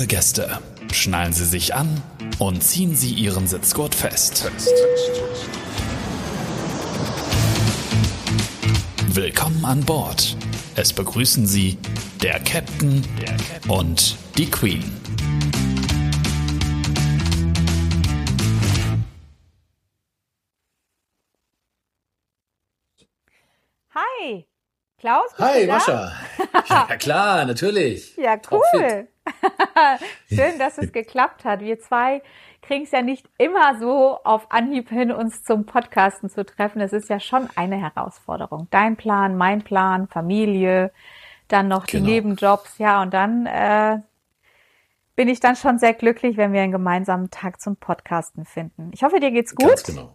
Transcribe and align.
Liebe 0.00 0.16
Gäste, 0.16 0.58
schnallen 0.94 1.34
Sie 1.34 1.44
sich 1.44 1.74
an 1.74 2.02
und 2.38 2.64
ziehen 2.64 2.96
Sie 2.96 3.12
Ihren 3.12 3.46
Sitzgurt 3.46 3.94
fest. 3.94 4.50
Willkommen 9.08 9.62
an 9.62 9.84
Bord. 9.84 10.38
Es 10.74 10.94
begrüßen 10.94 11.46
Sie 11.46 11.76
der 12.22 12.40
Captain 12.40 13.06
und 13.68 14.16
die 14.38 14.48
Queen. 14.48 14.90
Hi, 23.94 24.46
Klaus. 24.96 25.28
bist 25.36 25.46
Hi, 25.46 25.60
du 25.60 25.66
da? 25.66 25.72
Mascha. 25.74 26.12
Ja, 26.88 26.96
klar, 26.96 27.44
natürlich. 27.44 28.16
Ja, 28.16 28.38
Topfit. 28.38 29.08
Schön, 30.28 30.58
dass 30.58 30.78
es 30.78 30.92
geklappt 30.92 31.44
hat. 31.44 31.60
Wir 31.60 31.80
zwei 31.80 32.22
kriegen 32.62 32.84
es 32.84 32.90
ja 32.90 33.02
nicht 33.02 33.26
immer 33.38 33.78
so 33.78 34.18
auf 34.22 34.50
Anhieb 34.52 34.88
hin, 34.90 35.10
uns 35.10 35.42
zum 35.42 35.66
Podcasten 35.66 36.28
zu 36.30 36.44
treffen. 36.44 36.80
Es 36.80 36.92
ist 36.92 37.08
ja 37.08 37.18
schon 37.20 37.48
eine 37.56 37.76
Herausforderung. 37.76 38.68
Dein 38.70 38.96
Plan, 38.96 39.36
mein 39.36 39.62
Plan, 39.62 40.08
Familie, 40.08 40.92
dann 41.48 41.68
noch 41.68 41.86
die 41.86 41.96
Genau. 41.96 42.06
Nebenjobs. 42.06 42.78
Ja, 42.78 43.02
und 43.02 43.12
dann 43.14 43.46
äh, 43.46 43.98
bin 45.16 45.28
ich 45.28 45.40
dann 45.40 45.56
schon 45.56 45.78
sehr 45.78 45.94
glücklich, 45.94 46.36
wenn 46.36 46.52
wir 46.52 46.62
einen 46.62 46.72
gemeinsamen 46.72 47.30
Tag 47.30 47.60
zum 47.60 47.76
Podcasten 47.76 48.44
finden. 48.44 48.90
Ich 48.94 49.02
hoffe, 49.02 49.20
dir 49.20 49.30
geht's 49.30 49.54
gut. 49.54 49.68
Ganz 49.68 49.82
genau. 49.84 50.14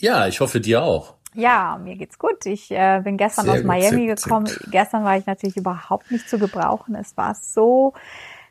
Ja, 0.00 0.26
ich 0.26 0.40
hoffe 0.40 0.60
dir 0.60 0.82
auch. 0.82 1.14
Ja, 1.34 1.78
mir 1.82 1.96
geht's 1.96 2.18
gut. 2.18 2.44
Ich 2.44 2.70
äh, 2.70 3.00
bin 3.02 3.16
gestern 3.16 3.44
Sehr 3.46 3.54
aus 3.54 3.60
gut, 3.60 3.66
Miami 3.66 4.08
gut, 4.08 4.22
gekommen. 4.22 4.46
gut. 4.46 4.68
Gestern 4.70 5.04
war 5.04 5.16
ich 5.16 5.26
natürlich 5.26 5.56
überhaupt 5.56 6.10
nicht 6.10 6.28
zu 6.28 6.38
gebrauchen. 6.38 6.94
Es 6.94 7.16
war 7.16 7.34
so 7.34 7.94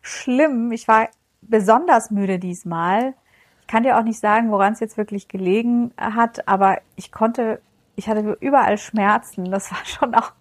schlimm. 0.01 0.71
Ich 0.71 0.87
war 0.87 1.09
besonders 1.41 2.11
müde 2.11 2.39
diesmal. 2.39 3.13
Ich 3.61 3.67
kann 3.67 3.83
dir 3.83 3.97
auch 3.97 4.03
nicht 4.03 4.19
sagen, 4.19 4.51
woran 4.51 4.73
es 4.73 4.79
jetzt 4.79 4.97
wirklich 4.97 5.27
gelegen 5.27 5.93
hat, 5.97 6.47
aber 6.47 6.79
ich 6.95 7.11
konnte, 7.11 7.61
ich 7.95 8.09
hatte 8.09 8.37
überall 8.41 8.77
Schmerzen. 8.77 9.49
Das 9.51 9.71
war 9.71 9.85
schon 9.85 10.13
auch 10.15 10.31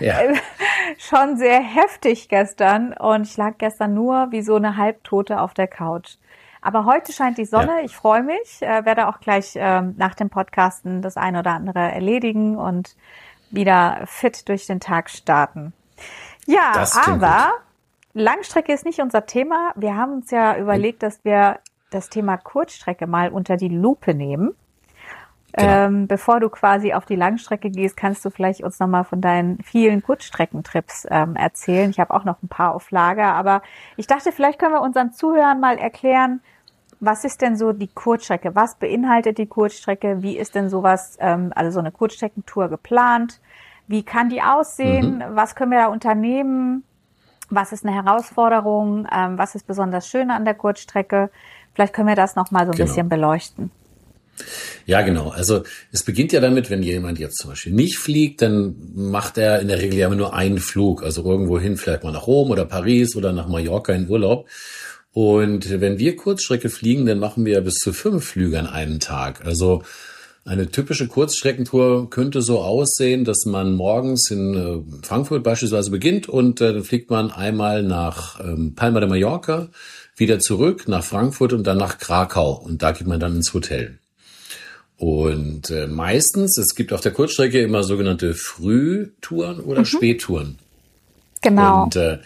Ja. 0.00 0.16
schon 0.98 1.36
sehr 1.36 1.60
heftig 1.60 2.28
gestern 2.28 2.92
und 2.94 3.22
ich 3.22 3.36
lag 3.36 3.54
gestern 3.58 3.94
nur 3.94 4.28
wie 4.30 4.42
so 4.42 4.56
eine 4.56 4.76
Halbtote 4.76 5.40
auf 5.40 5.54
der 5.54 5.68
Couch. 5.68 6.16
Aber 6.60 6.84
heute 6.84 7.12
scheint 7.12 7.38
die 7.38 7.44
Sonne, 7.44 7.78
Ja. 7.78 7.84
ich 7.84 7.94
freue 7.94 8.22
mich, 8.24 8.60
äh, 8.62 8.84
werde 8.84 9.06
auch 9.08 9.20
gleich 9.20 9.52
ähm, 9.54 9.94
nach 9.96 10.14
dem 10.14 10.28
Podcasten 10.28 11.02
das 11.02 11.16
eine 11.16 11.38
oder 11.40 11.52
andere 11.52 11.78
erledigen 11.78 12.56
und 12.56 12.96
wieder 13.50 14.00
fit 14.06 14.48
durch 14.48 14.66
den 14.66 14.80
Tag 14.80 15.08
starten. 15.08 15.72
Ja, 16.46 16.72
aber 17.06 17.52
Langstrecke 18.18 18.72
ist 18.72 18.84
nicht 18.84 19.00
unser 19.00 19.26
Thema. 19.26 19.72
Wir 19.76 19.96
haben 19.96 20.12
uns 20.12 20.30
ja 20.30 20.56
überlegt, 20.56 21.02
dass 21.02 21.24
wir 21.24 21.58
das 21.90 22.10
Thema 22.10 22.36
Kurzstrecke 22.36 23.06
mal 23.06 23.30
unter 23.30 23.56
die 23.56 23.68
Lupe 23.68 24.14
nehmen. 24.14 24.54
Genau. 25.52 25.68
Ähm, 25.68 26.06
bevor 26.06 26.40
du 26.40 26.50
quasi 26.50 26.92
auf 26.92 27.06
die 27.06 27.16
Langstrecke 27.16 27.70
gehst, 27.70 27.96
kannst 27.96 28.24
du 28.24 28.30
vielleicht 28.30 28.62
uns 28.62 28.78
nochmal 28.80 29.04
von 29.04 29.20
deinen 29.20 29.62
vielen 29.62 30.02
Kurzstreckentrips 30.02 31.06
ähm, 31.10 31.36
erzählen. 31.36 31.90
Ich 31.90 31.98
habe 31.98 32.12
auch 32.12 32.24
noch 32.24 32.42
ein 32.42 32.48
paar 32.48 32.74
auf 32.74 32.90
Lager, 32.90 33.32
aber 33.32 33.62
ich 33.96 34.06
dachte, 34.06 34.30
vielleicht 34.30 34.58
können 34.58 34.74
wir 34.74 34.82
unseren 34.82 35.12
Zuhörern 35.12 35.58
mal 35.58 35.78
erklären, 35.78 36.42
was 37.00 37.24
ist 37.24 37.40
denn 37.40 37.56
so 37.56 37.72
die 37.72 37.88
Kurzstrecke? 37.88 38.54
Was 38.54 38.74
beinhaltet 38.74 39.38
die 39.38 39.46
Kurzstrecke? 39.46 40.22
Wie 40.22 40.36
ist 40.36 40.54
denn 40.54 40.68
sowas, 40.68 41.16
ähm, 41.20 41.52
also 41.54 41.70
so 41.70 41.78
eine 41.78 41.92
Kurzstreckentour 41.92 42.68
geplant? 42.68 43.40
Wie 43.86 44.02
kann 44.02 44.28
die 44.28 44.42
aussehen? 44.42 45.24
Was 45.30 45.54
können 45.54 45.70
wir 45.70 45.78
da 45.78 45.86
unternehmen? 45.86 46.84
Was 47.50 47.72
ist 47.72 47.84
eine 47.86 47.94
Herausforderung? 47.94 49.06
Ähm, 49.14 49.38
was 49.38 49.54
ist 49.54 49.66
besonders 49.66 50.08
schön 50.08 50.30
an 50.30 50.44
der 50.44 50.54
Kurzstrecke? 50.54 51.30
Vielleicht 51.74 51.94
können 51.94 52.08
wir 52.08 52.16
das 52.16 52.36
nochmal 52.36 52.66
so 52.66 52.72
ein 52.72 52.76
Genau. 52.76 52.88
bisschen 52.88 53.08
beleuchten. 53.08 53.70
Ja, 54.86 55.02
genau. 55.02 55.30
Also 55.30 55.62
es 55.90 56.02
beginnt 56.04 56.32
ja 56.32 56.40
damit, 56.40 56.70
wenn 56.70 56.82
jemand 56.82 57.18
jetzt 57.18 57.38
zum 57.38 57.50
Beispiel 57.50 57.72
nicht 57.72 57.98
fliegt, 57.98 58.40
dann 58.42 58.76
macht 58.94 59.36
er 59.36 59.60
in 59.60 59.68
der 59.68 59.78
Regel 59.80 59.98
ja 59.98 60.06
immer 60.06 60.16
nur 60.16 60.34
einen 60.34 60.58
Flug, 60.58 61.02
also 61.02 61.24
irgendwo 61.24 61.58
hin, 61.58 61.76
vielleicht 61.76 62.04
mal 62.04 62.12
nach 62.12 62.26
Rom 62.26 62.50
oder 62.50 62.64
Paris 62.64 63.16
oder 63.16 63.32
nach 63.32 63.48
Mallorca 63.48 63.92
in 63.92 64.08
Urlaub. 64.08 64.48
Und 65.12 65.80
wenn 65.80 65.98
wir 65.98 66.14
Kurzstrecke 66.16 66.68
fliegen, 66.68 67.06
dann 67.06 67.18
machen 67.18 67.44
wir 67.44 67.60
bis 67.62 67.74
zu 67.76 67.92
fünf 67.92 68.24
Flüge 68.26 68.58
an 68.58 68.66
einem 68.66 69.00
Tag. 69.00 69.44
Also 69.44 69.82
eine 70.48 70.70
typische 70.70 71.06
Kurzstreckentour 71.08 72.08
könnte 72.08 72.40
so 72.40 72.60
aussehen, 72.60 73.24
dass 73.24 73.44
man 73.44 73.74
morgens 73.74 74.30
in 74.30 74.54
äh, 74.54 75.06
Frankfurt 75.06 75.42
beispielsweise 75.42 75.90
beginnt 75.90 76.26
und 76.26 76.62
äh, 76.62 76.72
dann 76.72 76.84
fliegt 76.84 77.10
man 77.10 77.30
einmal 77.30 77.82
nach 77.82 78.40
ähm, 78.40 78.74
Palma 78.74 79.00
de 79.00 79.10
Mallorca, 79.10 79.68
wieder 80.16 80.38
zurück 80.38 80.88
nach 80.88 81.04
Frankfurt 81.04 81.52
und 81.52 81.66
dann 81.66 81.76
nach 81.76 81.98
Krakau 81.98 82.52
und 82.52 82.82
da 82.82 82.92
geht 82.92 83.06
man 83.06 83.20
dann 83.20 83.36
ins 83.36 83.52
Hotel. 83.52 83.98
Und 84.96 85.70
äh, 85.70 85.86
meistens, 85.86 86.56
es 86.56 86.74
gibt 86.74 86.94
auf 86.94 87.02
der 87.02 87.12
Kurzstrecke 87.12 87.60
immer 87.60 87.82
sogenannte 87.82 88.34
Frühtouren 88.34 89.60
oder 89.60 89.84
Spättouren. 89.84 90.58
Genau. 91.42 91.84
Und 91.84 91.96
äh, 91.96 92.18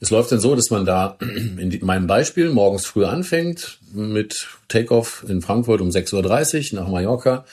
es 0.00 0.10
läuft 0.10 0.32
dann 0.32 0.40
so, 0.40 0.54
dass 0.56 0.70
man 0.70 0.84
da 0.86 1.16
in 1.20 1.78
meinem 1.82 2.06
Beispiel 2.06 2.50
morgens 2.50 2.86
früh 2.86 3.04
anfängt 3.04 3.78
mit 3.92 4.46
Takeoff 4.68 5.24
in 5.28 5.42
Frankfurt 5.42 5.80
um 5.80 5.90
6.30 5.90 6.72
Uhr 6.72 6.80
nach 6.80 6.88
Mallorca. 6.88 7.44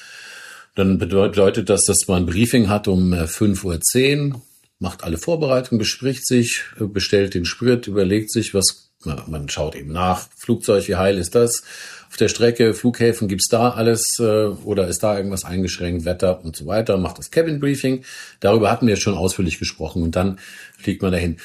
Dann 0.75 0.97
bedeut- 0.99 1.31
bedeutet 1.31 1.69
das, 1.69 1.83
dass 1.85 2.07
man 2.07 2.25
Briefing 2.25 2.69
hat 2.69 2.87
um 2.87 3.11
äh, 3.13 3.23
5.10 3.23 4.31
Uhr, 4.33 4.41
macht 4.79 5.03
alle 5.03 5.17
Vorbereitungen, 5.17 5.79
bespricht 5.79 6.25
sich, 6.25 6.63
äh, 6.79 6.85
bestellt 6.85 7.33
den 7.33 7.45
Sprit, 7.45 7.87
überlegt 7.87 8.31
sich, 8.31 8.53
was 8.53 8.89
man 9.03 9.47
schaut 9.49 9.75
eben 9.75 9.91
nach. 9.91 10.27
Flugzeug, 10.37 10.87
wie 10.87 10.95
heil 10.95 11.17
ist 11.17 11.35
das? 11.35 11.63
Auf 12.09 12.17
der 12.17 12.29
Strecke, 12.29 12.73
Flughäfen, 12.73 13.27
gibt's 13.27 13.47
da 13.47 13.69
alles 13.71 14.03
äh, 14.19 14.23
oder 14.23 14.87
ist 14.87 15.03
da 15.03 15.17
irgendwas 15.17 15.45
eingeschränkt, 15.45 16.05
Wetter 16.05 16.43
und 16.43 16.55
so 16.55 16.65
weiter, 16.65 16.97
macht 16.97 17.17
das 17.17 17.29
Cabin 17.31 17.59
Briefing. 17.59 18.03
Darüber 18.39 18.71
hatten 18.71 18.87
wir 18.87 18.95
schon 18.95 19.15
ausführlich 19.15 19.59
gesprochen 19.59 20.01
und 20.03 20.15
dann 20.15 20.39
fliegt 20.77 21.01
man 21.01 21.11
dahin. 21.11 21.37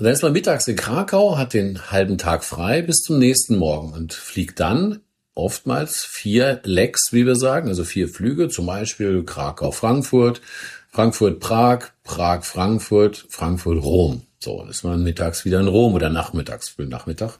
Und 0.00 0.04
dann 0.04 0.14
ist 0.14 0.22
man 0.22 0.32
mittags 0.32 0.66
in 0.66 0.76
Krakau, 0.76 1.36
hat 1.36 1.52
den 1.52 1.90
halben 1.90 2.16
Tag 2.16 2.42
frei 2.42 2.80
bis 2.80 3.02
zum 3.02 3.18
nächsten 3.18 3.58
Morgen 3.58 3.92
und 3.92 4.14
fliegt 4.14 4.58
dann 4.58 5.00
oftmals 5.34 6.06
vier 6.06 6.62
Lecks, 6.64 7.12
wie 7.12 7.26
wir 7.26 7.36
sagen, 7.36 7.68
also 7.68 7.84
vier 7.84 8.08
Flüge, 8.08 8.48
zum 8.48 8.64
Beispiel 8.64 9.22
Krakau-Frankfurt, 9.24 10.40
Frankfurt-Prag, 10.88 11.90
Prag-Frankfurt, 12.04 13.26
Frankfurt-Rom. 13.28 14.22
So, 14.38 14.60
dann 14.60 14.70
ist 14.70 14.84
man 14.84 15.02
mittags 15.02 15.44
wieder 15.44 15.60
in 15.60 15.68
Rom 15.68 15.92
oder 15.92 16.08
nachmittags, 16.08 16.70
frühen 16.70 16.88
Nachmittag. 16.88 17.38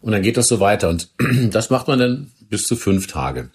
Und 0.00 0.10
dann 0.10 0.22
geht 0.22 0.36
das 0.36 0.48
so 0.48 0.58
weiter. 0.58 0.88
Und 0.88 1.10
das 1.52 1.70
macht 1.70 1.86
man 1.86 2.00
dann 2.00 2.32
bis 2.50 2.66
zu 2.66 2.74
fünf 2.74 3.06
Tage. 3.06 3.50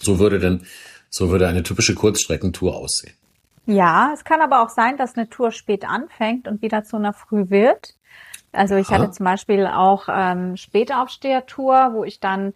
So 0.00 0.18
würde 0.18 0.40
dann, 0.40 0.66
so 1.10 1.30
würde 1.30 1.46
eine 1.46 1.62
typische 1.62 1.94
Kurzstreckentour 1.94 2.74
aussehen. 2.74 3.14
Ja, 3.66 4.10
es 4.12 4.24
kann 4.24 4.40
aber 4.40 4.62
auch 4.62 4.68
sein, 4.68 4.96
dass 4.96 5.16
eine 5.16 5.28
Tour 5.28 5.52
spät 5.52 5.88
anfängt 5.88 6.48
und 6.48 6.62
wieder 6.62 6.82
zu 6.84 6.96
einer 6.96 7.12
früh 7.12 7.48
wird. 7.48 7.94
Also 8.52 8.76
ich 8.76 8.88
Aha. 8.88 8.96
hatte 8.96 9.10
zum 9.12 9.24
Beispiel 9.24 9.66
auch 9.66 10.08
ähm, 10.08 10.56
Spätaufsteher-Tour, 10.56 11.90
wo 11.94 12.04
ich 12.04 12.20
dann, 12.20 12.52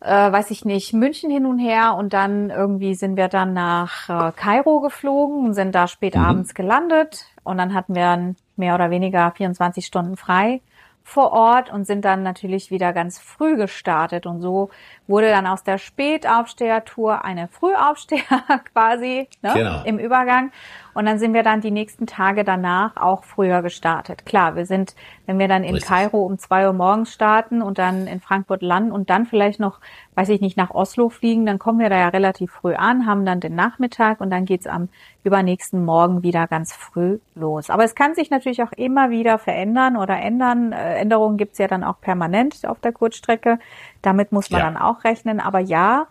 äh, 0.00 0.32
weiß 0.32 0.50
ich 0.50 0.64
nicht, 0.64 0.92
München 0.94 1.30
hin 1.30 1.46
und 1.46 1.58
her 1.58 1.94
und 1.96 2.12
dann 2.12 2.50
irgendwie 2.50 2.94
sind 2.94 3.16
wir 3.16 3.28
dann 3.28 3.52
nach 3.52 4.08
äh, 4.08 4.32
Kairo 4.32 4.80
geflogen 4.80 5.46
und 5.46 5.54
sind 5.54 5.74
da 5.74 5.86
spät 5.86 6.16
abends 6.16 6.54
gelandet 6.54 7.26
und 7.44 7.58
dann 7.58 7.74
hatten 7.74 7.94
wir 7.94 8.34
mehr 8.56 8.74
oder 8.74 8.90
weniger 8.90 9.30
24 9.30 9.86
Stunden 9.86 10.16
frei 10.16 10.60
vor 11.04 11.30
Ort 11.30 11.72
und 11.72 11.86
sind 11.86 12.04
dann 12.04 12.24
natürlich 12.24 12.72
wieder 12.72 12.92
ganz 12.92 13.20
früh 13.20 13.56
gestartet 13.56 14.26
und 14.26 14.40
so 14.40 14.70
wurde 15.06 15.28
dann 15.30 15.46
aus 15.46 15.62
der 15.62 15.78
Spätaufsteher-Tour 15.78 17.24
eine 17.24 17.48
Frühaufsteher 17.48 18.20
quasi 18.72 19.28
ne, 19.42 19.52
Genau. 19.54 19.82
im 19.84 19.98
Übergang 19.98 20.50
und 20.96 21.04
dann 21.04 21.18
sind 21.18 21.34
wir 21.34 21.42
dann 21.42 21.60
die 21.60 21.70
nächsten 21.70 22.06
Tage 22.06 22.42
danach 22.42 22.96
auch 22.96 23.22
früher 23.24 23.60
gestartet. 23.60 24.24
Klar, 24.24 24.56
wir 24.56 24.64
sind, 24.64 24.94
wenn 25.26 25.38
wir 25.38 25.46
dann 25.46 25.62
in 25.62 25.74
Richtig. 25.74 25.90
Kairo 25.90 26.24
um 26.24 26.38
zwei 26.38 26.66
Uhr 26.66 26.72
morgens 26.72 27.12
starten 27.12 27.60
und 27.60 27.76
dann 27.76 28.06
in 28.06 28.20
Frankfurt 28.20 28.62
landen 28.62 28.92
und 28.92 29.10
dann 29.10 29.26
vielleicht 29.26 29.60
noch, 29.60 29.78
weiß 30.14 30.30
ich 30.30 30.40
nicht, 30.40 30.56
nach 30.56 30.70
Oslo 30.70 31.10
fliegen, 31.10 31.44
dann 31.44 31.58
kommen 31.58 31.80
wir 31.80 31.90
da 31.90 31.98
ja 31.98 32.08
relativ 32.08 32.50
früh 32.50 32.74
an, 32.74 33.04
haben 33.04 33.26
dann 33.26 33.40
den 33.40 33.54
Nachmittag 33.54 34.22
und 34.22 34.30
dann 34.30 34.46
geht's 34.46 34.66
am 34.66 34.88
übernächsten 35.22 35.84
Morgen 35.84 36.22
wieder 36.22 36.46
ganz 36.46 36.72
früh 36.72 37.18
los. 37.34 37.68
Aber 37.68 37.84
es 37.84 37.94
kann 37.94 38.14
sich 38.14 38.30
natürlich 38.30 38.62
auch 38.62 38.72
immer 38.72 39.10
wieder 39.10 39.36
verändern 39.36 39.98
oder 39.98 40.16
ändern. 40.16 40.72
Äh, 40.72 40.94
Änderungen 40.94 41.36
gibt's 41.36 41.58
ja 41.58 41.68
dann 41.68 41.84
auch 41.84 42.00
permanent 42.00 42.66
auf 42.66 42.80
der 42.80 42.92
Kurzstrecke. 42.92 43.58
Damit 44.02 44.32
muss 44.32 44.50
man 44.50 44.60
Ja. 44.60 44.66
dann 44.66 44.76
auch 44.76 45.04
rechnen. 45.04 45.40
Aber 45.40 45.58
ja, 45.60 46.06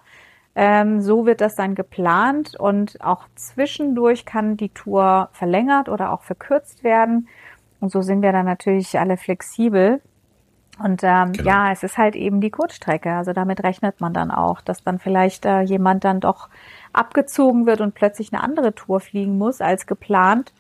ähm, 0.56 1.02
so 1.02 1.26
wird 1.26 1.42
das 1.42 1.56
dann 1.56 1.76
geplant 1.76 2.56
und 2.58 3.02
auch 3.04 3.24
zwischendurch 3.36 4.26
kann 4.26 4.58
die 4.58 4.70
Tour 4.70 5.30
verlängert 5.34 5.90
oder 5.90 6.12
auch 6.14 6.24
verkürzt 6.24 6.84
werden. 6.84 7.28
Und 7.82 7.92
so 7.92 8.02
sind 8.02 8.22
wir 8.22 8.32
dann 8.32 8.46
natürlich 8.46 8.98
alle 8.98 9.18
flexibel. 9.18 10.02
Und 10.80 11.04
ähm, 11.04 11.32
Genau. 11.34 11.50
ja, 11.50 11.72
es 11.72 11.84
ist 11.84 11.98
halt 11.98 12.16
eben 12.16 12.42
die 12.42 12.50
Kurzstrecke. 12.52 13.14
Also 13.14 13.32
damit 13.34 13.64
rechnet 13.64 14.02
man 14.02 14.14
dann 14.14 14.32
auch, 14.32 14.60
dass 14.62 14.84
dann 14.84 15.00
vielleicht 15.00 15.46
äh, 15.46 15.62
jemand 15.62 16.04
dann 16.04 16.20
doch 16.20 16.50
abgezogen 16.94 17.66
wird 17.66 17.82
und 17.82 17.94
plötzlich 17.96 18.34
eine 18.34 18.44
andere 18.44 18.74
Tour 18.76 19.00
fliegen 19.00 19.38
muss 19.38 19.62
als 19.62 19.86
geplant. 19.88 20.54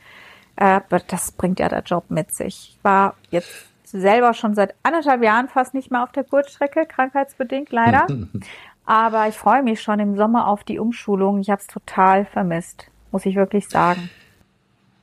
Äh, 0.57 0.65
aber 0.85 0.99
das 0.99 1.31
bringt 1.33 1.59
ja 1.59 1.67
der 1.67 1.81
Job 1.83 2.05
mit 2.09 2.33
sich. 2.33 2.75
Ich 2.77 2.83
war 2.83 3.15
jetzt 3.29 3.67
selber 3.87 4.33
schon 4.33 4.55
seit 4.55 4.75
anderthalb 4.83 5.23
Jahren 5.23 5.47
fast 5.47 5.73
nicht 5.73 5.91
mehr 5.91 6.03
auf 6.03 6.11
der 6.11 6.23
Kurzstrecke, 6.23 6.85
krankheitsbedingt 6.85 7.71
leider. 7.71 8.07
Aber 8.85 9.27
ich 9.27 9.35
freue 9.35 9.63
mich 9.63 9.81
schon 9.81 9.99
im 9.99 10.15
Sommer 10.15 10.47
auf 10.47 10.63
die 10.63 10.79
Umschulung. 10.79 11.39
Ich 11.39 11.49
habe 11.49 11.61
es 11.61 11.67
total 11.67 12.25
vermisst, 12.25 12.85
muss 13.11 13.25
ich 13.25 13.35
wirklich 13.35 13.67
sagen. 13.67 14.09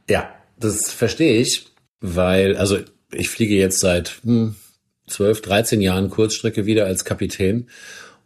Ja, 0.09 0.29
das 0.59 0.93
verstehe 0.93 1.41
ich, 1.41 1.67
weil, 2.01 2.57
also 2.57 2.79
ich 3.13 3.29
fliege 3.29 3.55
jetzt 3.55 3.81
seit 3.81 4.21
hm, 4.25 4.55
12, 5.09 5.43
13 5.43 5.81
Jahren 5.81 6.11
Kurzstrecke 6.11 6.65
wieder 6.65 6.87
als 6.87 7.05
Kapitän 7.05 7.69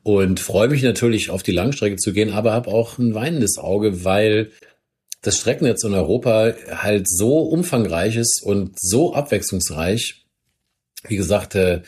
und 0.03 0.41
freue 0.41 0.69
mich 0.69 0.83
natürlich 0.83 1.31
auf 1.31 1.43
die 1.43 1.53
Langstrecke 1.53 1.97
zu 1.97 2.13
gehen, 2.13 2.33
aber 2.33 2.53
habe 2.53 2.71
auch 2.71 2.99
ein 2.99 3.15
weinendes 3.15 3.59
Auge, 3.59 4.05
weil 4.05 4.53
das 5.23 5.39
Streckennetz 5.39 5.83
in 5.83 5.95
Europa 5.95 6.55
halt 6.71 7.09
so 7.09 7.41
umfangreich 7.41 8.17
ist 8.17 8.43
und 8.45 8.79
so 8.79 9.15
abwechslungsreich. 9.15 10.26
Wie 11.09 11.17
gesagt, 11.17 11.55
äh, 11.55 11.83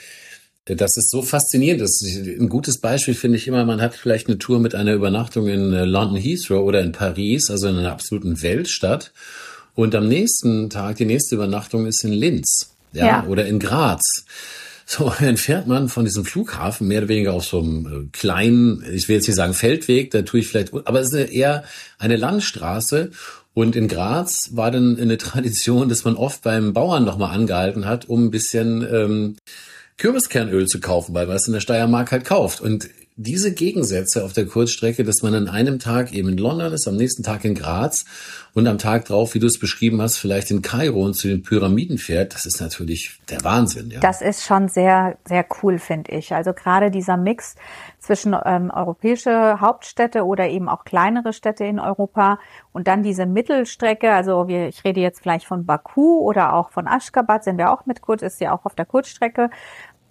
das 0.64 0.96
ist 0.96 1.10
so 1.10 1.22
faszinierend. 1.22 1.80
Das 1.80 2.00
ist 2.02 2.16
ein 2.16 2.48
gutes 2.48 2.78
Beispiel 2.78 3.14
finde 3.14 3.38
ich 3.38 3.46
immer, 3.48 3.64
man 3.64 3.80
hat 3.80 3.94
vielleicht 3.94 4.28
eine 4.28 4.38
Tour 4.38 4.58
mit 4.58 4.74
einer 4.74 4.94
Übernachtung 4.94 5.48
in 5.48 5.72
äh, 5.72 5.84
London 5.84 6.16
Heathrow 6.16 6.62
oder 6.62 6.82
in 6.82 6.92
Paris, 6.92 7.50
also 7.50 7.68
in 7.68 7.76
einer 7.76 7.92
absoluten 7.92 8.42
Weltstadt. 8.42 9.12
Und 9.74 9.94
am 9.94 10.08
nächsten 10.08 10.70
Tag, 10.70 10.96
die 10.96 11.06
nächste 11.06 11.36
Übernachtung 11.36 11.86
ist 11.86 12.04
in 12.04 12.12
Linz 12.12 12.74
ja, 12.92 13.06
ja. 13.06 13.26
oder 13.26 13.46
in 13.46 13.58
Graz. 13.58 14.02
So, 14.86 15.12
dann 15.20 15.36
fährt 15.36 15.66
man 15.66 15.88
von 15.88 16.04
diesem 16.04 16.24
Flughafen 16.24 16.88
mehr 16.88 17.00
oder 17.00 17.08
weniger 17.08 17.34
auf 17.34 17.44
so 17.44 17.60
einem 17.60 17.86
äh, 17.86 18.08
kleinen, 18.12 18.84
ich 18.92 19.08
will 19.08 19.16
jetzt 19.16 19.28
nicht 19.28 19.36
sagen 19.36 19.54
Feldweg, 19.54 20.10
da 20.10 20.22
tue 20.22 20.40
ich 20.40 20.48
vielleicht, 20.48 20.72
aber 20.72 21.00
es 21.00 21.12
ist 21.12 21.30
eher 21.30 21.64
eine 21.98 22.16
Landstraße. 22.16 23.10
Und 23.58 23.74
in 23.74 23.88
Graz 23.88 24.50
war 24.52 24.70
dann 24.70 25.00
eine 25.00 25.18
Tradition, 25.18 25.88
dass 25.88 26.04
man 26.04 26.14
oft 26.14 26.42
beim 26.42 26.72
Bauern 26.72 27.04
nochmal 27.04 27.34
angehalten 27.34 27.86
hat, 27.86 28.08
um 28.08 28.26
ein 28.26 28.30
bisschen 28.30 28.86
ähm, 28.88 29.36
Kürbiskernöl 29.96 30.68
zu 30.68 30.78
kaufen, 30.78 31.12
weil 31.12 31.26
man 31.26 31.34
es 31.34 31.48
in 31.48 31.54
der 31.54 31.60
Steiermark 31.60 32.12
halt 32.12 32.24
kauft. 32.24 32.60
Und 32.60 32.88
diese 33.20 33.52
Gegensätze 33.52 34.24
auf 34.24 34.32
der 34.32 34.46
Kurzstrecke, 34.46 35.02
dass 35.02 35.22
man 35.22 35.34
an 35.34 35.48
einem 35.48 35.80
Tag 35.80 36.12
eben 36.12 36.28
in 36.28 36.38
London 36.38 36.72
ist, 36.72 36.86
am 36.86 36.94
nächsten 36.94 37.24
Tag 37.24 37.44
in 37.44 37.56
Graz 37.56 38.04
und 38.54 38.68
am 38.68 38.78
Tag 38.78 39.06
drauf, 39.06 39.34
wie 39.34 39.40
du 39.40 39.46
es 39.48 39.58
beschrieben 39.58 40.00
hast, 40.00 40.18
vielleicht 40.18 40.52
in 40.52 40.62
Kairo 40.62 41.04
und 41.04 41.14
zu 41.14 41.26
den 41.26 41.42
Pyramiden 41.42 41.98
fährt, 41.98 42.32
das 42.34 42.46
ist 42.46 42.60
natürlich 42.60 43.18
der 43.28 43.42
Wahnsinn. 43.42 43.90
Ja. 43.90 43.98
Das 43.98 44.22
ist 44.22 44.44
schon 44.44 44.68
sehr, 44.68 45.18
sehr 45.26 45.44
cool, 45.62 45.80
finde 45.80 46.12
ich. 46.12 46.32
Also 46.32 46.52
gerade 46.52 46.92
dieser 46.92 47.16
Mix 47.16 47.56
zwischen 47.98 48.36
ähm, 48.44 48.70
europäische 48.70 49.60
Hauptstädte 49.60 50.24
oder 50.24 50.48
eben 50.48 50.68
auch 50.68 50.84
kleinere 50.84 51.32
Städte 51.32 51.64
in 51.64 51.80
Europa 51.80 52.38
und 52.72 52.86
dann 52.86 53.02
diese 53.02 53.26
Mittelstrecke, 53.26 54.12
also 54.12 54.46
wir, 54.46 54.68
ich 54.68 54.84
rede 54.84 55.00
jetzt 55.00 55.20
vielleicht 55.20 55.46
von 55.46 55.66
Baku 55.66 56.20
oder 56.20 56.54
auch 56.54 56.70
von 56.70 56.86
Aschgabat, 56.86 57.42
sind 57.42 57.58
wir 57.58 57.72
auch 57.72 57.84
mit 57.84 58.00
kurz, 58.00 58.22
ist 58.22 58.40
ja 58.40 58.56
auch 58.56 58.64
auf 58.64 58.76
der 58.76 58.86
Kurzstrecke 58.86 59.50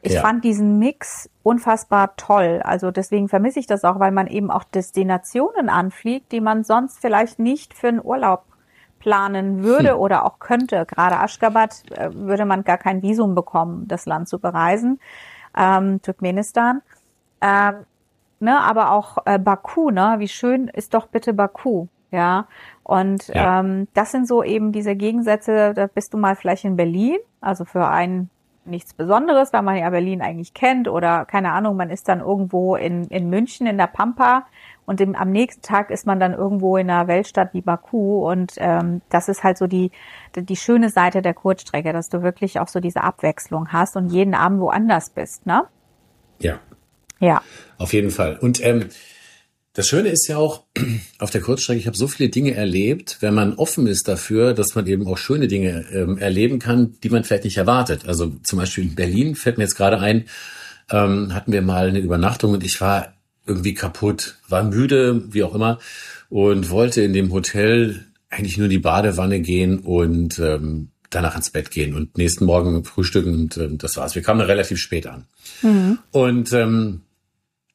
ich 0.08 0.14
ja. 0.14 0.22
fand 0.22 0.44
diesen 0.44 0.80
Mix 0.80 1.30
unfassbar 1.44 2.16
toll. 2.18 2.62
Also 2.64 2.92
deswegen 2.92 3.30
vermisse 3.30 3.60
ich 3.60 3.68
das 3.68 3.84
auch, 3.84 4.00
weil 4.00 4.12
man 4.12 4.28
eben 4.28 4.52
auch 4.52 4.64
Destinationen 4.64 5.70
anfliegt, 5.70 6.32
die 6.32 6.42
man 6.42 6.64
sonst 6.64 7.00
vielleicht 7.00 7.40
nicht 7.40 7.74
für 7.74 7.90
einen 7.90 8.04
Urlaub 8.04 8.44
planen 9.00 9.64
würde 9.64 9.92
hm. 9.92 10.00
oder 10.00 10.26
auch 10.26 10.40
könnte. 10.40 10.86
Gerade 10.86 11.20
Aschgabat 11.20 11.84
äh, 11.92 12.10
würde 12.14 12.46
man 12.46 12.64
gar 12.64 12.78
kein 12.78 13.02
Visum 13.02 13.36
bekommen, 13.36 13.88
das 13.88 14.06
Land 14.06 14.28
zu 14.28 14.40
bereisen. 14.40 15.00
Ähm, 15.56 16.02
Turkmenistan. 16.02 16.82
Ähm, 17.42 17.86
ne, 18.40 18.60
aber 18.60 18.92
auch 18.92 19.20
äh, 19.26 19.40
Baku, 19.40 19.92
ne? 19.92 20.16
Wie 20.18 20.28
schön 20.28 20.68
ist 20.68 20.94
doch 20.94 21.08
bitte 21.08 21.34
Baku, 21.34 21.88
ja. 22.12 22.48
Und 22.84 23.28
ja. 23.28 23.60
Ähm, 23.60 23.88
das 23.94 24.12
sind 24.12 24.28
so 24.28 24.44
eben 24.44 24.72
diese 24.72 24.96
Gegensätze. 24.96 25.74
Da 25.74 25.88
bist 25.88 26.14
du 26.14 26.18
mal 26.18 26.36
vielleicht 26.36 26.66
in 26.66 26.76
Berlin, 26.76 27.18
also 27.42 27.66
für 27.66 27.88
einen 27.88 28.30
nichts 28.68 28.94
Besonderes, 28.94 29.54
weil 29.54 29.62
man 29.62 29.78
ja 29.78 29.90
Berlin 29.90 30.22
eigentlich 30.22 30.54
kennt 30.54 30.88
oder 30.88 31.26
keine 31.26 31.52
Ahnung, 31.52 31.76
man 31.76 31.90
ist 31.90 32.08
dann 32.08 32.20
irgendwo 32.20 32.76
in, 32.76 33.06
in 33.06 33.30
München 33.30 33.68
in 33.68 33.78
der 33.78 33.88
Pampa 33.88 34.46
und 34.86 35.02
im, 35.02 35.16
am 35.16 35.32
nächsten 35.32 35.62
Tag 35.62 35.90
ist 35.90 36.06
man 36.06 36.20
dann 36.20 36.34
irgendwo 36.34 36.78
in 36.78 36.90
einer 36.90 37.08
Weltstadt 37.08 37.54
wie 37.54 37.62
Baku 37.62 38.30
und 38.30 38.54
ähm, 38.58 39.02
das 39.10 39.30
ist 39.30 39.44
halt 39.44 39.58
so 39.58 39.68
die, 39.68 39.92
die 40.36 40.56
schöne 40.56 40.90
Seite 40.90 41.22
der 41.22 41.34
Kurzstrecke, 41.34 41.92
dass 41.94 42.10
du 42.10 42.24
wirklich 42.24 42.60
auch 42.60 42.68
so 42.68 42.80
diese 42.80 43.04
Abwechslung 43.04 43.72
hast 43.74 43.98
und 43.98 44.10
jeden 44.10 44.34
Abend 44.34 44.62
woanders 44.62 45.10
bist, 45.10 45.46
ne? 45.46 45.64
Ja. 46.40 46.60
Ja. 47.20 47.42
Auf 47.78 47.94
jeden 47.94 48.12
Fall. 48.12 48.38
Und 48.40 48.64
ähm, 48.64 48.90
das 49.78 49.88
Schöne 49.88 50.10
ist 50.10 50.28
ja 50.28 50.38
auch, 50.38 50.64
auf 51.20 51.30
der 51.30 51.42
Kurzstrecke, 51.42 51.80
ich 51.80 51.86
habe 51.86 51.96
so 51.96 52.08
viele 52.08 52.30
Dinge 52.30 52.56
erlebt, 52.56 53.18
wenn 53.20 53.36
man 53.36 53.54
offen 53.54 53.86
ist 53.86 54.08
dafür, 54.08 54.56
dass 54.56 54.74
man 54.74 54.88
eben 54.88 55.06
auch 55.06 55.20
schöne 55.20 55.48
Dinge 55.48 55.86
ähm, 55.94 56.18
erleben 56.18 56.58
kann, 56.58 56.96
die 57.04 57.12
man 57.12 57.24
vielleicht 57.24 57.44
nicht 57.44 57.58
erwartet. 57.58 58.08
Also 58.08 58.32
zum 58.42 58.58
Beispiel 58.58 58.86
in 58.86 58.96
Berlin 58.96 59.36
fällt 59.36 59.60
mir 59.60 59.66
jetzt 59.66 59.76
gerade 59.76 60.00
ein, 60.00 60.26
ähm, 60.90 61.32
hatten 61.32 61.52
wir 61.52 61.62
mal 61.62 61.90
eine 61.90 62.00
Übernachtung 62.00 62.54
und 62.54 62.64
ich 62.64 62.82
war 62.82 63.14
irgendwie 63.46 63.76
kaputt, 63.76 64.40
war 64.50 64.64
müde, 64.64 65.32
wie 65.32 65.44
auch 65.44 65.54
immer, 65.54 65.78
und 66.30 66.72
wollte 66.72 67.04
in 67.04 67.14
dem 67.14 67.32
Hotel 67.32 68.04
eigentlich 68.32 68.58
nur 68.58 68.66
in 68.66 68.72
die 68.72 68.80
Badewanne 68.80 69.42
gehen 69.42 69.78
und 69.78 70.40
ähm, 70.40 70.90
danach 71.12 71.36
ins 71.36 71.52
Bett 71.52 71.70
gehen 71.70 71.94
und 71.94 72.18
nächsten 72.18 72.46
Morgen 72.46 72.84
frühstücken 72.84 73.36
und 73.36 73.58
ähm, 73.58 73.78
das 73.78 73.96
war's. 73.96 74.16
Wir 74.16 74.24
kamen 74.24 74.42
relativ 74.42 74.80
spät 74.80 75.06
an. 75.06 75.26
Mhm. 75.62 76.00
Und 76.12 76.52
ähm, 76.52 77.02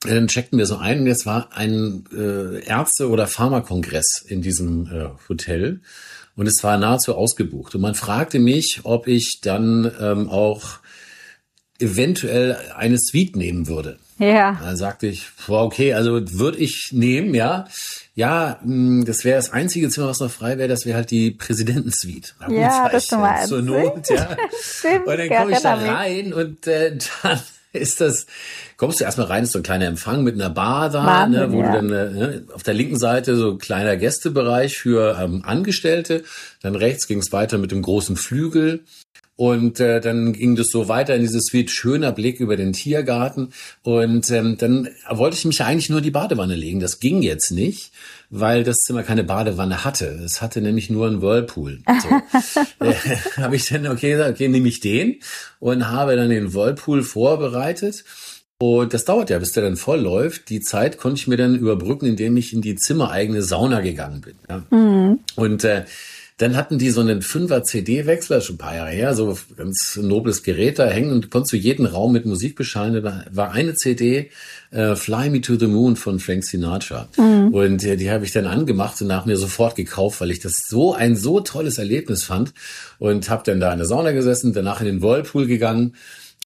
dann 0.04 0.28
checkten 0.28 0.58
wir 0.58 0.66
so 0.66 0.76
ein 0.76 1.00
und 1.00 1.06
jetzt 1.06 1.26
war 1.26 1.48
ein 1.52 2.04
äh, 2.12 2.64
Ärzte- 2.64 3.08
oder 3.08 3.26
Pharmakongress 3.26 4.24
in 4.26 4.42
diesem 4.42 4.86
äh, 4.86 5.08
Hotel 5.28 5.80
und 6.36 6.46
es 6.46 6.62
war 6.64 6.78
nahezu 6.78 7.14
ausgebucht. 7.14 7.74
Und 7.74 7.82
man 7.82 7.94
fragte 7.94 8.38
mich, 8.38 8.80
ob 8.84 9.06
ich 9.06 9.40
dann 9.42 9.90
ähm, 10.00 10.28
auch 10.28 10.80
eventuell 11.78 12.56
eine 12.76 12.98
Suite 12.98 13.36
nehmen 13.36 13.66
würde. 13.66 13.98
Ja. 14.18 14.58
Dann 14.62 14.76
sagte 14.76 15.08
ich, 15.08 15.26
boah, 15.46 15.64
okay, 15.64 15.94
also 15.94 16.20
würde 16.38 16.58
ich 16.58 16.90
nehmen, 16.92 17.34
ja. 17.34 17.66
Ja, 18.14 18.60
mh, 18.62 18.74
hm, 18.74 19.04
das 19.04 19.24
wäre 19.24 19.36
das 19.36 19.52
einzige 19.52 19.88
Zimmer, 19.88 20.08
was 20.08 20.20
noch 20.20 20.30
frei 20.30 20.58
wäre, 20.58 20.68
das 20.68 20.86
wäre 20.86 20.96
halt 20.96 21.10
die 21.10 21.32
Präsidentensuite. 21.32 22.32
Na 22.38 22.46
gut, 22.46 22.56
ja, 22.56 22.88
das 22.88 23.08
du 23.08 23.16
mal 23.16 23.46
zur 23.46 23.62
Not, 23.62 24.08
ja. 24.10 24.36
Stimmt, 24.62 25.06
und 25.06 25.18
dann 25.18 25.28
komme 25.28 25.52
ich 25.52 25.58
da 25.58 25.74
rein 25.74 26.32
und 26.32 26.66
äh, 26.66 26.96
dann 27.22 27.40
ist 27.80 28.00
das, 28.00 28.26
kommst 28.76 29.00
du 29.00 29.04
erstmal 29.04 29.26
rein, 29.26 29.44
ist 29.44 29.52
so 29.52 29.58
ein 29.58 29.64
kleiner 29.64 29.86
Empfang 29.86 30.22
mit 30.22 30.34
einer 30.34 30.50
Bar 30.50 30.90
da, 30.90 31.04
Wahnsinn, 31.04 31.40
ne, 31.40 31.52
wo 31.52 31.60
ja. 31.60 31.66
du 31.66 31.88
dann 31.88 31.92
äh, 31.92 32.10
ne, 32.10 32.46
auf 32.52 32.62
der 32.62 32.74
linken 32.74 32.98
Seite 32.98 33.36
so 33.36 33.52
ein 33.52 33.58
kleiner 33.58 33.96
Gästebereich 33.96 34.76
für 34.76 35.18
ähm, 35.20 35.42
Angestellte, 35.44 36.22
dann 36.60 36.74
rechts 36.74 37.06
ging 37.06 37.18
es 37.18 37.32
weiter 37.32 37.58
mit 37.58 37.72
dem 37.72 37.82
großen 37.82 38.16
Flügel 38.16 38.84
und 39.36 39.80
äh, 39.80 40.00
dann 40.00 40.34
ging 40.34 40.56
das 40.56 40.68
so 40.68 40.88
weiter 40.88 41.14
in 41.14 41.22
dieses 41.22 41.46
Suite, 41.46 41.70
schöner 41.70 42.12
Blick 42.12 42.38
über 42.38 42.56
den 42.56 42.74
Tiergarten. 42.74 43.52
Und 43.82 44.30
ähm, 44.30 44.58
dann 44.58 44.88
wollte 45.08 45.36
ich 45.36 45.44
mich 45.46 45.62
eigentlich 45.62 45.88
nur 45.88 45.98
in 45.98 46.04
die 46.04 46.10
Badewanne 46.10 46.54
legen. 46.54 46.80
Das 46.80 47.00
ging 47.00 47.22
jetzt 47.22 47.50
nicht, 47.50 47.92
weil 48.28 48.62
das 48.62 48.76
Zimmer 48.78 49.02
keine 49.02 49.24
Badewanne 49.24 49.84
hatte. 49.84 50.06
Es 50.24 50.42
hatte 50.42 50.60
nämlich 50.60 50.90
nur 50.90 51.06
einen 51.06 51.22
Whirlpool. 51.22 51.80
So. 52.02 52.60
äh, 52.84 52.94
habe 53.38 53.56
ich 53.56 53.66
dann, 53.68 53.86
okay, 53.86 54.20
okay, 54.20 54.48
nehme 54.48 54.68
ich 54.68 54.80
den 54.80 55.20
und 55.60 55.88
habe 55.88 56.14
dann 56.14 56.28
den 56.28 56.52
Whirlpool 56.52 57.02
vorbereitet. 57.02 58.04
Und 58.58 58.94
das 58.94 59.06
dauert 59.06 59.30
ja, 59.30 59.38
bis 59.38 59.52
der 59.52 59.64
dann 59.64 59.76
voll 59.76 60.00
läuft. 60.00 60.50
Die 60.50 60.60
Zeit 60.60 60.98
konnte 60.98 61.18
ich 61.18 61.26
mir 61.26 61.36
dann 61.36 61.56
überbrücken, 61.56 62.06
indem 62.06 62.36
ich 62.36 62.52
in 62.52 62.60
die 62.60 62.76
zimmereigene 62.76 63.42
Sauna 63.42 63.80
gegangen 63.80 64.20
bin. 64.20 64.34
Ja. 64.48 64.62
Mhm. 64.70 65.18
Und 65.34 65.64
äh, 65.64 65.84
dann 66.42 66.56
hatten 66.56 66.76
die 66.76 66.90
so 66.90 67.00
einen 67.00 67.22
Fünfer 67.22 67.62
CD-Wechsler, 67.62 68.40
schon 68.40 68.56
ein 68.56 68.58
paar 68.58 68.74
Jahre 68.74 68.90
her, 68.90 69.14
so 69.14 69.38
ganz 69.56 69.96
nobles 69.96 70.42
Gerät 70.42 70.80
da 70.80 70.88
hängen 70.88 71.12
und 71.12 71.30
konntest 71.30 71.52
du 71.52 71.56
jeden 71.56 71.86
Raum 71.86 72.12
mit 72.12 72.26
Musik 72.26 72.56
beschallen. 72.56 73.00
Da 73.02 73.24
war 73.30 73.52
eine 73.52 73.74
CD, 73.74 74.30
äh, 74.72 74.96
Fly 74.96 75.30
Me 75.30 75.40
to 75.40 75.56
the 75.56 75.68
Moon 75.68 75.94
von 75.94 76.18
Frank 76.18 76.42
Sinatra. 76.42 77.08
Mhm. 77.16 77.54
Und 77.54 77.84
äh, 77.84 77.96
die 77.96 78.10
habe 78.10 78.24
ich 78.24 78.32
dann 78.32 78.46
angemacht 78.46 79.00
und 79.00 79.06
nach 79.06 79.24
mir 79.24 79.36
sofort 79.36 79.76
gekauft, 79.76 80.20
weil 80.20 80.32
ich 80.32 80.40
das 80.40 80.66
so 80.68 80.92
ein 80.94 81.14
so 81.14 81.38
tolles 81.40 81.78
Erlebnis 81.78 82.24
fand. 82.24 82.52
Und 82.98 83.30
habe 83.30 83.44
dann 83.46 83.60
da 83.60 83.72
in 83.72 83.78
der 83.78 83.86
Sauna 83.86 84.10
gesessen, 84.10 84.52
danach 84.52 84.80
in 84.80 84.86
den 84.86 85.02
Whirlpool 85.02 85.46
gegangen. 85.46 85.94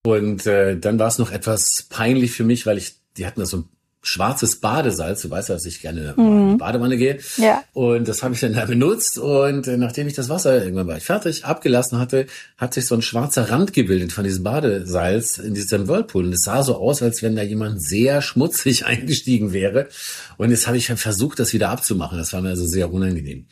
Und 0.03 0.47
äh, 0.47 0.79
dann 0.79 0.99
war 0.99 1.09
es 1.09 1.19
noch 1.19 1.33
etwas 1.33 1.87
peinlich 1.89 2.33
für 2.33 2.45
mich, 2.45 2.67
weil 2.67 2.77
ich, 2.77 2.97
die 3.17 3.27
hatten 3.27 3.41
das 3.41 3.49
so 3.49 3.65
schwarzes 4.07 4.57
Badesalz. 4.57 5.23
Du 5.23 5.31
weißt, 5.31 5.51
dass 5.51 5.67
ich 5.67 5.81
gerne 5.81 6.15
mhm. 6.17 6.27
in 6.27 6.51
die 6.53 6.57
Badewanne 6.57 6.97
gehe. 6.97 7.19
Ja. 7.37 7.63
Und 7.73 8.09
das 8.09 8.23
habe 8.23 8.35
ich 8.35 8.41
dann 8.41 8.55
da 8.55 8.65
benutzt. 8.65 9.19
Und 9.19 9.67
äh, 9.67 9.77
nachdem 9.77 10.07
ich 10.07 10.15
das 10.15 10.29
Wasser 10.29 10.63
irgendwann 10.63 10.87
war 10.87 10.97
ich 10.97 11.05
fertig 11.05 11.45
abgelassen 11.45 11.99
hatte, 11.99 12.27
hat 12.57 12.75
sich 12.75 12.87
so 12.87 12.95
ein 12.95 13.03
schwarzer 13.03 13.51
Rand 13.51 13.73
gebildet 13.73 14.13
von 14.13 14.25
diesem 14.25 14.45
Badesalz 14.45 15.39
in 15.39 15.55
diesem 15.55 15.89
Whirlpool. 15.89 16.25
Und 16.27 16.33
es 16.33 16.43
sah 16.43 16.63
so 16.63 16.77
aus, 16.77 17.03
als 17.03 17.23
wenn 17.23 17.37
da 17.37 17.43
jemand 17.43 17.83
sehr 17.83 18.23
schmutzig 18.23 18.87
eingestiegen 18.87 19.53
wäre. 19.53 19.89
Und 20.37 20.51
jetzt 20.51 20.67
habe 20.67 20.77
ich 20.77 20.87
versucht, 20.87 21.39
das 21.39 21.53
wieder 21.53 21.71
abzumachen. 21.71 22.19
Das 22.19 22.33
war 22.33 22.41
mir 22.41 22.51
also 22.51 22.67
sehr 22.67 22.93
unangenehm. 22.93 23.47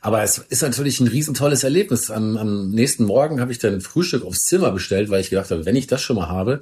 Aber 0.00 0.22
es 0.24 0.38
ist 0.38 0.62
natürlich 0.62 0.98
ein 0.98 1.06
riesentolles 1.06 1.62
Erlebnis. 1.62 2.10
Am, 2.10 2.36
am 2.36 2.70
nächsten 2.70 3.04
Morgen 3.04 3.40
habe 3.40 3.52
ich 3.52 3.60
dann 3.60 3.80
Frühstück 3.80 4.24
aufs 4.24 4.40
Zimmer 4.40 4.72
bestellt, 4.72 5.10
weil 5.10 5.20
ich 5.20 5.30
gedacht 5.30 5.52
habe, 5.52 5.64
wenn 5.64 5.76
ich 5.76 5.86
das 5.86 6.02
schon 6.02 6.16
mal 6.16 6.28
habe. 6.28 6.60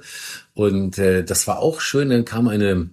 Und 0.53 0.99
äh, 0.99 1.23
das 1.23 1.47
war 1.47 1.57
auch 1.57 1.81
schön. 1.81 2.11
Dann 2.11 2.23
kam 2.23 2.47
eine 2.47 2.91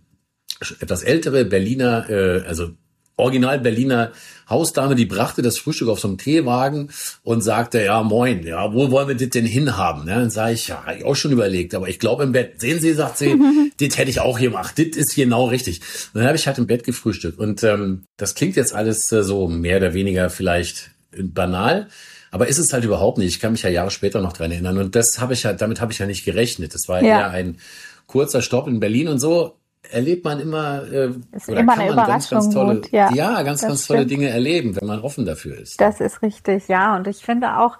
etwas 0.80 1.02
ältere 1.02 1.44
Berliner, 1.44 2.08
äh, 2.10 2.42
also 2.46 2.70
original 3.18 3.58
Berliner 3.58 4.12
Hausdame, 4.48 4.94
die 4.94 5.04
brachte 5.04 5.42
das 5.42 5.58
Frühstück 5.58 5.88
auf 5.88 6.00
so 6.00 6.08
einem 6.08 6.18
Teewagen 6.18 6.90
und 7.22 7.42
sagte, 7.42 7.84
ja, 7.84 8.02
moin, 8.02 8.44
ja, 8.44 8.72
wo 8.72 8.90
wollen 8.90 9.08
wir 9.08 9.16
das 9.16 9.28
denn 9.30 9.44
hinhaben? 9.44 10.04
Ne? 10.04 10.14
Dann 10.14 10.30
sage 10.30 10.54
ich, 10.54 10.68
ja, 10.68 10.84
hab 10.86 10.96
ich 10.96 11.04
auch 11.04 11.16
schon 11.16 11.32
überlegt, 11.32 11.74
aber 11.74 11.88
ich 11.88 11.98
glaube 11.98 12.22
im 12.22 12.32
Bett, 12.32 12.60
sehen 12.60 12.80
Sie, 12.80 12.94
sagt 12.94 13.18
sie, 13.18 13.36
das 13.80 13.98
hätte 13.98 14.10
ich 14.10 14.20
auch 14.20 14.38
gemacht, 14.38 14.78
das 14.78 14.96
ist 14.96 15.14
genau 15.14 15.46
richtig. 15.46 15.80
Und 16.14 16.20
dann 16.20 16.28
habe 16.28 16.36
ich 16.36 16.46
halt 16.46 16.58
im 16.58 16.66
Bett 16.66 16.84
gefrühstückt 16.84 17.38
und 17.38 17.62
ähm, 17.62 18.04
das 18.16 18.34
klingt 18.34 18.56
jetzt 18.56 18.74
alles 18.74 19.12
äh, 19.12 19.22
so 19.22 19.48
mehr 19.48 19.78
oder 19.78 19.92
weniger 19.92 20.30
vielleicht 20.30 20.92
banal, 21.10 21.88
aber 22.30 22.48
ist 22.48 22.58
es 22.58 22.72
halt 22.72 22.84
überhaupt 22.84 23.18
nicht. 23.18 23.28
Ich 23.28 23.40
kann 23.40 23.52
mich 23.52 23.62
ja 23.62 23.70
Jahre 23.70 23.90
später 23.90 24.20
noch 24.20 24.32
dran 24.32 24.52
erinnern 24.52 24.78
und 24.78 24.94
das 24.94 25.18
habe 25.18 25.34
ich 25.34 25.42
ja, 25.42 25.52
damit 25.52 25.80
habe 25.80 25.92
ich 25.92 25.98
ja 25.98 26.06
nicht 26.06 26.24
gerechnet. 26.24 26.74
Das 26.74 26.88
war 26.88 27.02
ja. 27.02 27.08
eher 27.08 27.30
ein 27.30 27.58
kurzer 28.06 28.42
Stopp 28.42 28.68
in 28.68 28.80
Berlin 28.80 29.08
und 29.08 29.18
so 29.18 29.57
erlebt 29.90 30.24
man 30.24 30.40
immer 30.40 30.82
äh, 30.90 31.10
ist 31.32 31.48
oder 31.48 31.60
immer 31.60 31.74
kann 31.74 31.94
man 31.94 32.06
ganz, 32.06 32.30
ganz 32.30 32.50
tolle, 32.50 32.76
gut, 32.76 32.90
ja, 32.92 33.10
ja 33.12 33.42
ganz, 33.42 33.62
ganz 33.62 33.86
tolle 33.86 34.00
stimmt. 34.00 34.10
Dinge 34.10 34.28
erleben, 34.28 34.76
wenn 34.76 34.86
man 34.86 35.00
offen 35.00 35.24
dafür 35.24 35.58
ist. 35.58 35.80
Das 35.80 36.00
ist 36.00 36.22
richtig, 36.22 36.68
ja. 36.68 36.96
Und 36.96 37.06
ich 37.06 37.18
finde 37.18 37.58
auch, 37.58 37.78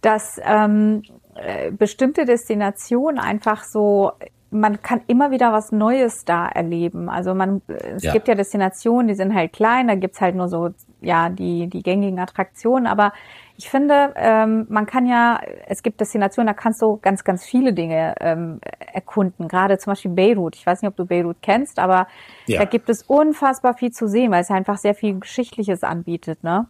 dass 0.00 0.40
ähm, 0.44 1.02
äh, 1.34 1.70
bestimmte 1.70 2.24
Destinationen 2.24 3.18
einfach 3.18 3.64
so 3.64 4.12
man 4.50 4.80
kann 4.80 5.02
immer 5.06 5.30
wieder 5.30 5.52
was 5.52 5.72
Neues 5.72 6.24
da 6.24 6.48
erleben. 6.48 7.08
Also 7.08 7.34
man, 7.34 7.60
es 7.68 8.02
ja. 8.02 8.12
gibt 8.12 8.28
ja 8.28 8.34
Destinationen, 8.34 9.08
die 9.08 9.14
sind 9.14 9.34
halt 9.34 9.52
klein, 9.52 9.88
da 9.88 9.94
gibt's 9.94 10.20
halt 10.20 10.34
nur 10.34 10.48
so, 10.48 10.70
ja, 11.00 11.28
die, 11.28 11.68
die 11.68 11.82
gängigen 11.82 12.18
Attraktionen, 12.18 12.86
aber 12.86 13.12
ich 13.58 13.68
finde, 13.68 14.14
ähm, 14.14 14.66
man 14.68 14.86
kann 14.86 15.04
ja, 15.04 15.40
es 15.66 15.82
gibt 15.82 16.00
Destinationen, 16.00 16.46
da 16.46 16.54
kannst 16.54 16.80
du 16.80 16.96
ganz, 17.02 17.24
ganz 17.24 17.44
viele 17.44 17.72
Dinge 17.72 18.14
ähm, 18.20 18.60
erkunden. 18.92 19.48
Gerade 19.48 19.78
zum 19.78 19.90
Beispiel 19.90 20.12
Beirut. 20.12 20.54
Ich 20.54 20.64
weiß 20.64 20.80
nicht, 20.80 20.88
ob 20.88 20.96
du 20.96 21.04
Beirut 21.04 21.38
kennst, 21.42 21.80
aber 21.80 22.06
ja. 22.46 22.60
da 22.60 22.66
gibt 22.66 22.88
es 22.88 23.02
unfassbar 23.02 23.74
viel 23.74 23.90
zu 23.90 24.06
sehen, 24.06 24.30
weil 24.30 24.42
es 24.42 24.50
einfach 24.50 24.76
sehr 24.76 24.94
viel 24.94 25.18
Geschichtliches 25.18 25.82
anbietet, 25.82 26.44
ne? 26.44 26.68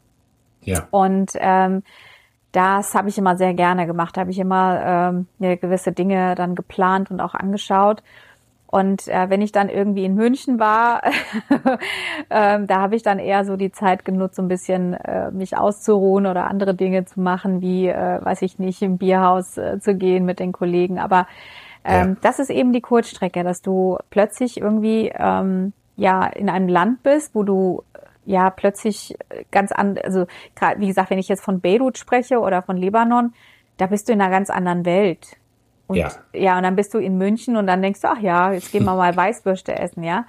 Ja. 0.62 0.88
Und 0.90 1.32
ähm, 1.34 1.82
das 2.52 2.94
habe 2.94 3.10
ich 3.10 3.18
immer 3.18 3.36
sehr 3.36 3.52
gerne 3.52 3.86
gemacht. 3.86 4.16
Da 4.16 4.22
habe 4.22 4.30
ich 4.30 4.38
immer 4.38 5.26
ähm, 5.38 5.58
gewisse 5.60 5.92
Dinge 5.92 6.34
dann 6.36 6.54
geplant 6.54 7.10
und 7.10 7.20
auch 7.20 7.34
angeschaut. 7.34 8.02
Und 8.70 9.08
äh, 9.08 9.30
wenn 9.30 9.40
ich 9.40 9.50
dann 9.50 9.70
irgendwie 9.70 10.04
in 10.04 10.14
München 10.14 10.60
war, 10.60 11.02
ähm, 12.30 12.66
da 12.66 12.80
habe 12.82 12.96
ich 12.96 13.02
dann 13.02 13.18
eher 13.18 13.46
so 13.46 13.56
die 13.56 13.72
Zeit 13.72 14.04
genutzt, 14.04 14.36
so 14.36 14.42
ein 14.42 14.48
bisschen 14.48 14.92
äh, 14.92 15.30
mich 15.30 15.56
auszuruhen 15.56 16.26
oder 16.26 16.46
andere 16.48 16.74
Dinge 16.74 17.06
zu 17.06 17.18
machen, 17.20 17.62
wie, 17.62 17.88
äh, 17.88 18.22
weiß 18.22 18.42
ich 18.42 18.58
nicht, 18.58 18.82
im 18.82 18.98
Bierhaus 18.98 19.56
äh, 19.56 19.80
zu 19.80 19.94
gehen 19.94 20.26
mit 20.26 20.38
den 20.38 20.52
Kollegen. 20.52 20.98
Aber 20.98 21.26
ähm, 21.82 22.10
ja. 22.10 22.16
das 22.20 22.40
ist 22.40 22.50
eben 22.50 22.74
die 22.74 22.82
Kurzstrecke, 22.82 23.42
dass 23.42 23.62
du 23.62 23.96
plötzlich 24.10 24.60
irgendwie 24.60 25.12
ähm, 25.14 25.72
ja 25.96 26.26
in 26.26 26.50
einem 26.50 26.68
Land 26.68 27.02
bist, 27.02 27.34
wo 27.34 27.44
du 27.44 27.84
ja 28.26 28.50
plötzlich 28.50 29.16
ganz 29.50 29.72
an, 29.72 29.98
also 30.04 30.26
gerade 30.54 30.78
wie 30.78 30.88
gesagt, 30.88 31.08
wenn 31.08 31.18
ich 31.18 31.28
jetzt 31.28 31.42
von 31.42 31.60
Beirut 31.60 31.96
spreche 31.96 32.40
oder 32.40 32.60
von 32.60 32.76
Libanon, 32.76 33.32
da 33.78 33.86
bist 33.86 34.08
du 34.08 34.12
in 34.12 34.20
einer 34.20 34.30
ganz 34.30 34.50
anderen 34.50 34.84
Welt. 34.84 35.38
Und, 35.88 35.96
ja. 35.96 36.10
ja, 36.32 36.56
und 36.56 36.62
dann 36.62 36.76
bist 36.76 36.94
du 36.94 36.98
in 36.98 37.18
München 37.18 37.56
und 37.56 37.66
dann 37.66 37.82
denkst 37.82 38.00
du, 38.02 38.08
ach 38.08 38.20
ja, 38.20 38.52
jetzt 38.52 38.70
gehen 38.70 38.84
wir 38.84 38.94
mal 38.94 39.16
Weißwürste 39.16 39.76
essen, 39.76 40.04
ja. 40.04 40.26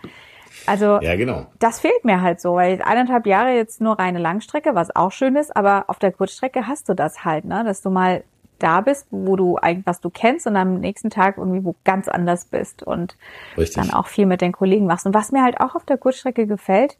Also 0.65 0.99
ja, 1.01 1.15
genau. 1.15 1.45
das 1.59 1.79
fehlt 1.79 2.03
mir 2.03 2.21
halt 2.21 2.41
so, 2.41 2.55
weil 2.55 2.81
eineinhalb 2.81 3.25
Jahre 3.27 3.55
jetzt 3.55 3.81
nur 3.81 3.99
reine 3.99 4.19
Langstrecke, 4.19 4.75
was 4.75 4.95
auch 4.95 5.11
schön 5.11 5.35
ist, 5.35 5.55
aber 5.55 5.85
auf 5.87 5.99
der 5.99 6.11
Kurzstrecke 6.11 6.67
hast 6.67 6.89
du 6.89 6.95
das 6.95 7.23
halt, 7.23 7.45
ne, 7.45 7.63
dass 7.63 7.81
du 7.81 7.89
mal 7.89 8.23
da 8.59 8.81
bist, 8.81 9.07
wo 9.09 9.35
du 9.35 9.57
eigentlich 9.57 9.85
was 9.85 10.01
du 10.01 10.09
kennst 10.09 10.45
und 10.45 10.57
am 10.57 10.79
nächsten 10.79 11.09
Tag 11.09 11.37
irgendwie 11.37 11.63
wo 11.63 11.75
ganz 11.85 12.07
anders 12.07 12.45
bist 12.45 12.83
und 12.83 13.15
Richtig. 13.57 13.81
dann 13.81 13.93
auch 13.93 14.07
viel 14.07 14.25
mit 14.25 14.41
den 14.41 14.51
Kollegen 14.51 14.85
machst. 14.85 15.05
Und 15.05 15.13
was 15.13 15.31
mir 15.31 15.43
halt 15.43 15.59
auch 15.59 15.75
auf 15.75 15.85
der 15.85 15.97
Kurzstrecke 15.97 16.45
gefällt, 16.45 16.97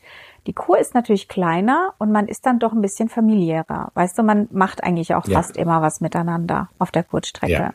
die 0.48 0.54
Kur 0.54 0.80
ist 0.80 0.94
natürlich 0.94 1.28
kleiner 1.28 1.94
und 1.98 2.12
man 2.12 2.28
ist 2.28 2.46
dann 2.46 2.60
doch 2.60 2.72
ein 2.72 2.82
bisschen 2.82 3.10
familiärer. 3.10 3.92
Weißt 3.94 4.18
du, 4.18 4.24
man 4.24 4.48
macht 4.52 4.84
eigentlich 4.84 5.14
auch 5.16 5.28
ja. 5.28 5.34
fast 5.36 5.58
immer 5.58 5.82
was 5.82 6.02
miteinander 6.02 6.70
auf 6.80 6.92
der 6.92 7.04
Kurzstrecke. 7.04 7.54
Ja. 7.54 7.74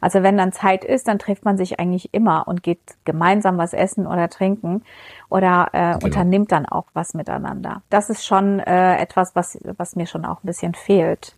Also 0.00 0.22
wenn 0.22 0.36
dann 0.36 0.52
Zeit 0.52 0.84
ist, 0.84 1.08
dann 1.08 1.18
trifft 1.18 1.44
man 1.44 1.56
sich 1.56 1.80
eigentlich 1.80 2.12
immer 2.12 2.46
und 2.48 2.62
geht 2.62 2.80
gemeinsam 3.04 3.58
was 3.58 3.72
essen 3.72 4.06
oder 4.06 4.28
trinken 4.28 4.82
oder 5.28 5.68
äh, 5.72 5.92
genau. 5.94 6.04
unternimmt 6.04 6.52
dann 6.52 6.66
auch 6.66 6.86
was 6.94 7.14
miteinander. 7.14 7.82
Das 7.90 8.10
ist 8.10 8.24
schon 8.24 8.60
äh, 8.60 8.96
etwas, 8.98 9.34
was, 9.34 9.58
was 9.76 9.96
mir 9.96 10.06
schon 10.06 10.24
auch 10.24 10.42
ein 10.42 10.46
bisschen 10.46 10.74
fehlt. 10.74 11.34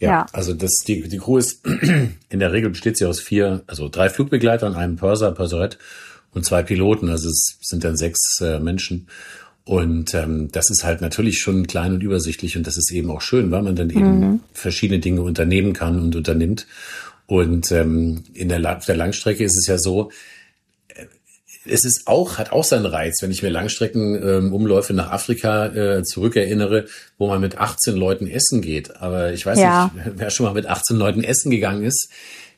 Ja, 0.00 0.10
ja, 0.10 0.26
also 0.32 0.54
das, 0.54 0.82
die, 0.86 1.08
die 1.08 1.18
Crew 1.18 1.38
ist, 1.38 1.66
in 2.28 2.38
der 2.38 2.52
Regel 2.52 2.70
besteht 2.70 2.96
sie 2.96 3.06
aus 3.06 3.20
vier, 3.20 3.62
also 3.66 3.88
drei 3.88 4.08
Flugbegleitern, 4.08 4.74
einem 4.74 4.96
Purser, 4.96 5.32
Purserette 5.32 5.78
und 6.32 6.44
zwei 6.44 6.62
Piloten. 6.62 7.08
Also 7.10 7.28
es 7.28 7.58
sind 7.60 7.84
dann 7.84 7.96
sechs 7.96 8.40
äh, 8.40 8.60
Menschen. 8.60 9.08
Und 9.64 10.14
ähm, 10.14 10.48
das 10.50 10.70
ist 10.70 10.82
halt 10.82 11.02
natürlich 11.02 11.40
schon 11.40 11.66
klein 11.66 11.92
und 11.92 12.02
übersichtlich 12.02 12.56
und 12.56 12.66
das 12.66 12.78
ist 12.78 12.90
eben 12.90 13.10
auch 13.10 13.20
schön, 13.20 13.50
weil 13.50 13.62
man 13.62 13.76
dann 13.76 13.90
eben 13.90 14.20
mhm. 14.20 14.40
verschiedene 14.54 14.98
Dinge 14.98 15.20
unternehmen 15.20 15.74
kann 15.74 16.00
und 16.00 16.16
unternimmt. 16.16 16.66
Und 17.28 17.70
ähm, 17.72 18.24
in 18.32 18.48
der, 18.48 18.76
auf 18.76 18.86
der 18.86 18.96
Langstrecke 18.96 19.44
ist 19.44 19.56
es 19.56 19.66
ja 19.66 19.76
so, 19.76 20.10
äh, 20.88 21.04
es 21.66 21.84
ist 21.84 22.06
auch, 22.06 22.38
hat 22.38 22.52
auch 22.52 22.64
seinen 22.64 22.86
Reiz, 22.86 23.20
wenn 23.20 23.30
ich 23.30 23.42
mir 23.42 23.50
Langstreckenumläufe 23.50 24.94
ähm, 24.94 24.96
nach 24.96 25.12
Afrika 25.12 25.66
äh, 25.66 26.02
zurückerinnere, 26.04 26.86
wo 27.18 27.28
man 27.28 27.42
mit 27.42 27.58
18 27.58 27.94
Leuten 27.94 28.26
essen 28.26 28.62
geht. 28.62 28.96
Aber 28.96 29.30
ich 29.34 29.44
weiß 29.44 29.58
ja. 29.58 29.90
nicht, 29.94 30.06
wer 30.16 30.30
schon 30.30 30.46
mal 30.46 30.54
mit 30.54 30.66
18 30.66 30.96
Leuten 30.96 31.22
essen 31.22 31.50
gegangen 31.50 31.84
ist. 31.84 32.08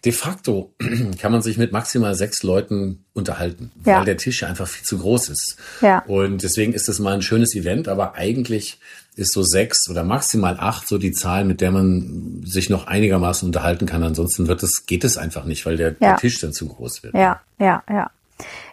De 0.04 0.12
facto 0.12 0.72
kann 1.18 1.32
man 1.32 1.42
sich 1.42 1.58
mit 1.58 1.72
maximal 1.72 2.14
sechs 2.14 2.44
Leuten 2.44 3.04
unterhalten, 3.12 3.72
ja. 3.84 3.98
weil 3.98 4.04
der 4.04 4.16
Tisch 4.18 4.44
einfach 4.44 4.68
viel 4.68 4.86
zu 4.86 4.98
groß 4.98 5.30
ist. 5.30 5.56
Ja. 5.82 6.04
Und 6.06 6.44
deswegen 6.44 6.74
ist 6.74 6.88
es 6.88 7.00
mal 7.00 7.14
ein 7.14 7.22
schönes 7.22 7.56
Event, 7.56 7.88
aber 7.88 8.14
eigentlich 8.14 8.78
ist 9.16 9.32
so 9.32 9.42
sechs 9.42 9.88
oder 9.90 10.04
maximal 10.04 10.56
acht 10.58 10.88
so 10.88 10.98
die 10.98 11.12
Zahl, 11.12 11.44
mit 11.44 11.60
der 11.60 11.72
man 11.72 12.42
sich 12.44 12.70
noch 12.70 12.86
einigermaßen 12.86 13.46
unterhalten 13.46 13.86
kann. 13.86 14.02
Ansonsten 14.02 14.48
wird 14.48 14.62
es, 14.62 14.86
geht 14.86 15.04
es 15.04 15.18
einfach 15.18 15.44
nicht, 15.44 15.66
weil 15.66 15.76
der, 15.76 15.90
ja. 15.92 15.96
der 15.98 16.16
Tisch 16.16 16.40
dann 16.40 16.52
zu 16.52 16.68
groß 16.68 17.02
wird. 17.02 17.14
Ja, 17.14 17.40
ja, 17.58 17.82
ja. 17.88 18.10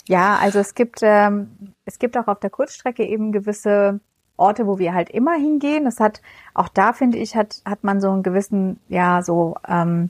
Ja, 0.08 0.38
also 0.38 0.60
es 0.60 0.74
gibt, 0.74 1.00
ähm, 1.01 1.50
es 1.86 2.00
gibt 2.00 2.17
auch 2.17 2.27
auf 2.27 2.39
der 2.39 2.50
Kurzstrecke 2.50 3.03
eben 3.03 3.34
gewisse 3.34 4.00
Orte, 4.38 4.67
wo 4.67 4.79
wir 4.79 4.94
halt 4.94 5.10
immer 5.10 5.34
hingehen. 5.34 5.84
Das 5.86 6.00
hat, 6.00 6.22
auch 6.53 6.70
da 6.70 6.94
finde 6.94 7.17
ich, 7.17 7.36
hat, 7.36 7.62
hat 7.65 7.84
man 7.84 8.00
so 8.00 8.10
einen 8.10 8.24
gewissen, 8.24 8.79
ja, 8.88 9.22
so, 9.24 9.56
ähm, 9.67 10.10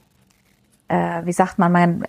äh, 0.88 1.26
wie 1.26 1.34
sagt 1.34 1.58
man, 1.58 1.72
man 1.72 2.06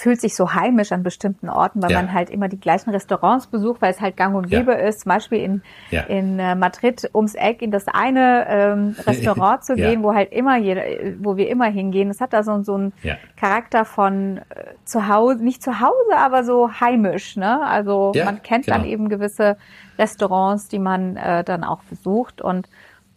fühlt 0.00 0.20
sich 0.20 0.34
so 0.34 0.54
heimisch 0.54 0.92
an 0.92 1.02
bestimmten 1.02 1.48
Orten, 1.48 1.82
weil 1.82 1.90
ja. 1.90 2.02
man 2.02 2.12
halt 2.12 2.30
immer 2.30 2.48
die 2.48 2.58
gleichen 2.58 2.90
Restaurants 2.90 3.46
besucht, 3.46 3.82
weil 3.82 3.92
es 3.92 4.00
halt 4.00 4.16
gang 4.16 4.34
und 4.34 4.48
gäbe 4.48 4.72
ja. 4.72 4.78
ist. 4.78 5.00
Zum 5.00 5.10
Beispiel 5.10 5.38
in, 5.38 5.62
ja. 5.90 6.02
in 6.02 6.38
äh, 6.38 6.54
Madrid 6.54 7.08
ums 7.14 7.34
Eck 7.34 7.62
in 7.62 7.70
das 7.70 7.86
eine 7.88 8.46
ähm, 8.48 8.96
Restaurant 9.06 9.64
zu 9.64 9.74
gehen, 9.74 10.02
wo 10.02 10.14
halt 10.14 10.32
immer 10.32 10.56
jeder, 10.56 10.82
wo 11.18 11.36
wir 11.36 11.48
immer 11.48 11.66
hingehen. 11.66 12.08
Das 12.08 12.20
hat 12.20 12.32
da 12.32 12.42
so, 12.42 12.62
so 12.62 12.74
einen 12.74 12.92
Charakter 13.36 13.84
von 13.84 14.38
äh, 14.38 14.42
zu 14.84 15.08
Hause, 15.08 15.42
nicht 15.44 15.62
zu 15.62 15.80
Hause, 15.80 16.16
aber 16.16 16.44
so 16.44 16.80
heimisch. 16.80 17.36
Ne? 17.36 17.60
Also 17.62 18.12
man 18.24 18.42
kennt 18.42 18.66
genau. 18.66 18.78
dann 18.78 18.86
eben 18.86 19.08
gewisse 19.08 19.56
Restaurants, 19.98 20.68
die 20.68 20.78
man 20.78 21.16
äh, 21.16 21.44
dann 21.44 21.64
auch 21.64 21.82
besucht 21.84 22.40
und 22.40 22.68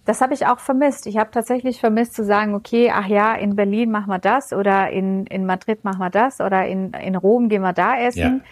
das 0.05 0.21
habe 0.21 0.33
ich 0.33 0.45
auch 0.45 0.59
vermisst. 0.59 1.07
Ich 1.07 1.17
habe 1.17 1.31
tatsächlich 1.31 1.79
vermisst 1.79 2.13
zu 2.13 2.25
sagen, 2.25 2.55
okay, 2.55 2.91
ach 2.93 3.07
ja, 3.07 3.33
in 3.35 3.55
Berlin 3.55 3.91
machen 3.91 4.09
wir 4.09 4.19
das 4.19 4.51
oder 4.51 4.89
in, 4.89 5.25
in 5.27 5.45
Madrid 5.45 5.83
machen 5.83 5.99
wir 5.99 6.09
das 6.09 6.41
oder 6.41 6.65
in, 6.65 6.91
in 6.93 7.15
Rom 7.15 7.47
gehen 7.49 7.61
wir 7.61 7.73
da 7.73 7.97
essen. 7.97 8.43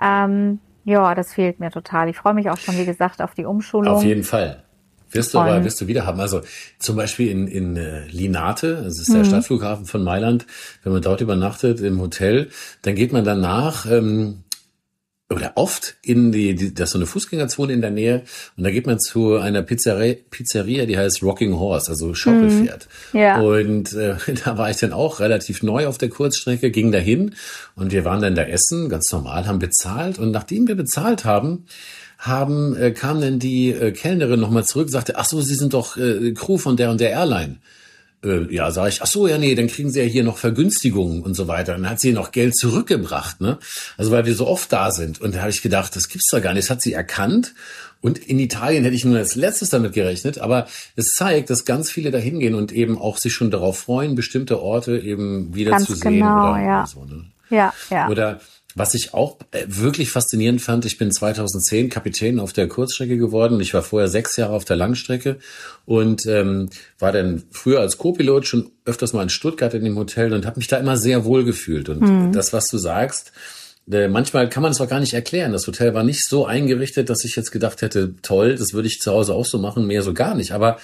Ja. 0.00 0.24
Ähm, 0.24 0.60
ja, 0.84 1.14
das 1.14 1.32
fehlt 1.34 1.60
mir 1.60 1.70
total. 1.70 2.08
Ich 2.08 2.16
freue 2.16 2.34
mich 2.34 2.50
auch 2.50 2.58
schon, 2.58 2.76
wie 2.78 2.84
gesagt, 2.84 3.22
auf 3.22 3.34
die 3.34 3.44
Umschulung. 3.44 3.94
Auf 3.94 4.04
jeden 4.04 4.22
Fall. 4.22 4.64
Wirst 5.10 5.32
du 5.32 5.38
aber, 5.38 5.64
wirst 5.64 5.80
du 5.80 5.86
wieder 5.86 6.06
haben. 6.06 6.20
Also 6.20 6.40
zum 6.78 6.96
Beispiel 6.96 7.30
in, 7.30 7.46
in 7.46 7.76
äh, 7.76 8.04
Linate, 8.08 8.82
das 8.82 8.98
ist 8.98 9.12
der 9.12 9.20
mhm. 9.20 9.26
Stadtflughafen 9.26 9.86
von 9.86 10.02
Mailand, 10.02 10.46
wenn 10.82 10.92
man 10.92 11.02
dort 11.02 11.20
übernachtet 11.20 11.80
im 11.80 12.00
Hotel, 12.00 12.50
dann 12.82 12.96
geht 12.96 13.12
man 13.12 13.24
danach 13.24 13.86
ähm, 13.90 14.43
oder 15.30 15.52
oft 15.54 15.96
in 16.02 16.32
die, 16.32 16.54
die 16.54 16.74
das 16.74 16.88
ist 16.88 16.92
so 16.92 16.98
eine 16.98 17.06
Fußgängerzone 17.06 17.72
in 17.72 17.80
der 17.80 17.90
Nähe 17.90 18.22
und 18.56 18.64
da 18.64 18.70
geht 18.70 18.86
man 18.86 19.00
zu 19.00 19.36
einer 19.36 19.62
Pizzeria, 19.62 20.16
Pizzeria 20.30 20.84
die 20.84 20.98
heißt 20.98 21.22
Rocking 21.22 21.54
Horse, 21.58 21.90
also 21.90 22.14
Schaukelpferd. 22.14 22.88
Mhm. 23.12 23.18
Ja. 23.18 23.40
Und 23.40 23.94
äh, 23.94 24.16
da 24.44 24.58
war 24.58 24.70
ich 24.70 24.76
dann 24.76 24.92
auch 24.92 25.20
relativ 25.20 25.62
neu 25.62 25.86
auf 25.86 25.96
der 25.96 26.10
Kurzstrecke, 26.10 26.70
ging 26.70 26.92
dahin 26.92 27.34
und 27.74 27.92
wir 27.92 28.04
waren 28.04 28.20
dann 28.20 28.34
da 28.34 28.42
essen, 28.42 28.88
ganz 28.88 29.10
normal, 29.12 29.46
haben 29.46 29.58
bezahlt 29.58 30.18
und 30.18 30.30
nachdem 30.30 30.68
wir 30.68 30.74
bezahlt 30.74 31.24
haben, 31.24 31.64
haben 32.18 32.76
äh, 32.76 32.90
kam 32.90 33.20
dann 33.20 33.38
die 33.38 33.70
äh, 33.70 33.92
Kellnerin 33.92 34.40
nochmal 34.40 34.64
zurück, 34.64 34.90
sagte, 34.90 35.16
ach 35.16 35.24
so, 35.24 35.40
Sie 35.40 35.54
sind 35.54 35.72
doch 35.72 35.96
äh, 35.96 36.32
Crew 36.32 36.58
von 36.58 36.76
der 36.76 36.90
und 36.90 37.00
der 37.00 37.10
Airline 37.10 37.58
äh, 38.24 38.52
ja, 38.52 38.70
sage 38.70 38.88
ich, 38.88 39.02
ach 39.02 39.06
so, 39.06 39.28
ja, 39.28 39.38
nee, 39.38 39.54
dann 39.54 39.68
kriegen 39.68 39.90
sie 39.90 40.00
ja 40.00 40.06
hier 40.06 40.24
noch 40.24 40.38
Vergünstigungen 40.38 41.22
und 41.22 41.34
so 41.34 41.48
weiter. 41.48 41.72
dann 41.72 41.88
hat 41.88 42.00
sie 42.00 42.12
noch 42.12 42.32
Geld 42.32 42.56
zurückgebracht, 42.56 43.40
ne? 43.40 43.58
Also 43.96 44.10
weil 44.10 44.26
wir 44.26 44.34
so 44.34 44.46
oft 44.46 44.72
da 44.72 44.90
sind. 44.90 45.20
Und 45.20 45.34
da 45.34 45.40
habe 45.40 45.50
ich 45.50 45.62
gedacht, 45.62 45.94
das 45.96 46.08
gibt's 46.08 46.30
doch 46.30 46.42
gar 46.42 46.54
nicht. 46.54 46.64
Das 46.64 46.70
hat 46.70 46.82
sie 46.82 46.92
erkannt. 46.92 47.54
Und 48.00 48.18
in 48.18 48.38
Italien 48.38 48.84
hätte 48.84 48.96
ich 48.96 49.04
nur 49.04 49.16
als 49.16 49.34
letztes 49.34 49.70
damit 49.70 49.94
gerechnet. 49.94 50.38
Aber 50.38 50.66
es 50.96 51.08
zeigt, 51.08 51.48
dass 51.50 51.64
ganz 51.64 51.90
viele 51.90 52.10
da 52.10 52.18
hingehen 52.18 52.54
und 52.54 52.72
eben 52.72 52.98
auch 52.98 53.18
sich 53.18 53.32
schon 53.32 53.50
darauf 53.50 53.78
freuen, 53.78 54.14
bestimmte 54.14 54.60
Orte 54.60 54.98
eben 54.98 55.54
wieder 55.54 55.70
ganz 55.70 55.86
zu 55.86 55.94
sehen. 55.94 56.14
Genau, 56.14 56.52
oder 56.52 56.62
ja. 56.62 56.86
so, 56.86 57.04
ne? 57.04 57.24
Ja, 57.50 57.72
ja. 57.90 58.08
Oder 58.08 58.40
was 58.74 58.94
ich 58.94 59.14
auch 59.14 59.38
äh, 59.52 59.64
wirklich 59.66 60.10
faszinierend 60.10 60.60
fand, 60.60 60.84
ich 60.84 60.98
bin 60.98 61.12
2010 61.12 61.90
Kapitän 61.90 62.40
auf 62.40 62.52
der 62.52 62.68
Kurzstrecke 62.68 63.16
geworden. 63.16 63.60
Ich 63.60 63.72
war 63.74 63.82
vorher 63.82 64.08
sechs 64.08 64.36
Jahre 64.36 64.52
auf 64.52 64.64
der 64.64 64.76
Langstrecke 64.76 65.38
und 65.86 66.26
ähm, 66.26 66.70
war 66.98 67.12
dann 67.12 67.44
früher 67.50 67.80
als 67.80 67.98
Co-Pilot 67.98 68.46
schon 68.46 68.70
öfters 68.84 69.12
mal 69.12 69.22
in 69.22 69.28
Stuttgart 69.28 69.74
in 69.74 69.84
dem 69.84 69.96
Hotel 69.96 70.32
und 70.32 70.46
habe 70.46 70.58
mich 70.58 70.66
da 70.66 70.78
immer 70.78 70.96
sehr 70.96 71.24
wohl 71.24 71.44
gefühlt. 71.44 71.88
Und 71.88 72.00
mhm. 72.00 72.32
das, 72.32 72.52
was 72.52 72.66
du 72.66 72.78
sagst, 72.78 73.32
äh, 73.90 74.08
manchmal 74.08 74.48
kann 74.48 74.62
man 74.62 74.72
es 74.72 74.80
auch 74.80 74.88
gar 74.88 75.00
nicht 75.00 75.14
erklären. 75.14 75.52
Das 75.52 75.66
Hotel 75.66 75.94
war 75.94 76.02
nicht 76.02 76.24
so 76.24 76.46
eingerichtet, 76.46 77.10
dass 77.10 77.24
ich 77.24 77.36
jetzt 77.36 77.52
gedacht 77.52 77.82
hätte, 77.82 78.14
toll, 78.22 78.56
das 78.56 78.72
würde 78.72 78.88
ich 78.88 79.00
zu 79.00 79.12
Hause 79.12 79.34
auch 79.34 79.46
so 79.46 79.58
machen, 79.58 79.86
mehr 79.86 80.02
so 80.02 80.14
gar 80.14 80.34
nicht. 80.34 80.52
Aber 80.52 80.78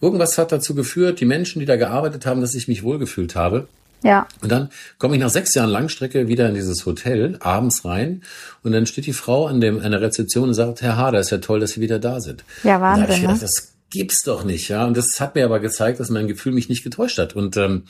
irgendwas 0.00 0.38
hat 0.38 0.52
dazu 0.52 0.74
geführt, 0.74 1.20
die 1.20 1.26
Menschen, 1.26 1.60
die 1.60 1.66
da 1.66 1.76
gearbeitet 1.76 2.26
haben, 2.26 2.40
dass 2.40 2.54
ich 2.54 2.68
mich 2.68 2.82
wohlgefühlt 2.82 3.34
habe. 3.34 3.68
Ja. 4.04 4.28
Und 4.42 4.52
dann 4.52 4.68
komme 4.98 5.16
ich 5.16 5.20
nach 5.20 5.30
sechs 5.30 5.54
Jahren 5.54 5.70
Langstrecke 5.70 6.28
wieder 6.28 6.48
in 6.48 6.54
dieses 6.54 6.86
Hotel, 6.86 7.36
abends 7.40 7.84
rein, 7.84 8.22
und 8.62 8.72
dann 8.72 8.86
steht 8.86 9.06
die 9.06 9.12
Frau 9.12 9.46
an, 9.46 9.60
dem, 9.60 9.80
an 9.80 9.90
der 9.90 10.00
Rezeption 10.00 10.48
und 10.48 10.54
sagt, 10.54 10.82
Herr 10.82 10.96
Hader, 10.96 11.18
ist 11.18 11.30
ja 11.30 11.38
toll, 11.38 11.58
dass 11.58 11.72
Sie 11.72 11.80
wieder 11.80 11.98
da 11.98 12.20
sind. 12.20 12.44
Ja, 12.62 12.80
Wahnsinn. 12.80 13.06
Da 13.08 13.14
ich 13.14 13.20
gedacht, 13.22 13.36
ne? 13.36 13.40
das 13.40 13.72
gibt's 13.90 14.22
doch 14.22 14.44
nicht, 14.44 14.68
ja. 14.68 14.84
Und 14.86 14.96
das 14.96 15.20
hat 15.20 15.34
mir 15.34 15.44
aber 15.44 15.58
gezeigt, 15.58 16.00
dass 16.00 16.10
mein 16.10 16.28
Gefühl 16.28 16.52
mich 16.52 16.68
nicht 16.68 16.84
getäuscht 16.84 17.18
hat. 17.18 17.34
Und 17.34 17.56
ähm, 17.56 17.84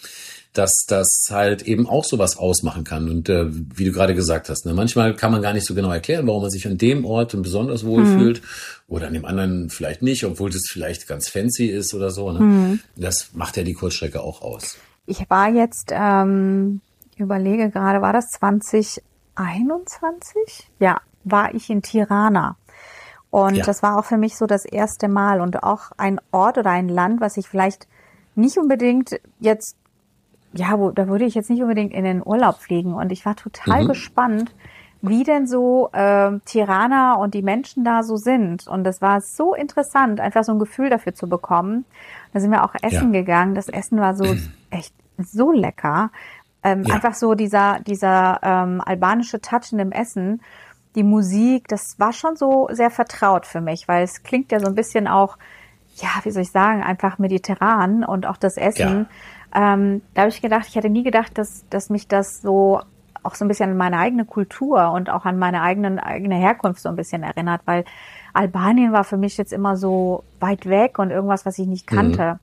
dass 0.55 0.85
das 0.87 1.09
halt 1.31 1.63
eben 1.63 1.89
auch 1.89 2.05
sowas 2.05 2.37
ausmachen 2.37 2.85
kann. 2.85 3.09
Und 3.11 3.29
äh, 3.29 3.47
wie 3.49 3.85
du 3.85 3.93
gerade 3.93 4.15
gesagt 4.15 4.49
hast, 4.49 4.65
ne, 4.65 4.73
manchmal 4.73 5.15
kann 5.17 5.33
man 5.33 5.43
gar 5.43 5.53
nicht 5.53 5.67
so 5.67 5.75
genau 5.75 5.91
erklären, 5.91 6.27
warum 6.29 6.43
man 6.43 6.51
sich 6.51 6.67
an 6.67 6.79
dem 6.79 7.05
Ort 7.05 7.35
besonders 7.43 7.85
wohl 7.85 8.05
mhm. 8.05 8.19
fühlt 8.19 8.43
oder 8.87 9.09
an 9.09 9.15
dem 9.15 9.25
anderen 9.25 9.69
vielleicht 9.69 10.03
nicht, 10.03 10.25
obwohl 10.25 10.51
das 10.51 10.63
vielleicht 10.69 11.09
ganz 11.09 11.29
fancy 11.29 11.67
ist 11.67 11.93
oder 11.93 12.11
so. 12.11 12.31
Ne? 12.31 12.41
Mhm. 12.41 12.81
Das 12.95 13.31
macht 13.35 13.57
ja 13.57 13.65
die 13.65 13.75
Kurzstrecke 13.75 14.23
auch 14.23 14.43
aus. 14.43 14.77
Ich 15.07 15.29
war 15.29 15.49
jetzt, 15.49 15.91
ähm, 15.93 16.81
überlege 17.17 17.71
gerade, 17.71 18.01
war 18.03 18.13
das 18.13 18.31
2021? 18.31 20.71
Ja, 20.79 21.01
war 21.25 21.53
ich 21.55 21.71
in 21.71 21.83
Tirana. 21.83 22.57
Und 23.31 23.57
ja. 23.57 23.65
das 23.65 23.83
war 23.83 23.99
auch 23.99 24.05
für 24.05 24.17
mich 24.17 24.37
so 24.37 24.47
das 24.47 24.65
erste 24.65 25.09
Mal 25.09 25.41
und 25.41 25.65
auch 25.65 25.91
ein 25.97 26.21
Ort 26.31 26.59
oder 26.59 26.71
ein 26.71 26.89
Land, 26.89 27.21
was 27.21 27.37
ich 27.37 27.49
vielleicht 27.49 27.89
nicht 28.37 28.59
unbedingt 28.59 29.21
jetzt, 29.41 29.77
ja, 30.53 30.79
wo, 30.79 30.93
da 30.93 31.09
würde 31.09 31.25
ich 31.25 31.35
jetzt 31.35 31.51
nicht 31.51 31.63
unbedingt 31.63 31.93
in 31.93 32.05
den 32.05 32.25
Urlaub 32.25 32.59
fliegen. 32.59 32.95
Und 32.95 33.11
ich 33.11 33.27
war 33.27 33.35
total 33.35 33.85
mhm. 33.85 33.89
gespannt, 33.89 34.55
wie 35.03 35.25
denn 35.25 35.47
so 35.47 35.91
äh, 35.93 36.39
Tirana 36.45 37.15
und 37.15 37.35
die 37.35 37.43
Menschen 37.43 37.85
da 37.85 38.05
so 38.05 38.17
sind. 38.17 38.69
Und 38.69 38.87
es 38.87 39.03
war 39.03 39.21
so 39.21 39.55
interessant, 39.55 40.21
einfach 40.21 40.45
so 40.45 40.53
ein 40.53 40.59
Gefühl 40.59 40.89
dafür 40.89 41.15
zu 41.15 41.29
bekommen. 41.29 41.85
Da 42.35 42.41
sind 42.41 42.51
wir 42.51 42.65
auch 42.65 42.75
essen 42.83 43.15
ja. 43.15 43.21
gegangen. 43.21 43.55
Das 43.55 43.69
Essen 43.69 43.99
war 43.99 44.15
so 44.15 44.25
echt 44.71 44.93
so 45.17 45.53
lecker. 45.53 46.11
Ähm, 46.63 46.83
ja. 46.83 46.95
Einfach 46.95 47.15
so 47.15 47.35
dieser, 47.35 47.79
dieser 47.81 48.41
ähm, 48.43 48.83
albanische 48.85 49.41
Touch 49.41 49.73
in 49.73 49.79
dem 49.79 49.93
Essen. 49.93 50.43
Die 50.97 51.05
Musik, 51.05 51.69
das 51.69 51.99
war 51.99 52.13
schon 52.13 52.37
so 52.37 52.69
sehr 52.71 52.91
vertraut 52.91 53.47
für 53.47 53.61
mich, 53.61 53.89
weil 53.89 54.05
es 54.05 54.23
klingt 54.23 54.53
ja 54.53 54.61
so 54.61 54.67
ein 54.67 54.75
bisschen 54.75 55.09
auch, 55.09 55.39
ja, 55.97 56.09
wie 56.25 56.31
soll 56.31 56.43
ich 56.43 56.51
sagen, 56.51 56.83
einfach 56.83 57.19
mediterran 57.19 58.05
und 58.05 58.27
auch 58.27 58.37
das 58.37 58.57
Essen. 58.57 59.07
Ja. 59.55 59.75
Ähm, 59.75 60.03
da 60.15 60.23
habe 60.23 60.31
ich 60.31 60.43
gedacht, 60.43 60.67
ich 60.69 60.75
hätte 60.75 60.91
nie 60.91 61.03
gedacht, 61.03 61.39
dass, 61.39 61.65
dass 61.69 61.91
mich 61.91 62.09
das 62.09 62.43
so 62.43 62.81
auch 63.23 63.35
so 63.35 63.45
ein 63.45 63.49
bisschen 63.49 63.71
an 63.71 63.77
meine 63.77 63.99
eigene 63.99 64.25
Kultur 64.25 64.93
und 64.93 65.09
auch 65.09 65.25
an 65.25 65.39
meine 65.39 65.63
eigenen, 65.63 65.99
eigene 65.99 66.37
Herkunft 66.37 66.81
so 66.81 66.89
ein 66.89 66.97
bisschen 66.97 67.23
erinnert, 67.23 67.63
weil 67.65 67.85
Albanien 68.35 68.93
war 68.93 69.05
für 69.05 69.17
mich 69.17 69.39
jetzt 69.39 69.53
immer 69.53 69.77
so 69.77 70.25
weit 70.41 70.67
weg 70.67 70.99
und 70.99 71.11
irgendwas, 71.11 71.47
was 71.47 71.59
ich 71.59 71.67
nicht 71.67 71.87
kannte. 71.87 72.35
Mhm. 72.35 72.39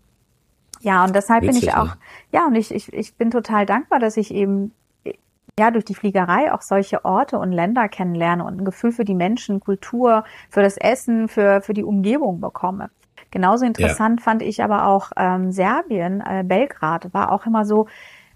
Ja, 0.83 1.03
und 1.03 1.15
deshalb 1.15 1.43
Witzig, 1.43 1.61
bin 1.61 1.69
ich 1.69 1.75
auch, 1.75 1.85
ne? 1.85 1.97
ja, 2.31 2.47
und 2.47 2.55
ich, 2.55 2.73
ich, 2.73 2.91
ich 2.91 3.15
bin 3.15 3.29
total 3.29 3.67
dankbar, 3.67 3.99
dass 3.99 4.17
ich 4.17 4.33
eben 4.33 4.73
ja 5.59 5.69
durch 5.69 5.85
die 5.85 5.93
Fliegerei 5.93 6.51
auch 6.51 6.61
solche 6.61 7.05
Orte 7.05 7.37
und 7.37 7.51
Länder 7.51 7.87
kennenlerne 7.87 8.43
und 8.43 8.59
ein 8.59 8.65
Gefühl 8.65 8.91
für 8.91 9.05
die 9.05 9.13
Menschen, 9.13 9.59
Kultur, 9.59 10.23
für 10.49 10.63
das 10.63 10.77
Essen, 10.77 11.27
für, 11.27 11.61
für 11.61 11.73
die 11.73 11.83
Umgebung 11.83 12.39
bekomme. 12.39 12.89
Genauso 13.29 13.65
interessant 13.65 14.19
ja. 14.19 14.23
fand 14.23 14.41
ich 14.41 14.63
aber 14.63 14.87
auch 14.87 15.11
ähm, 15.15 15.51
Serbien, 15.51 16.21
äh, 16.21 16.43
Belgrad, 16.43 17.13
war 17.13 17.31
auch 17.31 17.45
immer 17.45 17.65
so, 17.65 17.87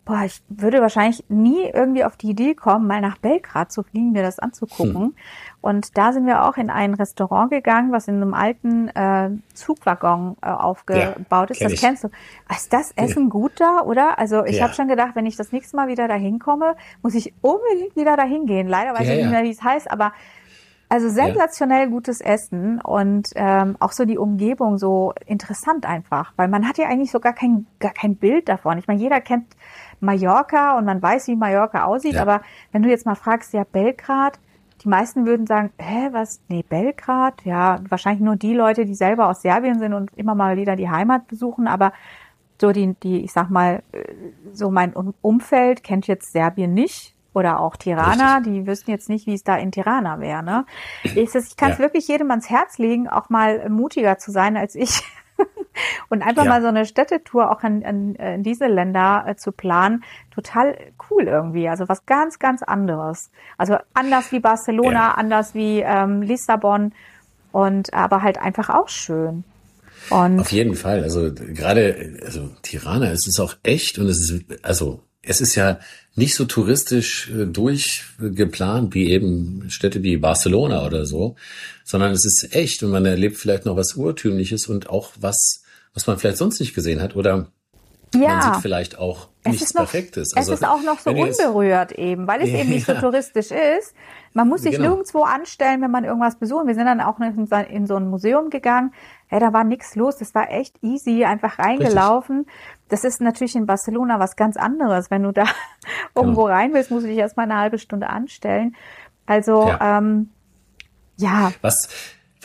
boah, 0.06 0.22
ich 0.24 0.42
würde 0.50 0.82
wahrscheinlich 0.82 1.26
nie 1.30 1.64
irgendwie 1.64 2.04
auf 2.04 2.16
die 2.16 2.30
Idee 2.30 2.54
kommen, 2.54 2.86
mal 2.86 3.02
nach 3.02 3.18
Belgrad 3.18 3.72
zu 3.72 3.82
fliegen, 3.82 4.12
mir 4.12 4.22
das 4.22 4.38
anzugucken. 4.38 4.96
Hm. 4.96 5.16
Und 5.62 5.98
da 5.98 6.14
sind 6.14 6.28
wir 6.28 6.46
auch 6.46 6.58
in 6.58 6.70
ein 6.70 6.94
Restaurant 6.94 7.50
gegangen, 7.50 7.92
was 7.92 8.08
in 8.08 8.16
einem 8.18 8.36
alten 8.36 8.90
äh, 8.90 9.32
Zugwaggon 9.56 10.38
äh, 10.44 10.50
aufgebaut 10.50 11.50
ja, 11.50 11.56
ist. 11.56 11.62
Das 11.62 11.74
ich. 11.74 11.82
kennst 11.82 12.04
du. 12.04 12.10
Ist 12.50 12.72
das 12.72 12.92
Essen 12.96 13.24
ja. 13.24 13.30
gut 13.30 13.54
da, 13.58 13.82
oder? 13.82 14.20
Also 14.20 14.46
ich 14.46 14.58
ja. 14.58 14.66
habe 14.66 14.74
schon 14.76 14.88
gedacht, 14.88 15.16
wenn 15.16 15.26
ich 15.26 15.38
das 15.38 15.52
nächste 15.52 15.76
Mal 15.76 15.88
wieder 15.88 16.08
dahin 16.08 16.38
komme, 16.38 16.76
muss 17.02 17.16
ich 17.16 17.34
unbedingt 17.42 17.96
wieder 17.96 18.16
dahin 18.16 18.46
gehen. 18.46 18.68
Leider 18.68 18.94
weiß 18.94 19.10
ich 19.10 19.18
nicht 19.18 19.32
mehr, 19.32 19.44
wie 19.44 19.50
es 19.50 19.64
heißt, 19.64 19.90
aber 19.90 20.14
also 20.88 21.10
sensationell 21.10 21.90
gutes 21.90 22.22
Essen 22.22 22.80
und 22.80 23.30
ähm, 23.36 23.76
auch 23.80 23.92
so 23.92 24.06
die 24.06 24.20
Umgebung 24.20 24.78
so 24.78 25.14
interessant 25.26 25.86
einfach, 25.86 26.34
weil 26.36 26.48
man 26.48 26.68
hat 26.68 26.78
ja 26.78 26.88
eigentlich 26.88 27.12
so 27.12 27.20
gar 27.20 27.34
kein, 27.34 27.66
gar 27.80 27.92
kein 27.92 28.16
Bild 28.16 28.48
davon. 28.50 28.78
Ich 28.78 28.88
meine, 28.88 29.00
jeder 29.00 29.20
kennt 29.20 29.48
Mallorca 30.00 30.78
und 30.78 30.86
man 30.86 31.02
weiß, 31.02 31.28
wie 31.28 31.36
Mallorca 31.36 31.86
aussieht, 31.86 32.16
ja. 32.16 32.22
aber 32.22 32.42
wenn 32.72 32.84
du 32.84 32.90
jetzt 32.90 33.06
mal 33.06 33.16
fragst, 33.16 33.54
ja, 33.54 33.64
Belgrad, 33.64 34.40
die 34.84 34.90
meisten 34.90 35.26
würden 35.26 35.48
sagen, 35.48 35.72
hä, 35.80 36.10
was? 36.12 36.42
Nee, 36.48 36.64
Belgrad? 36.68 37.44
Ja, 37.44 37.80
wahrscheinlich 37.90 38.22
nur 38.22 38.36
die 38.36 38.54
Leute, 38.54 38.86
die 38.86 38.96
selber 38.96 39.30
aus 39.30 39.42
Serbien 39.42 39.80
sind 39.80 39.94
und 39.94 40.12
immer 40.16 40.36
mal 40.36 40.58
wieder 40.58 40.76
die 40.76 40.90
Heimat 40.90 41.28
besuchen, 41.28 41.68
aber 41.68 41.94
so 42.60 42.72
die, 42.72 42.96
die, 43.04 43.24
ich 43.24 43.34
sag 43.34 43.50
mal, 43.50 43.84
äh, 43.92 44.04
so 44.54 44.72
mein 44.72 44.94
Umfeld 44.94 45.84
kennt 45.84 46.08
jetzt 46.08 46.32
Serbien 46.32 46.74
nicht 46.74 47.16
oder 47.34 47.60
auch 47.60 47.76
Tirana, 47.76 48.38
Richtig. 48.38 48.54
die 48.54 48.68
wüssten 48.68 48.92
jetzt 48.92 49.10
nicht, 49.10 49.28
wie 49.28 49.34
es 49.34 49.44
da 49.44 49.58
in 49.58 49.72
Tirana 49.72 50.20
wäre. 50.20 50.44
Ne? 50.44 50.66
Ich, 51.04 51.36
ich 51.36 51.58
kann 51.58 51.72
es 51.72 51.78
ja. 51.78 51.84
wirklich 51.84 52.08
jedem 52.08 52.30
ans 52.32 52.50
Herz 52.50 52.78
legen, 52.78 53.10
auch 53.10 53.30
mal 53.30 53.70
mutiger 53.70 54.18
zu 54.18 54.32
sein 54.32 54.58
als 54.58 54.76
ich 54.76 55.04
und 56.10 56.22
einfach 56.22 56.46
ja. 56.46 56.50
mal 56.50 56.62
so 56.62 56.68
eine 56.68 56.86
Städtetour 56.86 57.52
auch 57.52 57.64
in, 57.64 57.82
in, 57.82 58.16
in 58.16 58.44
diese 58.44 58.68
Länder 58.68 59.26
äh, 59.28 59.36
zu 59.36 59.52
planen, 59.52 60.04
total 60.34 60.78
cool 61.10 61.24
irgendwie. 61.24 61.70
Also 61.70 61.88
was 61.90 62.06
ganz, 62.06 62.40
ganz 62.40 62.64
anderes. 62.64 63.30
Also 63.58 63.78
anders 63.94 64.32
wie 64.32 64.40
Barcelona, 64.40 64.92
ja. 64.92 65.12
anders 65.12 65.54
wie 65.54 65.80
ähm, 65.80 66.22
Lissabon 66.22 66.94
und 67.52 67.94
aber 67.94 68.22
halt 68.22 68.38
einfach 68.38 68.70
auch 68.70 68.90
schön. 68.90 69.44
Und 70.10 70.40
Auf 70.40 70.52
jeden 70.52 70.76
Fall. 70.76 71.04
Also 71.04 71.34
gerade, 71.34 72.20
also 72.24 72.50
Tirana, 72.62 73.12
es 73.12 73.28
ist 73.28 73.40
auch 73.40 73.56
echt 73.64 73.98
und 73.98 74.08
es 74.08 74.30
ist, 74.30 74.44
also 74.62 75.02
es 75.22 75.42
ist 75.42 75.56
ja 75.56 75.80
nicht 76.16 76.36
so 76.36 76.46
touristisch 76.46 77.30
äh, 77.32 77.46
durchgeplant 77.46 78.94
wie 78.94 79.12
eben 79.12 79.70
Städte 79.70 80.04
wie 80.04 80.18
Barcelona 80.18 80.86
oder 80.86 81.06
so, 81.06 81.36
sondern 81.84 82.12
es 82.12 82.26
ist 82.26 82.56
echt 82.56 82.84
und 82.84 82.92
man 82.92 83.06
erlebt 83.06 83.38
vielleicht 83.38 83.66
noch 83.66 83.76
was 83.76 83.96
Urtümliches 83.96 84.68
und 84.68 84.90
auch 84.90 85.12
was, 85.20 85.64
was 85.96 86.06
man 86.06 86.20
vielleicht 86.20 86.38
sonst 86.38 86.60
nicht 86.60 86.76
gesehen 86.76 87.02
hat 87.02 87.16
oder 87.16 87.48
ja. 88.14 88.28
man 88.28 88.42
sieht 88.42 88.62
vielleicht 88.62 89.00
auch 89.00 89.30
nichts 89.46 89.74
noch, 89.74 89.82
Perfektes. 89.82 90.36
Also, 90.36 90.54
es 90.54 90.62
ist 90.62 90.68
auch 90.68 90.82
noch 90.82 91.00
so 91.00 91.12
unberührt 91.12 91.94
eben, 91.94 92.28
weil 92.28 92.42
es 92.42 92.50
eben 92.50 92.70
nicht 92.70 92.86
so 92.86 92.94
touristisch 92.94 93.52
ist. 93.52 93.96
Man 94.34 94.50
muss 94.50 94.62
sich 94.62 94.76
genau. 94.76 94.90
nirgendwo 94.90 95.24
anstellen, 95.24 95.82
wenn 95.82 95.92
man 95.92 96.04
irgendwas 96.04 96.38
besucht. 96.38 96.68
Wir 96.68 96.76
sind 96.76 96.86
dann 96.86 97.02
auch 97.02 97.20
in 97.20 97.88
so 97.88 97.96
ein 97.96 98.10
Museum 98.10 98.50
gegangen. 98.50 98.94
Hey, 99.28 99.40
da 99.40 99.54
war 99.54 99.64
nichts 99.64 99.96
los. 99.96 100.18
Das 100.18 100.36
war 100.36 100.52
echt 100.52 100.76
easy, 100.84 101.24
einfach 101.24 101.58
reingelaufen. 101.58 102.40
Richtig. 102.40 102.54
Das 102.90 103.04
ist 103.04 103.22
natürlich 103.22 103.56
in 103.56 103.66
Barcelona 103.66 104.20
was 104.20 104.36
ganz 104.36 104.58
anderes. 104.58 105.10
Wenn 105.10 105.24
du 105.24 105.32
da 105.32 105.46
irgendwo 106.16 106.46
rein 106.46 106.74
willst, 106.74 106.92
musst 106.92 107.06
du 107.06 107.10
dich 107.10 107.18
erstmal 107.18 107.50
eine 107.50 107.60
halbe 107.60 107.80
Stunde 107.80 108.10
anstellen. 108.10 108.76
Also, 109.26 109.68
ja. 109.68 110.00
Ähm, 110.00 110.32
ja. 111.18 111.52
Was, 111.62 111.88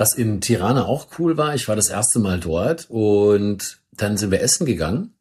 was 0.01 0.15
in 0.15 0.41
Tirana 0.41 0.87
auch 0.87 1.09
cool 1.19 1.37
war, 1.37 1.55
ich 1.55 1.69
war 1.69 1.77
das 1.77 1.91
erste 1.91 2.21
Mal 2.21 2.41
dort 2.41 2.87
und 2.89 3.81
dann 3.93 4.17
sind 4.17 4.31
wir 4.31 4.41
essen 4.41 4.65
gegangen. 4.65 5.13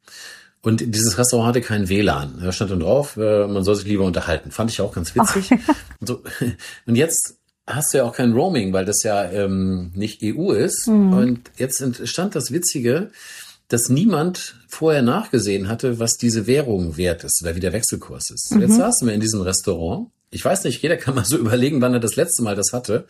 Und 0.61 0.95
dieses 0.95 1.17
Restaurant 1.17 1.49
hatte 1.49 1.61
kein 1.61 1.89
WLAN. 1.89 2.39
Da 2.41 2.51
stand 2.51 2.71
dann 2.71 2.79
drauf, 2.79 3.17
äh, 3.17 3.45
man 3.45 3.63
soll 3.63 3.75
sich 3.75 3.85
lieber 3.85 4.05
unterhalten. 4.05 4.51
Fand 4.51 4.71
ich 4.71 4.79
auch 4.81 4.93
ganz 4.93 5.15
witzig. 5.15 5.51
Und, 5.99 6.07
so, 6.07 6.23
und 6.85 6.95
jetzt 6.95 7.35
hast 7.67 7.93
du 7.93 7.99
ja 7.99 8.03
auch 8.05 8.15
kein 8.15 8.31
Roaming, 8.31 8.71
weil 8.71 8.85
das 8.85 9.03
ja 9.03 9.29
ähm, 9.29 9.91
nicht 9.95 10.21
EU 10.23 10.51
ist. 10.51 10.87
Mhm. 10.87 11.13
Und 11.13 11.51
jetzt 11.57 12.07
stand 12.07 12.35
das 12.35 12.51
Witzige, 12.51 13.11
dass 13.67 13.89
niemand 13.89 14.55
vorher 14.67 15.01
nachgesehen 15.01 15.67
hatte, 15.67 15.99
was 15.99 16.13
diese 16.15 16.47
Währung 16.47 16.95
wert 16.95 17.25
ist 17.25 17.41
oder 17.43 17.55
wie 17.55 17.59
der 17.59 17.73
Wechselkurs 17.73 18.29
ist. 18.31 18.51
Mhm. 18.53 18.61
Jetzt 18.61 18.75
saßen 18.77 19.07
wir 19.07 19.13
in 19.13 19.21
diesem 19.21 19.41
Restaurant. 19.41 20.09
Ich 20.31 20.45
weiß 20.45 20.63
nicht, 20.65 20.81
jeder 20.81 20.97
kann 20.97 21.15
mal 21.15 21.25
so 21.25 21.37
überlegen, 21.39 21.81
wann 21.81 21.93
er 21.93 21.99
das 21.99 22.15
letzte 22.15 22.43
Mal 22.43 22.55
das 22.55 22.73
hatte. 22.73 23.07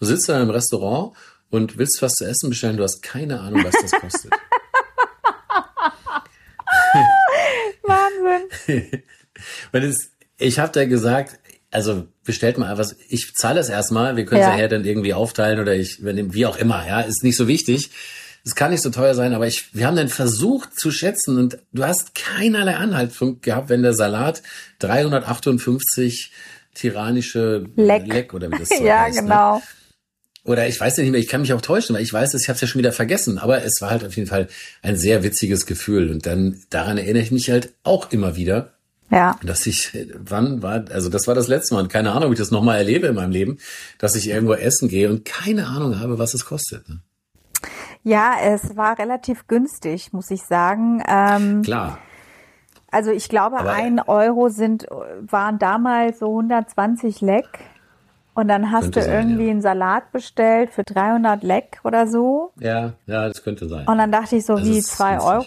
Du 0.00 0.06
sitzt 0.06 0.28
in 0.28 0.34
einem 0.34 0.50
Restaurant 0.50 1.16
und 1.50 1.78
willst 1.78 2.00
was 2.02 2.12
zu 2.12 2.24
essen 2.24 2.48
bestellen, 2.48 2.76
du 2.76 2.82
hast 2.82 3.02
keine 3.02 3.40
Ahnung, 3.40 3.64
was 3.64 3.74
das 3.80 3.92
kostet. 3.92 4.32
Wahnsinn. 7.82 9.02
und 9.72 9.82
es, 9.82 10.10
ich 10.38 10.58
habe 10.58 10.72
da 10.72 10.84
gesagt, 10.84 11.38
also 11.70 12.06
bestellt 12.24 12.58
mal 12.58 12.78
was, 12.78 12.96
ich 13.08 13.34
zahle 13.34 13.60
es 13.60 13.68
erstmal, 13.68 14.16
wir 14.16 14.24
können 14.24 14.42
es 14.42 14.46
ja. 14.46 14.58
ja 14.58 14.68
dann 14.68 14.84
irgendwie 14.84 15.14
aufteilen 15.14 15.58
oder 15.58 15.74
ich, 15.74 15.98
wie 16.02 16.46
auch 16.46 16.56
immer, 16.56 16.86
ja, 16.86 17.00
ist 17.00 17.24
nicht 17.24 17.36
so 17.36 17.48
wichtig. 17.48 17.90
Es 18.44 18.54
kann 18.56 18.72
nicht 18.72 18.82
so 18.82 18.90
teuer 18.90 19.14
sein, 19.14 19.34
aber 19.34 19.46
ich, 19.46 19.72
wir 19.74 19.86
haben 19.86 19.96
dann 19.96 20.08
versucht 20.08 20.78
zu 20.78 20.90
schätzen 20.90 21.38
und 21.38 21.58
du 21.72 21.84
hast 21.84 22.14
keinerlei 22.14 22.74
Anhaltspunkt 22.74 23.42
gehabt, 23.42 23.68
wenn 23.68 23.82
der 23.82 23.94
Salat 23.94 24.42
358 24.80 26.32
tyrannische 26.74 27.64
Leck, 27.76 28.06
Leck 28.06 28.34
oder 28.34 28.50
wie 28.50 28.58
das 28.58 28.68
so 28.76 28.84
ja, 28.84 29.00
heißt. 29.02 29.20
genau. 29.20 29.56
Ne? 29.56 29.62
Oder 30.44 30.66
ich 30.66 30.80
weiß 30.80 30.98
nicht 30.98 31.10
mehr, 31.12 31.20
ich 31.20 31.28
kann 31.28 31.42
mich 31.42 31.52
auch 31.52 31.60
täuschen, 31.60 31.94
weil 31.94 32.02
ich 32.02 32.12
weiß, 32.12 32.34
ich 32.34 32.48
habe 32.48 32.56
es 32.56 32.60
ja 32.60 32.66
schon 32.66 32.80
wieder 32.80 32.90
vergessen. 32.92 33.38
Aber 33.38 33.62
es 33.64 33.74
war 33.80 33.90
halt 33.90 34.04
auf 34.04 34.16
jeden 34.16 34.28
Fall 34.28 34.48
ein 34.82 34.96
sehr 34.96 35.22
witziges 35.22 35.66
Gefühl. 35.66 36.10
Und 36.10 36.26
dann 36.26 36.60
daran 36.70 36.98
erinnere 36.98 37.22
ich 37.22 37.30
mich 37.30 37.48
halt 37.48 37.72
auch 37.84 38.10
immer 38.10 38.34
wieder, 38.34 38.72
Ja. 39.08 39.38
dass 39.44 39.66
ich, 39.66 39.92
wann 40.18 40.60
war, 40.60 40.84
also 40.90 41.08
das 41.10 41.28
war 41.28 41.36
das 41.36 41.46
letzte 41.46 41.74
Mal, 41.74 41.82
und 41.82 41.88
keine 41.92 42.10
Ahnung, 42.10 42.26
ob 42.26 42.32
ich 42.32 42.40
das 42.40 42.50
nochmal 42.50 42.78
erlebe 42.78 43.06
in 43.06 43.14
meinem 43.14 43.30
Leben, 43.30 43.58
dass 43.98 44.16
ich 44.16 44.28
irgendwo 44.28 44.54
essen 44.54 44.88
gehe 44.88 45.08
und 45.10 45.24
keine 45.24 45.68
Ahnung 45.68 46.00
habe, 46.00 46.18
was 46.18 46.34
es 46.34 46.44
kostet. 46.44 46.88
Ne? 46.88 46.98
Ja, 48.02 48.34
es 48.42 48.74
war 48.76 48.98
relativ 48.98 49.46
günstig, 49.46 50.12
muss 50.12 50.28
ich 50.32 50.42
sagen. 50.42 51.00
Ähm, 51.08 51.62
Klar. 51.62 52.00
Also 52.92 53.10
ich 53.10 53.28
glaube, 53.28 53.58
Aber- 53.58 53.72
ein 53.72 53.98
Euro 53.98 54.48
sind, 54.48 54.86
waren 55.22 55.58
damals 55.58 56.20
so 56.20 56.28
120 56.28 57.20
Leck. 57.20 57.46
Und 58.34 58.48
dann 58.48 58.72
hast 58.72 58.96
du 58.96 59.02
sein, 59.02 59.12
irgendwie 59.28 59.44
ja. 59.44 59.50
einen 59.50 59.60
Salat 59.60 60.10
bestellt 60.10 60.70
für 60.70 60.84
300 60.84 61.42
Leck 61.42 61.80
oder 61.84 62.06
so. 62.06 62.52
Ja, 62.58 62.92
ja, 63.06 63.28
das 63.28 63.42
könnte 63.44 63.68
sein. 63.68 63.86
Und 63.86 63.98
dann 63.98 64.10
dachte 64.10 64.36
ich 64.36 64.46
so, 64.46 64.56
Das 64.56 64.64
wie 64.64 64.78
ist 64.78 64.96
zwei. 64.96 65.20
Euro? 65.20 65.44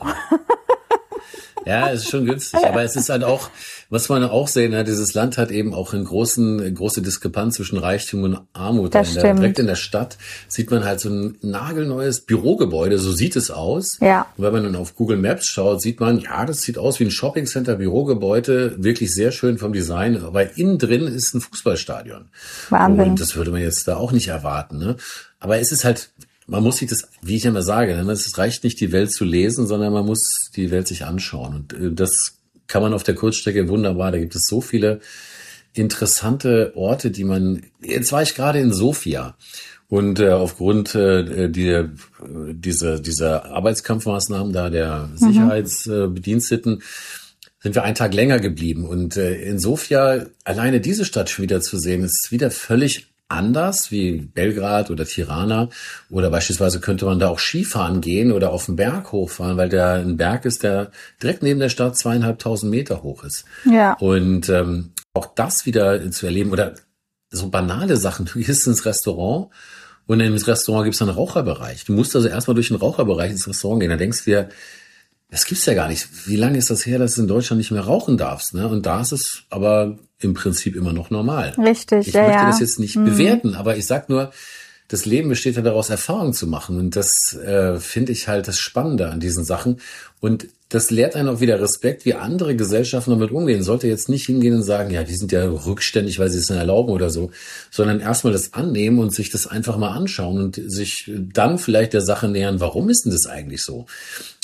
Ja, 1.66 1.92
es 1.92 2.04
ist 2.04 2.10
schon 2.10 2.26
günstig, 2.26 2.66
aber 2.66 2.84
es 2.84 2.96
ist 2.96 3.10
halt 3.10 3.24
auch, 3.24 3.50
was 3.90 4.10
man 4.10 4.24
auch 4.24 4.48
sehen, 4.48 4.72
ne, 4.72 4.84
dieses 4.84 5.14
Land 5.14 5.38
hat 5.38 5.52
eben 5.52 5.74
auch 5.74 5.94
einen 5.94 6.06
großen, 6.06 6.60
eine 6.60 6.74
große 6.74 7.02
Diskrepanz 7.02 7.56
zwischen 7.56 7.78
Reichtum 7.78 8.24
und 8.24 8.40
Armut. 8.54 8.94
Das 8.94 9.10
in 9.10 9.14
der, 9.16 9.22
stimmt. 9.22 9.40
direkt 9.40 9.60
in 9.60 9.68
der 9.68 9.76
Stadt 9.76 10.18
sieht 10.48 10.72
man 10.72 10.86
halt 10.86 11.00
so 11.00 11.10
ein 11.10 11.38
nagelneues 11.42 12.22
Bürogebäude, 12.22 13.00
so 13.00 13.12
sieht 13.12 13.36
es 13.36 13.52
aus. 13.52 13.98
Ja. 14.02 14.28
Und 14.38 14.44
wenn 14.44 14.54
man 14.54 14.64
dann 14.64 14.76
auf 14.76 14.96
Google 14.96 15.18
Maps 15.18 15.48
schaut, 15.48 15.82
sieht 15.82 16.00
man, 16.00 16.20
ja, 16.20 16.46
das 16.46 16.62
sieht 16.62 16.78
aus 16.78 17.00
wie 17.00 17.06
ein 17.06 17.12
Shoppingcenter, 17.12 17.76
Bürogebäude, 17.76 18.76
wirklich 18.78 19.14
sehr 19.14 19.32
schön 19.32 19.58
vom 19.58 19.74
Design, 19.74 20.24
aber 20.24 20.58
innen 20.58 20.78
drin 20.78 21.08
ist 21.08 21.34
ein 21.34 21.42
Fußballstadion. 21.42 22.30
Wahnsinn. 22.70 23.10
Und 23.12 23.20
das 23.20 23.36
würde 23.36 23.52
man 23.52 23.62
jetzt 23.62 23.88
da 23.88 23.98
auch 23.98 24.12
nicht 24.12 24.28
erwarten. 24.28 24.78
Ne? 24.78 24.96
Aber 25.40 25.60
es 25.60 25.72
ist 25.72 25.84
halt, 25.84 26.10
man 26.48 26.64
muss 26.64 26.78
sich 26.78 26.90
das, 26.90 27.10
wie 27.22 27.36
ich 27.36 27.46
immer 27.46 27.64
sage, 27.64 27.96
ne, 27.96 28.12
es 28.12 28.38
reicht 28.38 28.64
nicht, 28.64 28.80
die 28.80 28.92
Welt 28.92 29.12
zu 29.12 29.26
lesen, 29.26 29.68
sondern 29.68 29.94
man 29.94 30.06
muss 30.06 30.52
die 30.56 30.72
Welt 30.72 30.88
sich 30.88 31.06
anschauen. 31.06 31.56
Und 31.56 31.74
äh, 31.74 31.92
das 31.92 32.38
kann 32.68 32.82
man 32.82 32.94
auf 32.94 33.04
der 33.04 33.16
Kurzstrecke 33.16 33.68
wunderbar. 33.68 34.12
Da 34.12 34.20
gibt 34.20 34.36
es 34.36 34.46
so 34.48 34.62
viele 34.62 35.00
interessante 35.74 36.74
Orte, 36.76 37.12
die 37.12 37.24
man. 37.24 37.64
Jetzt 37.82 38.12
war 38.12 38.22
ich 38.22 38.36
gerade 38.36 38.60
in 38.60 38.74
Sofia. 38.74 39.36
Und 39.88 40.20
äh, 40.20 40.32
aufgrund 40.32 40.96
äh, 40.96 41.50
die, 41.50 41.90
dieser, 42.54 43.00
dieser 43.00 43.46
Arbeitskampfmaßnahmen 43.46 44.52
da 44.52 44.72
der 44.72 45.10
Sicherheitsbediensteten 45.16 46.82
sind 47.60 47.76
wir 47.76 47.84
einen 47.84 47.96
Tag 47.96 48.14
länger 48.14 48.40
geblieben. 48.40 48.86
Und 48.88 49.16
äh, 49.18 49.36
in 49.44 49.60
Sofia, 49.60 50.26
alleine 50.44 50.82
diese 50.82 51.06
Stadt 51.06 51.30
schon 51.30 51.44
wieder 51.44 51.62
zu 51.62 51.78
sehen, 51.78 52.04
ist 52.04 52.30
wieder 52.32 52.50
völlig 52.50 53.15
anders 53.28 53.92
wie 53.92 54.14
Belgrad 54.34 54.92
oder 54.92 55.06
Tirana. 55.06 55.70
Oder 56.10 56.30
beispielsweise 56.30 56.80
könnte 56.80 57.06
man 57.06 57.20
da 57.20 57.30
auch 57.30 57.40
Skifahren 57.40 58.02
gehen 58.02 58.32
oder 58.32 58.52
auf 58.52 58.66
den 58.66 58.76
Berg 58.76 59.12
hochfahren, 59.12 59.58
weil 59.58 59.70
da 59.70 59.96
ein 59.96 60.18
Berg 60.18 60.46
ist, 60.46 60.64
der 60.64 60.92
direkt 61.22 61.44
neben 61.44 61.60
der 61.60 61.70
Stadt 61.70 61.98
zweieinhalbtausend 61.98 62.70
Meter 62.70 63.04
hoch 63.04 63.24
ist. 63.24 63.46
Ja. 63.70 63.94
Und 63.94 64.50
ähm, 64.50 64.92
auch 65.14 65.34
das 65.34 65.66
wieder 65.66 66.12
zu 66.12 66.26
erleben 66.26 66.52
oder 66.52 66.76
so 67.32 67.50
banale 67.50 67.98
Sachen. 67.98 68.26
Du 68.26 68.40
gehst 68.40 68.68
ins 68.68 68.86
Restaurant 68.86 69.50
und 70.08 70.20
im 70.20 70.36
Restaurant 70.36 70.86
gibt 70.86 70.96
es 70.96 71.02
einen 71.02 71.12
Raucherbereich. 71.12 71.86
Du 71.86 71.94
musst 71.94 72.16
also 72.16 72.28
erstmal 72.28 72.56
durch 72.56 72.68
den 72.68 72.78
Raucherbereich 72.78 73.32
ins 73.32 73.48
Restaurant 73.48 73.82
gehen. 73.82 73.90
Da 73.90 73.98
denkst 73.98 74.24
du 74.24 74.32
dir, 74.32 74.50
das 75.30 75.46
gibt's 75.46 75.66
ja 75.66 75.74
gar 75.74 75.88
nicht. 75.88 76.08
Wie 76.28 76.36
lange 76.36 76.58
ist 76.58 76.70
das 76.70 76.86
her, 76.86 77.00
dass 77.00 77.16
du 77.16 77.22
in 77.22 77.28
Deutschland 77.28 77.58
nicht 77.58 77.72
mehr 77.72 77.82
rauchen 77.82 78.18
darfst? 78.18 78.54
Ne? 78.54 78.68
Und 78.68 78.86
da 78.86 79.02
ist 79.02 79.12
es 79.12 79.44
aber 79.50 79.98
im 80.20 80.34
Prinzip 80.34 80.76
immer 80.76 80.94
noch 80.94 81.10
normal. 81.10 81.54
Richtig, 81.58 82.08
Ich 82.08 82.14
ja, 82.14 82.24
möchte 82.24 82.38
ja. 82.38 82.48
das 82.48 82.60
jetzt 82.60 82.80
nicht 82.80 82.96
bewerten, 82.96 83.56
aber 83.56 83.78
ich 83.78 83.86
sag 83.86 84.10
nur, 84.10 84.32
das 84.88 85.06
Leben 85.06 85.30
besteht 85.30 85.56
ja 85.56 85.62
daraus, 85.62 85.90
Erfahrungen 85.90 86.34
zu 86.34 86.48
machen. 86.48 86.78
Und 86.78 86.96
das 86.96 87.34
äh, 87.34 87.78
finde 87.80 88.12
ich 88.12 88.28
halt 88.28 88.48
das 88.48 88.60
Spannende 88.60 89.10
an 89.10 89.20
diesen 89.20 89.44
Sachen. 89.44 89.82
Und 90.20 90.48
das 90.70 90.92
lehrt 90.92 91.16
einen 91.16 91.30
auch 91.30 91.40
wieder 91.40 91.60
Respekt, 91.60 92.06
wie 92.06 92.16
andere 92.16 92.56
Gesellschaften 92.56 93.12
damit 93.12 93.32
umgehen. 93.32 93.64
Sollte 93.64 93.88
jetzt 93.88 94.10
nicht 94.10 94.26
hingehen 94.26 94.56
und 94.56 94.64
sagen, 94.64 94.92
ja, 94.92 95.04
die 95.04 95.16
sind 95.16 95.32
ja 95.32 95.44
rückständig, 95.46 96.20
weil 96.20 96.30
sie 96.30 96.40
es 96.40 96.50
nicht 96.50 96.60
erlauben 96.60 96.92
oder 96.92 97.10
so, 97.10 97.32
sondern 97.72 98.00
erstmal 98.00 98.34
das 98.34 98.54
annehmen 98.54 99.00
und 99.00 99.14
sich 99.14 99.30
das 99.30 99.48
einfach 99.48 99.78
mal 99.78 99.92
anschauen 99.92 100.40
und 100.40 100.56
sich 100.56 101.12
dann 101.16 101.58
vielleicht 101.58 101.94
der 101.94 102.02
Sache 102.02 102.28
nähern, 102.28 102.60
warum 102.60 102.90
ist 102.90 103.06
denn 103.06 103.12
das 103.12 103.26
eigentlich 103.26 103.64
so? 103.64 103.86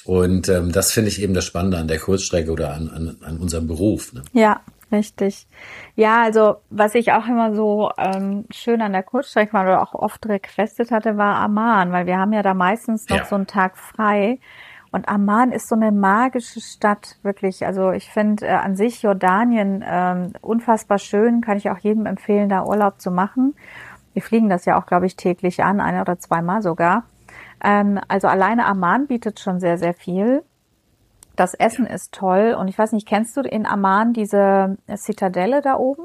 Und 0.03 0.49
ähm, 0.49 0.71
das 0.71 0.91
finde 0.91 1.09
ich 1.09 1.21
eben 1.21 1.33
das 1.33 1.45
Spannende 1.45 1.77
an 1.77 1.87
der 1.87 1.99
Kurzstrecke 1.99 2.51
oder 2.51 2.73
an, 2.73 2.89
an, 2.89 3.17
an 3.21 3.37
unserem 3.37 3.67
Beruf. 3.67 4.13
Ne? 4.13 4.23
Ja, 4.33 4.60
richtig. 4.91 5.47
Ja, 5.95 6.21
also 6.23 6.55
was 6.69 6.95
ich 6.95 7.11
auch 7.13 7.27
immer 7.27 7.53
so 7.53 7.91
ähm, 7.97 8.45
schön 8.51 8.81
an 8.81 8.93
der 8.93 9.03
Kurzstrecke 9.03 9.53
war 9.53 9.63
oder 9.63 9.81
auch 9.81 9.93
oft 9.93 10.27
requestet 10.27 10.91
hatte, 10.91 11.17
war 11.17 11.35
Amman, 11.35 11.91
weil 11.91 12.05
wir 12.05 12.17
haben 12.17 12.33
ja 12.33 12.41
da 12.43 12.53
meistens 12.53 13.07
noch 13.09 13.17
Ja. 13.17 13.25
so 13.25 13.35
einen 13.35 13.47
Tag 13.47 13.77
frei. 13.77 14.39
Und 14.93 15.07
Amman 15.07 15.53
ist 15.53 15.69
so 15.69 15.75
eine 15.75 15.91
magische 15.91 16.59
Stadt, 16.59 17.17
wirklich. 17.23 17.65
Also 17.65 17.91
ich 17.91 18.09
finde 18.09 18.45
äh, 18.45 18.51
an 18.51 18.75
sich 18.75 19.01
Jordanien 19.03 19.83
ähm, 19.87 20.33
unfassbar 20.41 20.99
schön, 20.99 21.39
kann 21.41 21.57
ich 21.57 21.69
auch 21.69 21.77
jedem 21.77 22.05
empfehlen, 22.05 22.49
da 22.49 22.65
Urlaub 22.65 22.99
zu 22.99 23.09
machen. 23.09 23.55
Wir 24.13 24.21
fliegen 24.21 24.49
das 24.49 24.65
ja 24.65 24.77
auch, 24.77 24.85
glaube 24.85 25.05
ich, 25.05 25.15
täglich 25.15 25.63
an, 25.63 25.79
ein 25.79 26.01
oder 26.01 26.19
zweimal 26.19 26.61
sogar. 26.61 27.03
Ähm, 27.63 28.01
also 28.09 28.27
alleine 28.27 28.65
Amman 28.65 29.07
bietet 29.07 29.39
schon 29.39 29.61
sehr, 29.61 29.77
sehr 29.77 29.93
viel. 29.93 30.43
Das 31.41 31.55
Essen 31.55 31.87
ist 31.87 32.11
toll. 32.11 32.55
Und 32.59 32.67
ich 32.67 32.77
weiß 32.77 32.91
nicht, 32.91 33.07
kennst 33.07 33.35
du 33.35 33.41
in 33.41 33.65
Amman 33.65 34.13
diese 34.13 34.77
Zitadelle 34.95 35.61
da 35.61 35.75
oben? 35.75 36.03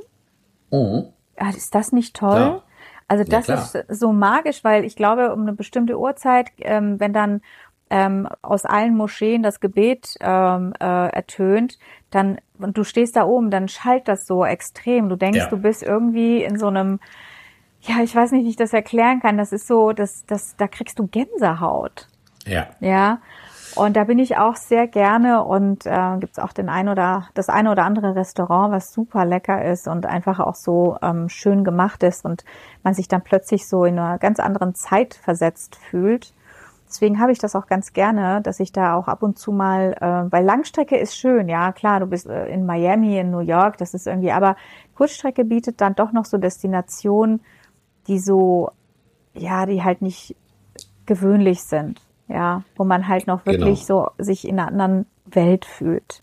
Oh. 0.70 1.04
Ja, 1.38 1.50
ist 1.50 1.74
das 1.74 1.92
nicht 1.92 2.16
toll? 2.16 2.62
Also 3.06 3.22
Ja, 3.24 3.30
das 3.36 3.44
klar. 3.44 3.58
ist 3.58 4.00
so 4.00 4.12
magisch, 4.12 4.64
weil 4.64 4.84
ich 4.86 4.96
glaube, 4.96 5.34
um 5.34 5.42
eine 5.42 5.52
bestimmte 5.52 5.98
Uhrzeit, 5.98 6.46
ähm, 6.60 6.98
wenn 7.00 7.12
dann 7.12 7.42
ähm, 7.90 8.26
aus 8.40 8.64
allen 8.64 8.96
Moscheen 8.96 9.42
das 9.42 9.60
Gebet 9.60 10.14
ähm, 10.20 10.72
äh, 10.80 10.84
ertönt, 11.10 11.78
dann 12.10 12.38
und 12.58 12.78
du 12.78 12.82
stehst 12.84 13.14
da 13.14 13.24
oben, 13.26 13.50
dann 13.50 13.68
schallt 13.68 14.08
das 14.08 14.26
so 14.26 14.42
extrem. 14.44 15.10
Du 15.10 15.16
denkst, 15.16 15.38
Ja. 15.38 15.48
du 15.50 15.58
bist 15.58 15.82
irgendwie 15.82 16.42
in 16.42 16.58
so 16.58 16.68
einem, 16.68 16.98
ja, 17.82 17.96
ich 18.02 18.16
weiß 18.16 18.32
nicht, 18.32 18.44
wie 18.46 18.50
ich 18.50 18.56
das 18.56 18.72
erklären 18.72 19.20
kann. 19.20 19.36
Das 19.36 19.52
ist 19.52 19.66
so, 19.68 19.92
das, 19.92 20.24
das, 20.26 20.56
da 20.56 20.66
kriegst 20.66 20.98
du 20.98 21.06
Gänsehaut. 21.06 22.08
Ja. 22.46 22.68
Ja. 22.80 23.18
Und 23.76 23.94
da 23.94 24.04
bin 24.04 24.18
ich 24.18 24.38
auch 24.38 24.56
sehr 24.56 24.86
gerne 24.86 25.44
und 25.44 25.84
äh, 25.84 26.16
gibt 26.18 26.32
es 26.32 26.38
auch 26.38 26.54
den 26.54 26.70
ein 26.70 26.88
oder 26.88 27.28
das 27.34 27.50
eine 27.50 27.70
oder 27.70 27.84
andere 27.84 28.16
Restaurant, 28.16 28.72
was 28.72 28.90
super 28.90 29.26
lecker 29.26 29.62
ist 29.66 29.86
und 29.86 30.06
einfach 30.06 30.40
auch 30.40 30.54
so 30.54 30.96
ähm, 31.02 31.28
schön 31.28 31.62
gemacht 31.62 32.02
ist 32.02 32.24
und 32.24 32.46
man 32.82 32.94
sich 32.94 33.06
dann 33.06 33.20
plötzlich 33.20 33.68
so 33.68 33.84
in 33.84 33.98
einer 33.98 34.16
ganz 34.16 34.40
anderen 34.40 34.74
Zeit 34.74 35.12
versetzt 35.14 35.76
fühlt. 35.76 36.32
Deswegen 36.88 37.20
habe 37.20 37.32
ich 37.32 37.38
das 37.38 37.54
auch 37.54 37.66
ganz 37.66 37.92
gerne, 37.92 38.40
dass 38.40 38.60
ich 38.60 38.72
da 38.72 38.94
auch 38.94 39.08
ab 39.08 39.22
und 39.22 39.38
zu 39.38 39.52
mal, 39.52 39.92
äh, 40.00 40.32
weil 40.32 40.42
Langstrecke 40.42 40.96
ist 40.96 41.14
schön, 41.14 41.46
ja 41.46 41.72
klar, 41.72 42.00
du 42.00 42.06
bist 42.06 42.26
äh, 42.26 42.46
in 42.46 42.64
Miami, 42.64 43.18
in 43.18 43.30
New 43.30 43.40
York, 43.40 43.76
das 43.76 43.92
ist 43.92 44.06
irgendwie, 44.06 44.32
aber 44.32 44.56
Kurzstrecke 44.94 45.44
bietet 45.44 45.82
dann 45.82 45.94
doch 45.94 46.12
noch 46.12 46.24
so 46.24 46.38
Destinationen, 46.38 47.42
die 48.06 48.20
so, 48.20 48.70
ja, 49.34 49.66
die 49.66 49.84
halt 49.84 50.00
nicht 50.00 50.34
gewöhnlich 51.04 51.62
sind, 51.62 52.00
ja, 52.28 52.62
wo 52.76 52.84
man 52.84 53.08
halt 53.08 53.26
noch 53.26 53.46
wirklich 53.46 53.86
so 53.86 54.10
sich 54.18 54.46
in 54.46 54.58
einer 54.58 54.68
anderen 54.68 55.06
Welt 55.26 55.64
fühlt. 55.64 56.22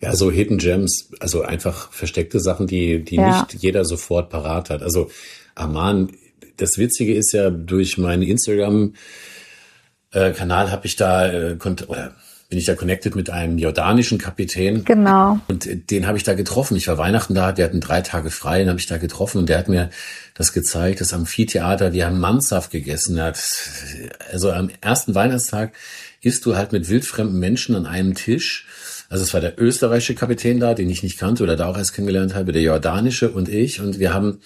Ja, 0.00 0.14
so 0.14 0.30
Hidden 0.30 0.58
Gems, 0.58 1.10
also 1.18 1.42
einfach 1.42 1.90
versteckte 1.90 2.38
Sachen, 2.38 2.68
die, 2.68 3.02
die 3.04 3.16
Ja. 3.16 3.42
nicht 3.42 3.54
jeder 3.62 3.84
sofort 3.84 4.30
parat 4.30 4.70
hat. 4.70 4.82
Also 4.82 5.10
Aman, 5.56 6.12
das 6.56 6.78
Witzige 6.78 7.14
ist 7.14 7.32
ja, 7.32 7.50
durch 7.50 7.98
meinen 7.98 8.22
Instagram-Kanal 8.22 10.70
habe 10.70 10.86
ich 10.86 10.94
da, 10.96 11.26
äh, 11.28 11.56
kont- 11.56 11.88
oder 11.88 12.14
bin 12.48 12.58
ich 12.58 12.64
da 12.64 12.74
connected 12.74 13.14
mit 13.14 13.28
einem 13.28 13.58
jordanischen 13.58 14.16
Kapitän. 14.16 14.84
Genau. 14.84 15.38
Und 15.48 15.90
den 15.90 16.06
habe 16.06 16.16
ich 16.16 16.24
da 16.24 16.32
getroffen. 16.32 16.78
Ich 16.78 16.88
war 16.88 16.96
Weihnachten 16.96 17.34
da, 17.34 17.52
der 17.52 17.66
hatten 17.66 17.80
drei 17.80 18.00
Tage 18.00 18.30
frei, 18.30 18.60
den 18.60 18.68
habe 18.70 18.78
ich 18.78 18.86
da 18.86 18.96
getroffen 18.96 19.38
und 19.38 19.50
der 19.50 19.58
hat 19.58 19.68
mir 19.68 19.90
das 20.34 20.54
gezeigt, 20.54 21.02
das 21.02 21.12
Amphitheater, 21.12 21.92
wir 21.92 22.06
haben 22.06 22.20
Mannschaft 22.20 22.70
gegessen. 22.70 23.20
Hat, 23.20 23.38
also 24.32 24.50
am 24.50 24.70
ersten 24.80 25.14
Weihnachtstag 25.14 25.72
isst 26.22 26.46
du 26.46 26.56
halt 26.56 26.72
mit 26.72 26.88
wildfremden 26.88 27.38
Menschen 27.38 27.76
an 27.76 27.84
einem 27.84 28.14
Tisch. 28.14 28.66
Also 29.10 29.24
es 29.24 29.34
war 29.34 29.42
der 29.42 29.60
österreichische 29.60 30.14
Kapitän 30.14 30.58
da, 30.58 30.72
den 30.72 30.88
ich 30.88 31.02
nicht 31.02 31.18
kannte 31.18 31.42
oder 31.42 31.56
da 31.56 31.66
auch 31.66 31.76
erst 31.76 31.92
kennengelernt 31.94 32.34
habe, 32.34 32.52
der 32.52 32.62
jordanische 32.62 33.30
und 33.30 33.50
ich. 33.50 33.80
Und 33.80 33.98
wir 33.98 34.14
haben 34.14 34.40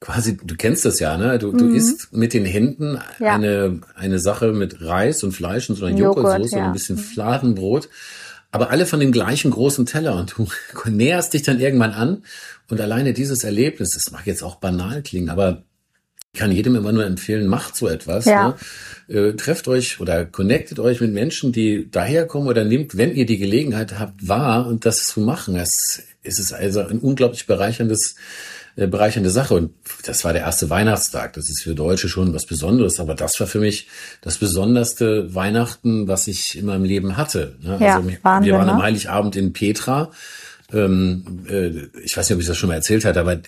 quasi, 0.00 0.36
du 0.36 0.54
kennst 0.56 0.84
das 0.84 1.00
ja, 1.00 1.16
ne? 1.16 1.38
Du, 1.38 1.52
du 1.52 1.68
isst 1.68 2.12
mit 2.12 2.34
den 2.34 2.44
Händen 2.44 2.92
Mhm. 2.92 3.00
Ja. 3.18 3.34
eine, 3.34 3.80
eine 3.94 4.18
Sache 4.18 4.52
mit 4.52 4.82
Reis 4.82 5.22
und 5.24 5.32
Fleisch 5.32 5.70
und 5.70 5.76
so 5.76 5.86
einer 5.86 5.96
Joghurt, 5.96 6.24
Joghurtsoße 6.24 6.54
und 6.54 6.60
ja. 6.60 6.66
ein 6.66 6.72
bisschen 6.72 6.98
Fladenbrot. 6.98 7.88
Aber 8.50 8.70
alle 8.70 8.86
von 8.86 9.00
dem 9.00 9.12
gleichen 9.12 9.50
großen 9.50 9.86
Teller 9.86 10.16
und 10.16 10.34
du 10.36 10.46
näherst 10.90 11.34
dich 11.34 11.42
dann 11.42 11.60
irgendwann 11.60 11.92
an 11.92 12.22
und 12.68 12.80
alleine 12.80 13.12
dieses 13.12 13.44
Erlebnis, 13.44 13.90
das 13.90 14.10
mag 14.10 14.26
jetzt 14.26 14.42
auch 14.42 14.56
banal 14.56 15.02
klingen, 15.02 15.30
aber 15.30 15.62
ich 16.32 16.40
kann 16.40 16.52
jedem 16.52 16.76
immer 16.76 16.92
nur 16.92 17.06
empfehlen, 17.06 17.46
macht 17.46 17.76
so 17.76 17.88
etwas. 17.88 18.26
Ja. 18.26 18.54
Ne? 19.08 19.14
Äh, 19.14 19.32
trefft 19.36 19.68
euch 19.68 20.00
oder 20.00 20.26
connectet 20.26 20.78
euch 20.78 21.00
mit 21.00 21.12
Menschen, 21.12 21.50
die 21.50 21.90
daherkommen 21.90 22.48
oder 22.48 22.64
nehmt, 22.64 22.98
wenn 22.98 23.14
ihr 23.14 23.24
die 23.24 23.38
Gelegenheit 23.38 23.98
habt, 23.98 24.28
wahr 24.28 24.66
und 24.66 24.84
das 24.84 25.06
zu 25.06 25.20
machen. 25.20 25.56
Es 25.56 26.02
ist 26.22 26.38
es 26.38 26.52
also 26.52 26.80
ein 26.80 26.98
unglaublich 26.98 27.46
bereicherndes 27.46 28.16
äh, 28.76 28.86
bereichernde 28.86 29.30
Sache. 29.30 29.54
Und 29.54 29.72
das 30.04 30.24
war 30.24 30.32
der 30.32 30.42
erste 30.42 30.68
Weihnachtstag. 30.68 31.32
Das 31.32 31.48
ist 31.48 31.62
für 31.62 31.74
Deutsche 31.74 32.08
schon 32.08 32.34
was 32.34 32.46
Besonderes, 32.46 33.00
aber 33.00 33.14
das 33.14 33.40
war 33.40 33.46
für 33.46 33.58
mich 33.58 33.88
das 34.20 34.38
besonderste 34.38 35.34
Weihnachten, 35.34 36.08
was 36.08 36.26
ich 36.26 36.58
in 36.58 36.66
meinem 36.66 36.84
Leben 36.84 37.16
hatte. 37.16 37.56
Ne? 37.62 37.78
Ja, 37.80 37.96
also, 37.96 38.10
Wahnsinn, 38.22 38.52
wir 38.52 38.58
waren 38.58 38.68
am 38.68 38.76
ne? 38.78 38.82
Heiligabend 38.82 39.34
in 39.36 39.52
Petra. 39.52 40.10
Ähm, 40.72 41.46
äh, 41.48 41.70
ich 42.04 42.16
weiß 42.16 42.28
nicht, 42.28 42.36
ob 42.36 42.40
ich 42.40 42.46
das 42.46 42.56
schon 42.56 42.68
mal 42.68 42.74
erzählt 42.74 43.04
hatte, 43.04 43.20
aber 43.20 43.38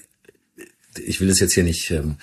ich 1.05 1.21
will 1.21 1.29
es 1.29 1.41
jetzt 1.41 1.53
hier 1.53 1.65
nicht 1.65 1.91
ähm, 1.91 2.17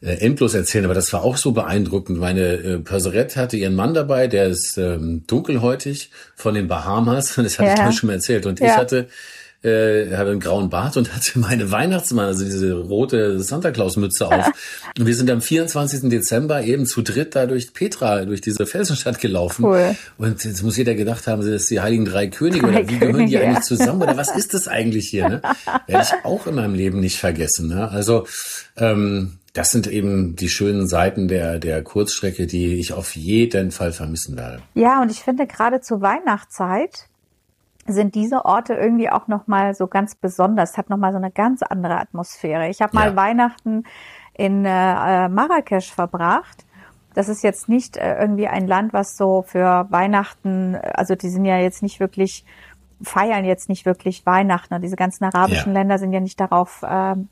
äh, 0.00 0.14
endlos 0.14 0.54
erzählen, 0.54 0.84
aber 0.84 0.94
das 0.94 1.12
war 1.12 1.22
auch 1.22 1.36
so 1.36 1.52
beeindruckend. 1.52 2.18
Meine 2.18 2.40
äh, 2.40 2.78
Perserette 2.78 3.40
hatte 3.40 3.56
ihren 3.56 3.74
Mann 3.74 3.94
dabei, 3.94 4.28
der 4.28 4.46
ist 4.46 4.78
ähm, 4.78 5.24
dunkelhäutig 5.26 6.10
von 6.34 6.54
den 6.54 6.68
Bahamas, 6.68 7.34
das 7.36 7.58
hatte 7.58 7.80
ja. 7.80 7.90
ich 7.90 7.96
schon 7.96 8.08
mal 8.08 8.14
erzählt. 8.14 8.46
Und 8.46 8.60
ja. 8.60 8.66
ich 8.66 8.76
hatte 8.76 9.08
äh, 9.62 10.14
hatte 10.16 10.30
einen 10.30 10.40
grauen 10.40 10.70
Bart 10.70 10.96
und 10.96 11.12
hatte 11.14 11.38
meine 11.38 11.70
Weihnachtsmann, 11.70 12.26
also 12.26 12.44
diese 12.44 12.74
rote 12.74 13.40
Santa 13.40 13.70
Claus 13.70 13.96
Mütze 13.96 14.26
auf. 14.26 14.46
und 14.98 15.06
wir 15.06 15.14
sind 15.14 15.30
am 15.30 15.40
24. 15.40 16.08
Dezember 16.10 16.62
eben 16.62 16.86
zu 16.86 17.02
dritt 17.02 17.34
da 17.34 17.46
durch 17.46 17.72
Petra, 17.72 18.24
durch 18.24 18.40
diese 18.40 18.66
Felsenstadt 18.66 19.20
gelaufen. 19.20 19.64
Cool. 19.64 19.96
Und 20.18 20.44
jetzt 20.44 20.62
muss 20.62 20.76
jeder 20.76 20.94
gedacht 20.94 21.26
haben, 21.26 21.42
das 21.42 21.50
ist 21.50 21.70
die 21.70 21.80
Heiligen 21.80 22.04
Drei 22.04 22.28
Könige 22.28 22.66
drei 22.66 22.80
oder 22.80 22.88
wie 22.88 22.98
gehören 22.98 23.26
die 23.26 23.38
eigentlich 23.38 23.64
zusammen 23.64 24.02
oder 24.02 24.16
was 24.16 24.34
ist 24.34 24.54
das 24.54 24.68
eigentlich 24.68 25.08
hier? 25.08 25.28
Ne? 25.28 25.42
Werde 25.86 26.04
ich 26.04 26.24
auch 26.24 26.46
in 26.46 26.54
meinem 26.54 26.74
Leben 26.74 27.00
nicht 27.00 27.18
vergessen. 27.18 27.68
Ne? 27.68 27.88
Also 27.90 28.26
ähm, 28.76 29.38
das 29.56 29.70
sind 29.70 29.86
eben 29.86 30.36
die 30.36 30.50
schönen 30.50 30.86
Seiten 30.86 31.28
der, 31.28 31.58
der 31.58 31.82
Kurzstrecke, 31.82 32.46
die 32.46 32.74
ich 32.74 32.92
auf 32.92 33.16
jeden 33.16 33.70
Fall 33.70 33.92
vermissen 33.92 34.36
werde. 34.36 34.60
Ja, 34.74 35.00
und 35.00 35.10
ich 35.10 35.20
finde 35.20 35.46
gerade 35.46 35.80
zur 35.80 36.02
Weihnachtszeit 36.02 37.06
sind 37.88 38.14
diese 38.14 38.44
Orte 38.44 38.74
irgendwie 38.74 39.10
auch 39.10 39.28
noch 39.28 39.46
mal 39.46 39.74
so 39.74 39.86
ganz 39.86 40.14
besonders, 40.14 40.76
hat 40.76 40.90
noch 40.90 40.96
mal 40.96 41.12
so 41.12 41.18
eine 41.18 41.30
ganz 41.30 41.62
andere 41.62 41.98
Atmosphäre. 41.98 42.68
Ich 42.68 42.80
habe 42.82 42.94
mal 42.94 43.10
ja. 43.10 43.16
Weihnachten 43.16 43.84
in 44.34 44.64
äh, 44.64 45.28
Marrakesch 45.28 45.92
verbracht. 45.92 46.64
Das 47.14 47.28
ist 47.28 47.42
jetzt 47.42 47.68
nicht 47.68 47.96
äh, 47.96 48.18
irgendwie 48.20 48.48
ein 48.48 48.66
Land, 48.66 48.92
was 48.92 49.16
so 49.16 49.42
für 49.42 49.86
Weihnachten, 49.90 50.76
also 50.76 51.14
die 51.14 51.30
sind 51.30 51.44
ja 51.44 51.58
jetzt 51.58 51.82
nicht 51.82 52.00
wirklich 52.00 52.44
feiern 53.02 53.44
jetzt 53.44 53.68
nicht 53.68 53.84
wirklich 53.86 54.24
Weihnachten. 54.26 54.80
Diese 54.80 54.96
ganzen 54.96 55.24
arabischen 55.24 55.74
ja. 55.74 55.80
Länder 55.80 55.98
sind 55.98 56.12
ja 56.12 56.20
nicht 56.20 56.40
darauf 56.40 56.82
ähm, 56.88 57.28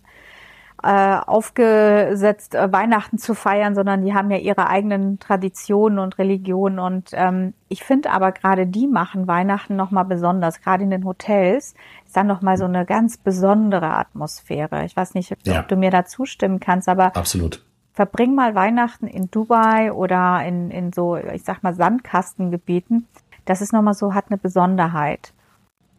äh, 0.85 1.19
aufgesetzt, 1.27 2.55
äh, 2.55 2.71
Weihnachten 2.71 3.17
zu 3.17 3.35
feiern, 3.35 3.75
sondern 3.75 4.05
die 4.05 4.13
haben 4.13 4.31
ja 4.31 4.37
ihre 4.37 4.69
eigenen 4.69 5.19
Traditionen 5.19 5.99
und 5.99 6.19
Religionen. 6.19 6.79
Und 6.79 7.11
ähm, 7.15 7.55
ich 7.69 7.83
finde 7.83 8.11
aber 8.11 8.33
gerade 8.33 8.67
die 8.67 8.87
machen 8.87 9.27
Weihnachten 9.27 9.77
nochmal 9.77 10.05
besonders. 10.05 10.61
Gerade 10.61 10.85
in 10.85 10.91
den 10.91 11.07
Hotels 11.07 11.75
ist 12.05 12.15
dann 12.15 12.27
nochmal 12.27 12.59
so 12.59 12.67
eine 12.67 12.85
ganz 12.85 13.17
besondere 13.17 13.95
Atmosphäre. 13.95 14.85
Ich 14.85 14.95
weiß 14.95 15.15
nicht, 15.15 15.33
ob, 15.33 15.39
ja. 15.45 15.61
ob 15.61 15.69
du 15.69 15.77
mir 15.77 15.91
da 15.91 16.05
zustimmen 16.05 16.61
kannst, 16.61 16.89
aber 16.89 17.17
absolut. 17.17 17.65
Verbring 17.95 18.35
mal 18.35 18.55
Weihnachten 18.55 19.07
in 19.07 19.31
Dubai 19.31 19.91
oder 19.91 20.45
in, 20.45 20.71
in 20.71 20.93
so, 20.93 21.17
ich 21.17 21.45
sag 21.45 21.63
mal, 21.63 21.75
Sandkastengebieten. 21.75 23.07
Das 23.47 23.63
ist 23.63 23.73
nochmal 23.73 23.95
so, 23.95 24.13
hat 24.13 24.27
eine 24.29 24.37
Besonderheit. 24.37 25.33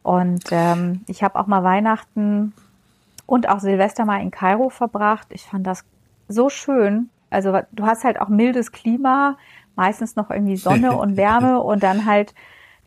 Und 0.04 0.44
ähm, 0.52 1.02
ich 1.08 1.24
habe 1.24 1.40
auch 1.40 1.48
mal 1.48 1.64
Weihnachten 1.64 2.54
und 3.26 3.50
auch 3.50 3.60
Silvester 3.60 4.06
mal 4.06 4.22
in 4.22 4.32
Kairo 4.32 4.70
verbracht. 4.70 5.28
Ich 5.32 5.44
fand 5.44 5.66
das 5.66 5.84
so 6.28 6.50
schön. 6.50 7.10
Also 7.30 7.60
du 7.72 7.86
hast 7.86 8.04
halt 8.04 8.20
auch 8.20 8.30
mildes 8.30 8.72
Klima, 8.72 9.38
meistens 9.76 10.16
noch 10.16 10.30
irgendwie 10.30 10.58
Sonne 10.58 10.96
und 10.96 11.18
Wärme 11.18 11.62
und 11.62 11.84
dann 11.84 12.06
halt 12.06 12.34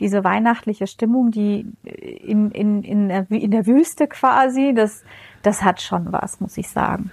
diese 0.00 0.22
weihnachtliche 0.22 0.86
Stimmung, 0.86 1.30
die 1.30 1.66
in, 1.82 2.50
in, 2.52 2.82
in, 2.84 3.10
in 3.10 3.50
der 3.50 3.66
Wüste 3.66 4.06
quasi, 4.06 4.72
das, 4.74 5.02
das 5.42 5.62
hat 5.62 5.82
schon 5.82 6.12
was, 6.12 6.40
muss 6.40 6.56
ich 6.56 6.68
sagen. 6.68 7.10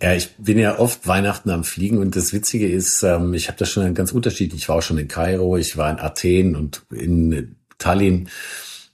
Ja, 0.00 0.14
ich 0.14 0.36
bin 0.36 0.58
ja 0.58 0.78
oft 0.78 1.08
Weihnachten 1.08 1.50
am 1.50 1.64
Fliegen 1.64 1.98
und 1.98 2.14
das 2.14 2.32
Witzige 2.32 2.68
ist, 2.68 3.02
ähm, 3.02 3.34
ich 3.34 3.48
habe 3.48 3.58
das 3.58 3.70
schon 3.70 3.94
ganz 3.94 4.12
unterschiedlich. 4.12 4.62
Ich 4.62 4.68
war 4.68 4.76
auch 4.76 4.82
schon 4.82 4.98
in 4.98 5.08
Kairo, 5.08 5.56
ich 5.56 5.76
war 5.76 5.90
in 5.90 5.98
Athen 5.98 6.54
und 6.54 6.84
in 6.92 7.56
Tallinn 7.78 8.28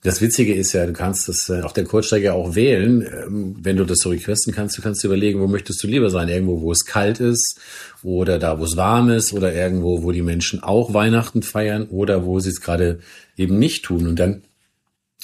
das 0.05 0.21
Witzige 0.21 0.55
ist 0.55 0.75
ja, 0.75 0.85
du 0.85 0.93
kannst 0.93 1.29
das 1.29 1.49
äh, 1.49 1.63
auf 1.63 1.73
der 1.73 1.85
Kurzstrecke 1.85 2.35
auch 2.35 2.55
wählen. 2.55 3.01
Ähm, 3.01 3.57
wenn 3.59 3.79
du 3.79 3.87
das 3.87 3.99
so 4.01 4.11
requesten 4.11 4.53
kannst, 4.53 4.77
du 4.77 4.83
kannst 4.83 5.03
überlegen, 5.03 5.41
wo 5.41 5.49
möchtest 5.49 5.83
du 5.83 5.87
lieber 5.87 6.11
sein? 6.11 6.29
Irgendwo, 6.29 6.61
wo 6.61 6.71
es 6.71 6.85
kalt 6.85 7.21
ist 7.21 7.59
oder 8.03 8.39
da, 8.39 8.59
wo 8.59 8.65
es 8.65 8.77
warm 8.77 9.09
ist 9.09 9.33
oder 9.33 9.55
irgendwo, 9.55 10.03
wo 10.03 10.13
die 10.13 10.21
Menschen 10.21 10.63
auch 10.63 10.93
Weihnachten 10.93 11.43
feiern 11.43 11.87
oder 11.89 12.27
wo 12.27 12.39
sie 12.39 12.51
es 12.51 12.61
gerade 12.61 13.01
eben 13.39 13.59
nicht 13.59 13.87
tun. 13.87 14.07
Und 14.07 14.19
dann 14.19 14.43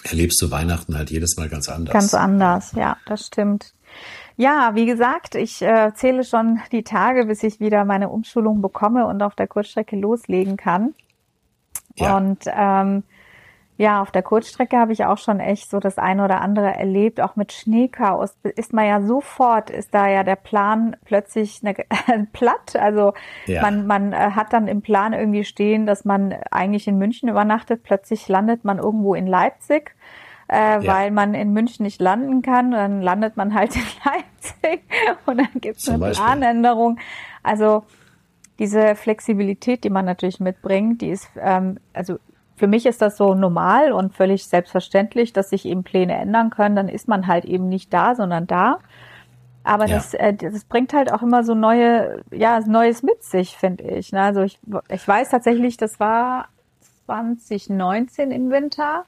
erlebst 0.02 0.40
du 0.40 0.50
Weihnachten 0.50 0.96
halt 0.96 1.10
jedes 1.10 1.36
Mal 1.36 1.50
ganz 1.50 1.68
anders. 1.68 1.92
Ganz 1.92 2.14
anders, 2.14 2.72
ja, 2.74 2.96
das 3.04 3.26
stimmt. 3.26 3.74
Ja, 4.38 4.70
wie 4.74 4.86
gesagt, 4.86 5.34
ich 5.34 5.60
äh, 5.60 5.92
zähle 5.94 6.24
schon 6.24 6.58
die 6.72 6.84
Tage, 6.84 7.26
bis 7.26 7.42
ich 7.42 7.60
wieder 7.60 7.84
meine 7.84 8.08
Umschulung 8.08 8.62
bekomme 8.62 9.06
und 9.06 9.20
auf 9.20 9.34
der 9.34 9.46
Kurzstrecke 9.46 9.96
loslegen 9.96 10.56
kann. 10.56 10.94
Ja. 11.96 12.16
Und 12.16 12.44
ähm, 12.46 13.02
ja, 13.80 14.02
auf 14.02 14.10
der 14.10 14.22
Kurzstrecke 14.22 14.76
habe 14.76 14.92
ich 14.92 15.06
auch 15.06 15.16
schon 15.16 15.40
echt 15.40 15.70
so 15.70 15.80
das 15.80 15.96
eine 15.96 16.22
oder 16.22 16.42
andere 16.42 16.74
erlebt. 16.74 17.18
Auch 17.18 17.34
mit 17.36 17.50
Schneechaos 17.50 18.36
ist 18.42 18.74
man 18.74 18.86
ja 18.86 19.00
sofort, 19.00 19.70
ist 19.70 19.94
da 19.94 20.06
ja 20.06 20.22
der 20.22 20.36
Plan 20.36 20.96
plötzlich 21.06 21.62
eine, 21.64 22.26
platt. 22.34 22.76
Also 22.76 23.14
ja. 23.46 23.62
man, 23.62 23.86
man 23.86 24.12
äh, 24.12 24.32
hat 24.32 24.52
dann 24.52 24.68
im 24.68 24.82
Plan 24.82 25.14
irgendwie 25.14 25.44
stehen, 25.44 25.86
dass 25.86 26.04
man 26.04 26.34
eigentlich 26.50 26.88
in 26.88 26.98
München 26.98 27.30
übernachtet. 27.30 27.82
Plötzlich 27.82 28.28
landet 28.28 28.66
man 28.66 28.76
irgendwo 28.76 29.14
in 29.14 29.26
Leipzig. 29.26 29.96
Äh, 30.52 30.84
ja. 30.84 30.86
weil 30.86 31.10
man 31.12 31.32
in 31.32 31.54
München 31.54 31.84
nicht 31.84 32.02
landen 32.02 32.42
kann. 32.42 32.72
Dann 32.72 33.00
landet 33.00 33.38
man 33.38 33.54
halt 33.54 33.74
in 33.76 33.82
Leipzig 34.04 34.82
und 35.24 35.38
dann 35.38 35.48
gibt 35.54 35.78
es 35.78 35.88
eine 35.88 35.98
Beispiel. 35.98 36.22
Planänderung. 36.22 36.98
Also 37.42 37.84
diese 38.58 38.94
Flexibilität, 38.94 39.84
die 39.84 39.90
man 39.90 40.04
natürlich 40.04 40.38
mitbringt, 40.38 41.00
die 41.00 41.08
ist, 41.08 41.30
ähm, 41.40 41.78
also 41.94 42.18
für 42.60 42.66
mich 42.66 42.84
ist 42.84 43.00
das 43.00 43.16
so 43.16 43.32
normal 43.32 43.90
und 43.90 44.12
völlig 44.12 44.44
selbstverständlich, 44.46 45.32
dass 45.32 45.48
sich 45.48 45.64
eben 45.64 45.82
Pläne 45.82 46.14
ändern 46.14 46.50
können. 46.50 46.76
Dann 46.76 46.90
ist 46.90 47.08
man 47.08 47.26
halt 47.26 47.46
eben 47.46 47.70
nicht 47.70 47.90
da, 47.90 48.14
sondern 48.14 48.46
da. 48.46 48.80
Aber 49.64 49.86
ja. 49.86 49.96
das, 49.96 50.12
äh, 50.12 50.34
das 50.34 50.64
bringt 50.64 50.92
halt 50.92 51.10
auch 51.10 51.22
immer 51.22 51.42
so 51.42 51.54
neue, 51.54 52.22
ja, 52.30 52.60
Neues 52.60 53.02
mit 53.02 53.22
sich, 53.22 53.56
finde 53.56 53.84
ich. 53.84 54.12
Ne? 54.12 54.20
Also 54.20 54.42
ich, 54.42 54.58
ich 54.90 55.08
weiß 55.08 55.30
tatsächlich, 55.30 55.78
das 55.78 55.98
war 56.00 56.48
2019 57.06 58.30
im 58.30 58.50
Winter. 58.50 59.06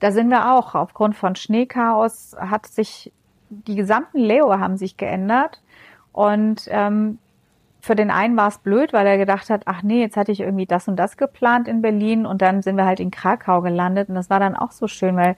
Da 0.00 0.10
sind 0.10 0.30
wir 0.30 0.54
auch 0.54 0.74
aufgrund 0.74 1.14
von 1.14 1.36
Schneechaos 1.36 2.34
hat 2.40 2.66
sich 2.66 3.12
die 3.50 3.74
gesamten 3.74 4.18
Leo 4.18 4.58
haben 4.58 4.78
sich 4.78 4.96
geändert 4.96 5.60
und 6.12 6.62
ähm, 6.68 7.18
für 7.82 7.96
den 7.96 8.12
einen 8.12 8.36
war 8.36 8.46
es 8.46 8.58
blöd, 8.58 8.92
weil 8.92 9.06
er 9.08 9.18
gedacht 9.18 9.50
hat, 9.50 9.62
ach 9.66 9.82
nee, 9.82 10.00
jetzt 10.00 10.16
hatte 10.16 10.30
ich 10.30 10.38
irgendwie 10.38 10.66
das 10.66 10.86
und 10.86 10.94
das 10.94 11.16
geplant 11.16 11.66
in 11.66 11.82
Berlin 11.82 12.26
und 12.26 12.40
dann 12.40 12.62
sind 12.62 12.76
wir 12.76 12.86
halt 12.86 13.00
in 13.00 13.10
Krakau 13.10 13.60
gelandet 13.60 14.08
und 14.08 14.14
das 14.14 14.30
war 14.30 14.38
dann 14.38 14.54
auch 14.54 14.70
so 14.70 14.86
schön, 14.86 15.16
weil 15.16 15.34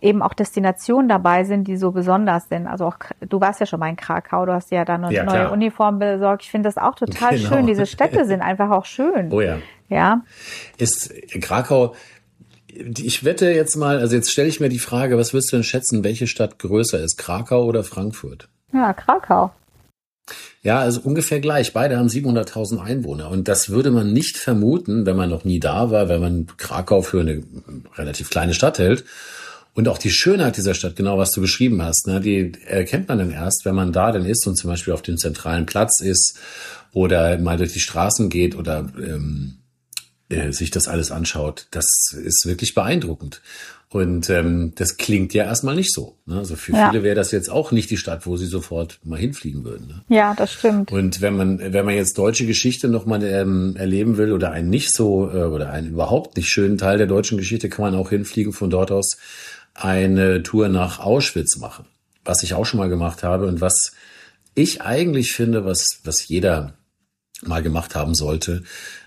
eben 0.00 0.20
auch 0.20 0.34
Destinationen 0.34 1.08
dabei 1.08 1.44
sind, 1.44 1.68
die 1.68 1.76
so 1.76 1.92
besonders 1.92 2.48
sind. 2.48 2.66
Also 2.66 2.86
auch, 2.86 2.96
du 3.20 3.40
warst 3.40 3.60
ja 3.60 3.66
schon 3.66 3.78
mal 3.78 3.88
in 3.88 3.94
Krakau, 3.94 4.44
du 4.46 4.52
hast 4.52 4.72
ja 4.72 4.84
dann 4.84 5.04
eine 5.04 5.14
ja, 5.14 5.22
neue 5.22 5.42
klar. 5.42 5.52
Uniform 5.52 6.00
besorgt. 6.00 6.42
Ich 6.42 6.50
finde 6.50 6.66
das 6.66 6.76
auch 6.76 6.96
total 6.96 7.36
genau. 7.36 7.48
schön. 7.48 7.66
Diese 7.68 7.86
Städte 7.86 8.24
sind 8.24 8.42
einfach 8.42 8.70
auch 8.70 8.84
schön. 8.84 9.32
Oh 9.32 9.40
ja. 9.40 9.58
Ja. 9.88 10.22
Ist 10.76 11.14
Krakau, 11.40 11.94
ich 12.66 13.24
wette 13.24 13.48
jetzt 13.52 13.76
mal, 13.76 13.98
also 13.98 14.16
jetzt 14.16 14.32
stelle 14.32 14.48
ich 14.48 14.58
mir 14.58 14.68
die 14.68 14.80
Frage, 14.80 15.16
was 15.16 15.32
wirst 15.32 15.52
du 15.52 15.56
denn 15.56 15.64
schätzen, 15.64 16.02
welche 16.02 16.26
Stadt 16.26 16.58
größer 16.58 16.98
ist, 16.98 17.16
Krakau 17.16 17.64
oder 17.64 17.84
Frankfurt? 17.84 18.48
Ja, 18.72 18.92
Krakau. 18.92 19.52
Ja, 20.62 20.78
also 20.78 21.00
ungefähr 21.02 21.40
gleich. 21.40 21.72
Beide 21.72 21.98
haben 21.98 22.08
700.000 22.08 22.80
Einwohner. 22.80 23.30
Und 23.30 23.48
das 23.48 23.68
würde 23.68 23.90
man 23.90 24.12
nicht 24.12 24.38
vermuten, 24.38 25.04
wenn 25.04 25.16
man 25.16 25.28
noch 25.28 25.44
nie 25.44 25.60
da 25.60 25.90
war, 25.90 26.08
wenn 26.08 26.20
man 26.20 26.46
Krakau 26.56 27.02
für 27.02 27.20
eine 27.20 27.42
relativ 27.96 28.30
kleine 28.30 28.54
Stadt 28.54 28.78
hält. 28.78 29.04
Und 29.74 29.88
auch 29.88 29.98
die 29.98 30.10
Schönheit 30.10 30.56
dieser 30.56 30.74
Stadt, 30.74 30.96
genau 30.96 31.18
was 31.18 31.32
du 31.32 31.40
beschrieben 31.40 31.82
hast, 31.82 32.06
ne, 32.06 32.20
die 32.20 32.52
erkennt 32.64 33.08
man 33.08 33.18
dann 33.18 33.32
erst, 33.32 33.64
wenn 33.64 33.74
man 33.74 33.92
da 33.92 34.12
dann 34.12 34.24
ist 34.24 34.46
und 34.46 34.56
zum 34.56 34.70
Beispiel 34.70 34.94
auf 34.94 35.02
dem 35.02 35.18
zentralen 35.18 35.66
Platz 35.66 36.00
ist 36.00 36.38
oder 36.92 37.36
mal 37.38 37.56
durch 37.56 37.72
die 37.72 37.80
Straßen 37.80 38.30
geht 38.30 38.54
oder 38.54 38.86
ähm, 38.96 39.58
äh, 40.28 40.52
sich 40.52 40.70
das 40.70 40.86
alles 40.86 41.10
anschaut. 41.10 41.66
Das 41.72 41.86
ist 42.12 42.46
wirklich 42.46 42.74
beeindruckend. 42.74 43.42
Und 43.94 44.28
ähm, 44.28 44.72
das 44.74 44.96
klingt 44.96 45.34
ja 45.34 45.44
erstmal 45.44 45.76
nicht 45.76 45.92
so. 45.92 46.16
Ne? 46.26 46.38
Also 46.38 46.56
für 46.56 46.72
ja. 46.72 46.90
viele 46.90 47.04
wäre 47.04 47.14
das 47.14 47.30
jetzt 47.30 47.48
auch 47.48 47.70
nicht 47.70 47.90
die 47.90 47.96
Stadt, 47.96 48.26
wo 48.26 48.36
sie 48.36 48.46
sofort 48.46 48.98
mal 49.04 49.20
hinfliegen 49.20 49.64
würden. 49.64 49.86
Ne? 49.86 50.02
Ja, 50.08 50.34
das 50.34 50.52
stimmt. 50.52 50.90
Und 50.90 51.20
wenn 51.20 51.36
man, 51.36 51.60
wenn 51.60 51.84
man 51.84 51.94
jetzt 51.94 52.18
deutsche 52.18 52.44
Geschichte 52.44 52.88
nochmal 52.88 53.22
ähm, 53.22 53.76
erleben 53.76 54.16
will 54.16 54.32
oder 54.32 54.50
einen 54.50 54.68
nicht 54.68 54.92
so 54.92 55.30
äh, 55.30 55.44
oder 55.44 55.70
einen 55.70 55.90
überhaupt 55.90 56.36
nicht 56.36 56.48
schönen 56.48 56.76
Teil 56.76 56.98
der 56.98 57.06
deutschen 57.06 57.38
Geschichte, 57.38 57.68
kann 57.68 57.84
man 57.84 57.94
auch 57.94 58.10
hinfliegen 58.10 58.52
von 58.52 58.68
dort 58.68 58.90
aus 58.90 59.16
eine 59.74 60.42
Tour 60.42 60.68
nach 60.68 60.98
Auschwitz 60.98 61.58
machen. 61.58 61.84
Was 62.24 62.42
ich 62.42 62.54
auch 62.54 62.66
schon 62.66 62.80
mal 62.80 62.88
gemacht 62.88 63.22
habe 63.22 63.46
und 63.46 63.60
was 63.60 63.92
ich 64.56 64.82
eigentlich 64.82 65.30
finde, 65.30 65.64
was, 65.64 66.00
was 66.02 66.26
jeder 66.26 66.74
mal 67.42 67.62
gemacht 67.62 67.94
haben 67.94 68.16
sollte, 68.16 68.64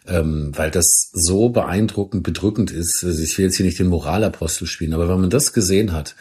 ähm, 0.08 0.52
weil 0.56 0.72
das 0.72 1.10
so 1.14 1.50
beeindruckend, 1.50 2.24
bedrückend 2.24 2.72
ist. 2.72 3.04
Also 3.04 3.22
ich 3.22 3.38
will 3.38 3.46
jetzt 3.46 3.58
hier 3.58 3.66
nicht 3.66 3.80
den 3.80 3.88
Moralapostel 3.88 4.68
spielen, 4.68 4.94
aber 4.94 5.10
wenn 5.10 5.22
man 5.22 5.30
das 5.30 5.54
gesehen 5.54 5.92
hat, 5.94 6.16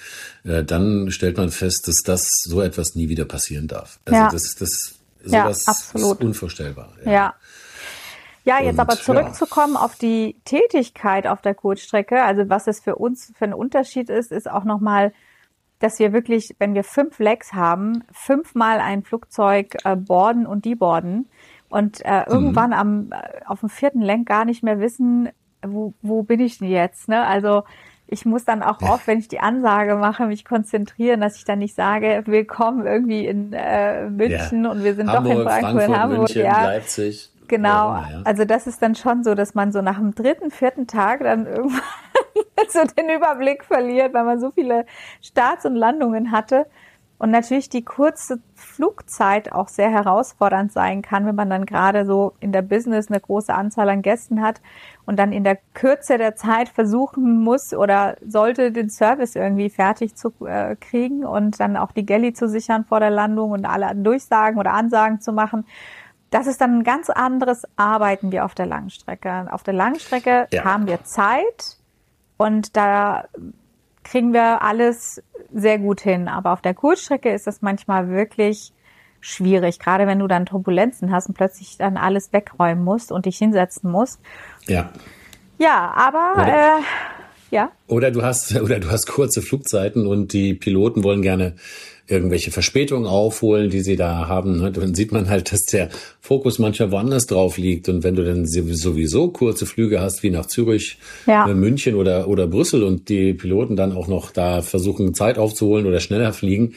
äh, 0.45 0.65
dann 0.65 1.11
stellt 1.11 1.37
man 1.37 1.51
fest, 1.51 1.89
dass 1.89 2.03
das 2.03 2.43
so 2.43 2.61
etwas 2.61 2.95
nie 2.95 3.09
wieder 3.09 3.25
passieren 3.25 3.69
darf. 3.69 4.01
Also 4.05 4.21
Ja. 4.21 4.29
das, 4.31 4.55
das 4.57 4.95
Ja, 5.25 5.43
sowas 5.45 5.67
absolut. 5.69 6.21
ist 6.21 6.25
unvorstellbar. 6.25 6.93
Ja. 7.05 7.35
Ja, 8.45 8.63
jetzt 8.63 8.75
Und, 8.75 8.81
aber 8.81 8.97
zurückzukommen 8.97 9.77
auf 9.77 9.97
die 9.97 10.37
Tätigkeit 10.45 11.27
auf 11.27 11.43
der 11.43 11.55
Kurzstrecke, 11.55 12.23
also 12.23 12.49
was 12.49 12.69
es 12.69 12.79
für 12.79 12.95
uns 12.95 13.33
für 13.37 13.45
ein 13.45 13.53
Unterschied 13.55 14.09
ist, 14.09 14.31
ist 14.31 14.49
auch 14.49 14.63
nochmal, 14.63 15.13
dass 15.81 15.99
wir 15.99 16.13
wirklich, 16.13 16.55
wenn 16.61 16.75
wir 16.75 16.85
fünf 16.85 17.19
Legs 17.19 17.53
haben, 17.55 18.05
fünfmal 18.13 18.79
ein 18.79 19.03
Flugzeug 19.03 19.77
äh, 19.85 19.97
boarden 19.97 20.47
und 20.47 20.65
deboarden 20.65 21.29
und 21.69 22.05
äh, 22.05 22.25
irgendwann 22.27 22.73
am 22.73 23.11
äh, 23.13 23.45
auf 23.47 23.61
dem 23.61 23.69
vierten 23.69 24.01
Lenk 24.01 24.29
gar 24.29 24.45
nicht 24.45 24.63
mehr 24.63 24.81
wissen, 24.81 25.29
wo, 25.63 25.95
wo 26.03 26.23
bin 26.23 26.41
ich 26.41 26.59
denn 26.59 26.69
jetzt? 26.69 27.09
Ne? 27.09 27.27
Also 27.27 27.65
ich 28.09 28.25
muss 28.25 28.45
dann 28.45 28.63
auch 28.63 28.81
oft, 28.83 29.07
wenn 29.07 29.19
ich 29.19 29.29
die 29.29 29.41
Ansage 29.41 29.97
mache, 29.97 30.27
mich 30.27 30.45
konzentrieren, 30.45 31.21
dass 31.21 31.37
ich 31.37 31.45
dann 31.45 31.59
nicht 31.59 31.75
sage, 31.75 32.23
willkommen 32.27 32.87
irgendwie 32.87 33.27
in 33.27 33.53
äh, 33.53 34.09
München 34.09 34.67
und 34.67 34.85
wir 34.85 34.95
sind 34.95 35.09
doch 35.09 35.25
in 35.25 35.31
Hamburg, 35.31 35.43
Frankfurt, 35.43 35.73
Frankfurt, 35.73 35.99
Hamburg, 35.99 36.19
München, 36.19 36.45
ja. 36.45 36.65
Leipzig. 36.65 37.33
Genau, 37.49 37.91
immer, 37.91 38.09
ja. 38.11 38.23
also 38.25 38.45
das 38.45 38.67
ist 38.67 38.83
dann 38.83 38.95
schon 38.95 39.23
so, 39.23 39.35
dass 39.35 39.55
man 39.55 39.73
so 39.73 39.81
nach 39.83 39.99
dem 39.99 40.15
dritten, 40.15 40.51
vierten 40.51 40.87
Tag 40.87 41.21
dann 41.21 41.47
irgendwann 41.47 41.81
so 42.69 42.81
den 42.85 43.09
Überblick 43.09 43.65
verliert, 43.65 44.15
weil 44.15 44.25
man 44.25 44.41
so 44.41 44.51
viele 44.51 44.87
Starts 45.23 45.65
und 45.65 45.77
Landungen 45.77 46.33
hatte. 46.33 46.67
Und 47.19 47.31
natürlich 47.31 47.71
die 47.71 47.85
kurze 47.85 48.41
Flugzeit 48.55 49.51
auch 49.51 49.69
sehr 49.69 49.91
herausfordernd 49.91 50.71
sein 50.71 51.01
kann, 51.01 51.25
wenn 51.25 51.35
man 51.35 51.49
dann 51.49 51.65
gerade 51.65 52.05
so 52.05 52.35
in 52.41 52.53
der 52.53 52.61
Business 52.61 53.09
eine 53.09 53.21
große 53.21 53.55
Anzahl 53.55 53.89
an 53.89 54.03
Gästen 54.03 54.43
hat 54.43 54.61
und 55.07 55.19
dann 55.19 55.33
in 55.33 55.43
der 55.43 55.59
Kürze 55.73 56.19
der 56.19 56.37
Zeit 56.37 56.69
versuchen 56.69 57.43
muss 57.43 57.73
oder 57.73 58.17
sollte 58.27 58.71
den 58.71 58.91
Service 58.91 59.35
irgendwie 59.35 59.71
fertig 59.71 60.15
zu 60.15 60.33
äh, 60.47 60.77
kriegen 60.77 61.25
und 61.25 61.59
dann 61.59 61.79
auch 61.79 61.93
die 61.93 62.05
Galley 62.05 62.35
zu 62.35 62.49
sichern 62.49 62.85
vor 62.85 63.01
der 63.01 63.11
Landung 63.11 63.53
und 63.53 63.65
alle 63.65 63.95
Durchsagen 63.95 64.59
oder 64.59 64.75
Ansagen 64.75 65.21
zu 65.21 65.33
machen. 65.33 65.65
Das 66.31 66.47
ist 66.47 66.61
dann 66.61 66.81
ein 66.81 66.85
ganz 66.85 67.09
anderes 67.09 67.63
Arbeiten 67.77 68.31
wie 68.31 68.41
auf 68.41 68.55
der 68.55 68.67
Langstrecke. 68.67 69.47
Auf 69.51 69.63
der 69.63 69.75
Langstrecke 69.75 70.49
Ja. 70.51 70.65
haben 70.65 70.87
wir 70.87 71.03
Zeit 71.05 71.79
und 72.37 72.77
da 72.77 73.25
kriegen 74.07 74.33
wir 74.33 74.63
alles 74.63 75.23
sehr 75.53 75.79
gut 75.79 76.01
hin. 76.01 76.29
Aber 76.29 76.53
auf 76.53 76.63
der 76.63 76.75
Kurzstrecke 76.75 77.33
ist 77.33 77.47
es 77.47 77.63
manchmal 77.63 78.09
wirklich 78.09 78.73
schwierig, 79.21 79.79
gerade 79.79 80.07
wenn 80.07 80.19
du 80.21 80.27
dann 80.29 80.47
Turbulenzen 80.47 81.11
hast 81.11 81.29
und 81.29 81.35
plötzlich 81.35 81.77
dann 81.79 81.97
alles 81.97 82.33
wegräumen 82.33 82.85
musst 82.85 83.11
und 83.11 83.27
dich 83.27 83.39
hinsetzen 83.39 83.91
musst. 83.91 84.21
Ja. 84.67 84.91
Ja, 85.59 85.93
aber 85.97 86.43
Oder- 86.43 86.79
äh, 86.79 86.83
ja, 87.51 87.71
Oder 87.87 88.11
du 88.11 88.23
hast, 88.23 88.57
oder 88.61 88.81
du 88.81 88.91
hast 88.91 89.07
kurze 89.07 89.41
Flugzeiten 89.43 90.07
und 90.07 90.33
die 90.33 90.55
Piloten 90.55 91.05
wollen 91.05 91.23
gerne 91.23 91.55
irgendwelche 92.09 92.51
Verspätungen 92.51 93.07
aufholen, 93.07 93.71
die 93.71 93.81
sie 93.81 93.97
da 93.97 94.29
haben. 94.29 94.61
ne? 94.61 94.71
Dann 94.73 94.95
sieht 94.95 95.13
man 95.13 95.29
halt, 95.29 95.53
dass 95.53 95.63
der 95.65 95.89
Fokus 96.21 96.59
manchmal 96.59 96.91
woanders 96.93 97.27
drauf 97.27 97.59
liegt. 97.59 97.89
Und 97.89 98.05
wenn 98.05 98.15
du 98.15 98.25
dann 98.25 98.47
sowieso 98.47 99.29
kurze 99.29 99.67
Flüge 99.67 100.01
hast, 100.01 100.23
wie 100.23 100.31
nach 100.31 100.47
Zürich, 100.47 100.99
Ja. 101.27 101.49
äh, 101.49 101.55
München 101.55 101.95
oder, 101.97 102.29
oder 102.29 102.47
Brüssel 102.47 102.83
und 102.85 103.09
die 103.09 103.35
Piloten 103.35 103.77
dann 103.77 103.93
auch 103.93 104.09
noch 104.09 104.31
da 104.31 104.63
versuchen, 104.63 105.15
Zeit 105.15 105.39
aufzuholen 105.39 105.87
oder 105.87 106.01
schneller 106.01 106.33
fliegen, 106.33 106.75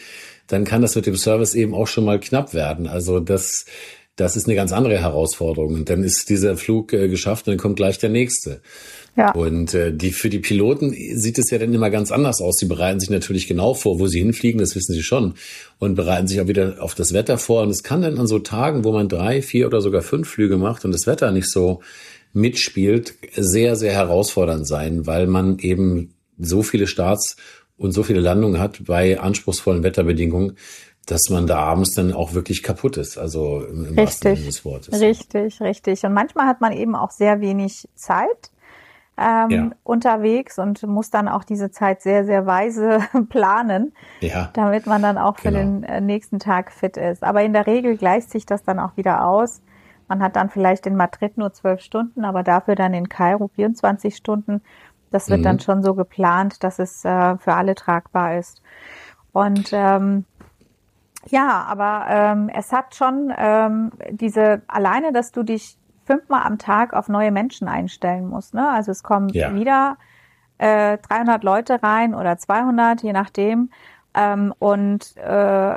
dann 0.48 0.64
kann 0.66 0.82
das 0.82 0.96
mit 0.96 1.06
dem 1.06 1.16
Service 1.16 1.54
eben 1.54 1.74
auch 1.76 1.88
schon 1.88 2.06
mal 2.06 2.20
knapp 2.20 2.54
werden. 2.56 2.88
Also 2.88 3.20
das, 3.20 3.66
das 4.16 4.36
ist 4.36 4.48
eine 4.48 4.56
ganz 4.56 4.72
andere 4.72 4.98
Herausforderung. 4.98 5.76
Und 5.76 5.90
dann 5.90 6.04
ist 6.04 6.30
dieser 6.30 6.58
Flug 6.58 6.92
äh, 6.94 7.08
geschafft 7.08 7.48
und 7.48 7.52
dann 7.52 7.60
kommt 7.60 7.76
gleich 7.76 8.00
der 8.00 8.10
nächste. 8.10 8.62
Ja, 9.20 9.32
Und 9.32 9.74
äh, 9.74 9.92
die 9.92 10.12
für 10.12 10.30
die 10.30 10.40
Piloten 10.40 10.92
sieht 10.92 11.38
es 11.38 11.50
ja 11.52 11.58
dann 11.58 11.74
immer 11.74 11.90
ganz 11.90 12.10
anders 12.10 12.40
aus. 12.40 12.56
Sie 12.58 12.68
bereiten 12.68 13.02
sich 13.02 13.10
natürlich 13.10 13.48
genau 13.48 13.74
vor, 13.74 14.00
wo 14.00 14.08
sie 14.08 14.20
hinfliegen, 14.20 14.62
das 14.62 14.78
wissen 14.78 14.94
sie 14.94 15.04
schon, 15.04 15.34
und 15.78 15.96
bereiten 15.96 16.30
sich 16.30 16.40
auch 16.40 16.48
wieder 16.48 16.78
auf 16.80 16.96
das 16.96 17.12
Wetter 17.12 17.38
vor. 17.38 17.64
Und 17.64 17.70
es 17.70 17.84
kann 17.84 18.02
dann 18.02 18.18
an 18.18 18.28
so 18.28 18.40
Tagen, 18.40 18.86
wo 18.86 18.94
man 18.94 19.10
drei, 19.10 19.42
vier 19.42 19.68
oder 19.68 19.82
sogar 19.82 20.04
fünf 20.04 20.30
Flüge 20.30 20.56
macht 20.56 20.86
und 20.86 20.94
das 20.94 21.06
Wetter 21.06 21.32
nicht 21.32 21.52
so 21.52 21.82
mitspielt, 22.32 23.16
sehr, 23.36 23.76
sehr 23.76 23.92
herausfordernd 23.92 24.66
sein, 24.66 25.06
weil 25.06 25.28
man 25.28 25.60
eben 25.60 26.14
so 26.38 26.64
viele 26.64 26.88
Starts 26.88 27.36
und 27.76 27.92
so 27.92 28.04
viele 28.04 28.22
Landungen 28.22 28.62
hat 28.62 28.86
bei 28.86 29.20
anspruchsvollen 29.20 29.84
Wetterbedingungen, 29.84 30.56
dass 31.08 31.30
man 31.30 31.46
da 31.46 31.58
abends 31.58 31.94
dann 31.94 32.14
auch 32.14 32.36
wirklich 32.36 32.64
kaputt 32.64 32.96
ist. 32.96 33.18
Also 33.18 33.66
im, 33.70 33.84
im 33.84 33.98
wahrsten 33.98 34.36
Sinne 34.36 34.46
des 34.46 34.56
richtig, 34.56 34.66
Wortes. 34.66 35.02
richtig, 35.02 35.62
richtig. 35.62 36.04
Und 36.04 36.14
manchmal 36.14 36.46
hat 36.46 36.62
man 36.62 36.72
eben 36.72 36.96
auch 36.96 37.12
sehr 37.12 37.42
wenig 37.42 37.90
Zeit 37.96 38.52
ähm, 39.20 39.50
Ja. 39.52 39.70
unterwegs 39.84 40.58
und 40.60 40.82
muss 40.84 41.10
dann 41.10 41.28
auch 41.28 41.44
diese 41.44 41.72
Zeit 41.72 42.02
sehr, 42.02 42.26
sehr 42.26 42.46
weise 42.46 43.00
planen. 43.30 43.94
Ja. 44.22 44.50
damit 44.54 44.86
man 44.88 45.02
dann 45.02 45.18
auch 45.18 45.38
für 45.38 45.52
Genau. 45.52 45.60
den 45.60 45.84
äh, 45.84 46.02
nächsten 46.02 46.40
Tag 46.40 46.72
fit 46.72 46.98
ist. 46.98 47.24
Aber 47.24 47.44
in 47.44 47.54
der 47.54 47.68
Regel 47.68 47.98
gleicht 47.98 48.30
sich 48.32 48.46
das 48.46 48.64
dann 48.64 48.80
auch 48.80 48.98
wieder 48.98 49.26
aus. 49.26 49.62
Man 50.08 50.22
hat 50.24 50.36
dann 50.36 50.50
vielleicht 50.50 50.88
in 50.88 50.96
Madrid 50.96 51.38
nur 51.38 51.54
zwölf 51.54 51.82
Stunden, 51.82 52.26
aber 52.26 52.42
dafür 52.44 52.76
dann 52.76 52.94
in 52.96 53.10
Kairo 53.10 53.50
24 53.50 54.16
Stunden. 54.16 54.62
Das 55.12 55.30
wird 55.30 55.42
Mhm. 55.42 55.44
dann 55.44 55.60
schon 55.60 55.84
so 55.84 55.94
geplant, 55.96 56.64
dass 56.64 56.80
es 56.80 57.06
äh, 57.06 57.38
für 57.38 57.54
alle 57.54 57.76
tragbar 57.76 58.38
ist. 58.38 58.62
Und 59.34 59.70
ähm, 59.72 60.26
ja, 61.28 61.64
aber 61.68 62.06
ähm, 62.10 62.50
es 62.54 62.72
hat 62.72 62.96
schon 62.96 63.32
ähm, 63.38 63.92
diese 64.10 64.62
alleine, 64.68 65.12
dass 65.14 65.32
du 65.32 65.44
dich 65.44 65.78
fünfmal 66.10 66.42
am 66.44 66.58
Tag 66.58 66.94
auf 66.94 67.08
neue 67.10 67.32
Menschen 67.32 67.68
einstellen 67.68 68.28
musst. 68.28 68.54
Ne? 68.54 68.68
Also 68.70 68.92
es 68.92 69.04
kommen 69.04 69.30
Ja. 69.30 69.54
wieder 69.54 69.98
äh, 70.58 70.98
300 70.98 71.44
Leute 71.44 71.82
rein 71.84 72.16
oder 72.16 72.38
200, 72.38 73.04
je 73.04 73.14
nachdem. 73.14 73.70
Ähm, 74.16 74.54
und 74.58 75.16
äh, 75.18 75.76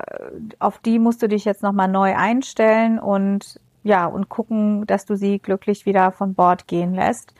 auf 0.58 0.78
die 0.78 0.98
musst 0.98 1.22
du 1.22 1.28
dich 1.28 1.44
jetzt 1.44 1.62
nochmal 1.62 1.88
neu 1.88 2.16
einstellen 2.16 2.98
und 2.98 3.60
ja, 3.84 4.06
und 4.06 4.28
gucken, 4.28 4.86
dass 4.86 5.04
du 5.04 5.16
sie 5.16 5.38
glücklich 5.38 5.86
wieder 5.86 6.12
von 6.12 6.34
Bord 6.34 6.66
gehen 6.66 6.94
lässt. 6.94 7.34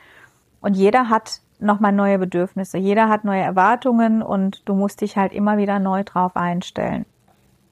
Und 0.61 0.75
jeder 0.75 1.09
hat 1.09 1.39
nochmal 1.59 1.93
neue 1.93 2.19
Bedürfnisse, 2.19 2.77
jeder 2.77 3.07
hat 3.09 3.23
neue 3.23 3.41
Erwartungen 3.41 4.21
und 4.21 4.61
du 4.67 4.75
musst 4.75 5.01
dich 5.01 5.17
halt 5.17 5.31
immer 5.33 5.57
wieder 5.57 5.79
neu 5.79 6.03
drauf 6.03 6.35
einstellen. 6.35 7.05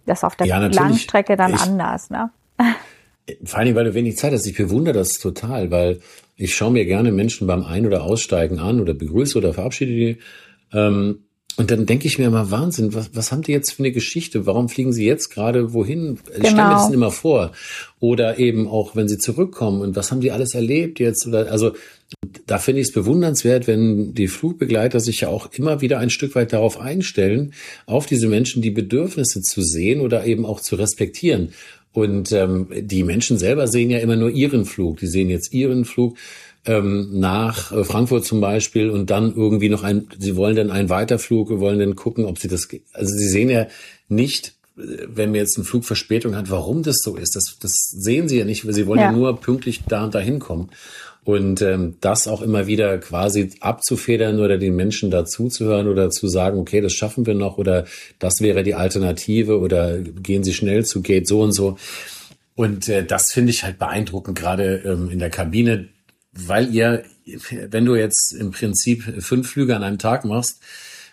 Das 0.05 0.19
ist 0.19 0.23
auf 0.23 0.35
der 0.35 0.47
Ja. 0.47 0.57
Langstrecke 0.57 1.35
dann 1.35 1.53
Ich- 1.53 1.61
anders, 1.61 2.09
ne? 2.09 2.31
Vor 3.43 3.63
Dingen, 3.63 3.75
weil 3.75 3.85
du 3.85 3.93
wenig 3.93 4.17
Zeit 4.17 4.33
hast. 4.33 4.45
Ich 4.47 4.57
bewundere 4.57 4.93
das 4.93 5.19
total, 5.19 5.71
weil 5.71 5.99
ich 6.35 6.55
schaue 6.55 6.71
mir 6.71 6.85
gerne 6.85 7.11
Menschen 7.11 7.47
beim 7.47 7.63
Ein- 7.63 7.85
oder 7.85 8.03
Aussteigen 8.03 8.59
an 8.59 8.79
oder 8.79 8.93
begrüße 8.93 9.37
oder 9.37 9.53
verabschiede 9.53 9.91
die. 9.91 10.17
Ähm, 10.73 11.19
und 11.57 11.69
dann 11.69 11.85
denke 11.85 12.07
ich 12.07 12.17
mir 12.17 12.25
immer, 12.27 12.49
Wahnsinn, 12.49 12.93
was, 12.93 13.11
was 13.13 13.31
haben 13.31 13.41
die 13.41 13.51
jetzt 13.51 13.73
für 13.73 13.83
eine 13.83 13.91
Geschichte? 13.91 14.45
Warum 14.45 14.69
fliegen 14.69 14.93
sie 14.93 15.05
jetzt 15.05 15.29
gerade 15.29 15.73
wohin? 15.73 16.17
Ich 16.29 16.37
stelle 16.37 16.55
mir 16.55 16.69
Genau. 16.69 16.71
das 16.71 16.91
immer 16.91 17.11
vor. 17.11 17.51
Oder 17.99 18.39
eben 18.39 18.67
auch, 18.67 18.95
wenn 18.95 19.09
sie 19.09 19.17
zurückkommen 19.17 19.81
und 19.81 19.95
was 19.95 20.11
haben 20.11 20.21
die 20.21 20.31
alles 20.31 20.55
erlebt 20.55 20.99
jetzt? 20.99 21.27
Oder 21.27 21.51
also 21.51 21.73
da 22.47 22.57
finde 22.57 22.81
ich 22.81 22.87
es 22.87 22.93
bewundernswert, 22.93 23.67
wenn 23.67 24.13
die 24.13 24.27
Flugbegleiter 24.27 24.99
sich 24.99 25.21
ja 25.21 25.27
auch 25.27 25.49
immer 25.53 25.81
wieder 25.81 25.99
ein 25.99 26.09
Stück 26.09 26.35
weit 26.35 26.53
darauf 26.53 26.79
einstellen, 26.79 27.53
auf 27.85 28.05
diese 28.05 28.27
Menschen 28.27 28.61
die 28.61 28.71
Bedürfnisse 28.71 29.41
zu 29.41 29.61
sehen 29.61 29.99
oder 30.01 30.25
eben 30.25 30.45
auch 30.45 30.61
zu 30.61 30.75
respektieren. 30.75 31.53
Und 31.93 32.31
ähm, 32.31 32.67
die 32.71 33.03
Menschen 33.03 33.37
selber 33.37 33.67
sehen 33.67 33.89
ja 33.89 33.99
immer 33.99 34.15
nur 34.15 34.29
ihren 34.29 34.65
Flug. 34.65 34.99
Die 34.99 35.07
sehen 35.07 35.29
jetzt 35.29 35.53
ihren 35.53 35.83
Flug 35.85 36.15
ähm, 36.65 37.09
nach 37.19 37.71
äh, 37.71 37.83
Frankfurt 37.83 38.25
zum 38.25 38.39
Beispiel 38.39 38.89
und 38.89 39.09
dann 39.09 39.33
irgendwie 39.35 39.69
noch 39.69 39.83
ein, 39.83 40.07
sie 40.19 40.35
wollen 40.35 40.55
dann 40.55 40.71
einen 40.71 40.89
Weiterflug, 40.89 41.49
wollen 41.59 41.79
dann 41.79 41.95
gucken, 41.95 42.25
ob 42.25 42.39
sie 42.39 42.47
das, 42.47 42.67
also 42.93 43.13
sie 43.13 43.27
sehen 43.27 43.49
ja 43.49 43.67
nicht, 44.07 44.53
äh, 44.77 44.81
wenn 45.07 45.31
mir 45.31 45.39
jetzt 45.39 45.57
ein 45.57 45.63
Flug 45.63 45.83
Verspätung 45.85 46.35
hat, 46.35 46.49
warum 46.49 46.83
das 46.83 46.97
so 47.03 47.15
ist. 47.17 47.35
Das, 47.35 47.57
das 47.59 47.73
sehen 47.89 48.29
sie 48.29 48.37
ja 48.37 48.45
nicht, 48.45 48.65
weil 48.65 48.73
sie 48.73 48.85
wollen 48.87 48.99
ja, 48.99 49.07
Ja. 49.07 49.11
nur 49.11 49.35
pünktlich 49.41 49.81
da 49.87 50.03
und 50.05 50.15
dahin 50.15 50.39
kommen. 50.39 50.69
Und 51.23 51.61
ähm, 51.61 51.97
das 52.01 52.27
auch 52.27 52.41
immer 52.41 52.65
wieder 52.65 52.97
quasi 52.97 53.51
abzufedern 53.59 54.39
oder 54.39 54.57
den 54.57 54.75
Menschen 54.75 55.11
dazuzuhören 55.11 55.87
oder 55.87 56.09
zu 56.09 56.27
sagen, 56.27 56.57
okay, 56.57 56.81
das 56.81 56.93
schaffen 56.93 57.27
wir 57.27 57.35
noch 57.35 57.59
oder 57.59 57.85
das 58.17 58.41
wäre 58.41 58.63
die 58.63 58.73
Alternative 58.73 59.59
oder 59.59 59.99
gehen 59.99 60.43
Sie 60.43 60.53
schnell 60.53 60.83
zu 60.83 61.03
Gate 61.03 61.27
so 61.27 61.41
und 61.41 61.51
so. 61.51 61.77
Und 62.55 62.89
äh, 62.89 63.05
das 63.05 63.31
finde 63.31 63.51
ich 63.51 63.63
halt 63.63 63.77
beeindruckend, 63.77 64.37
gerade 64.37 64.77
ähm, 64.83 65.09
in 65.11 65.19
der 65.19 65.29
Kabine, 65.29 65.89
weil 66.33 66.73
ihr, 66.73 67.03
wenn 67.69 67.85
du 67.85 67.95
jetzt 67.95 68.33
im 68.33 68.51
Prinzip 68.51 69.03
fünf 69.19 69.49
Flüge 69.49 69.75
an 69.75 69.83
einem 69.83 69.99
Tag 69.99 70.25
machst, 70.25 70.59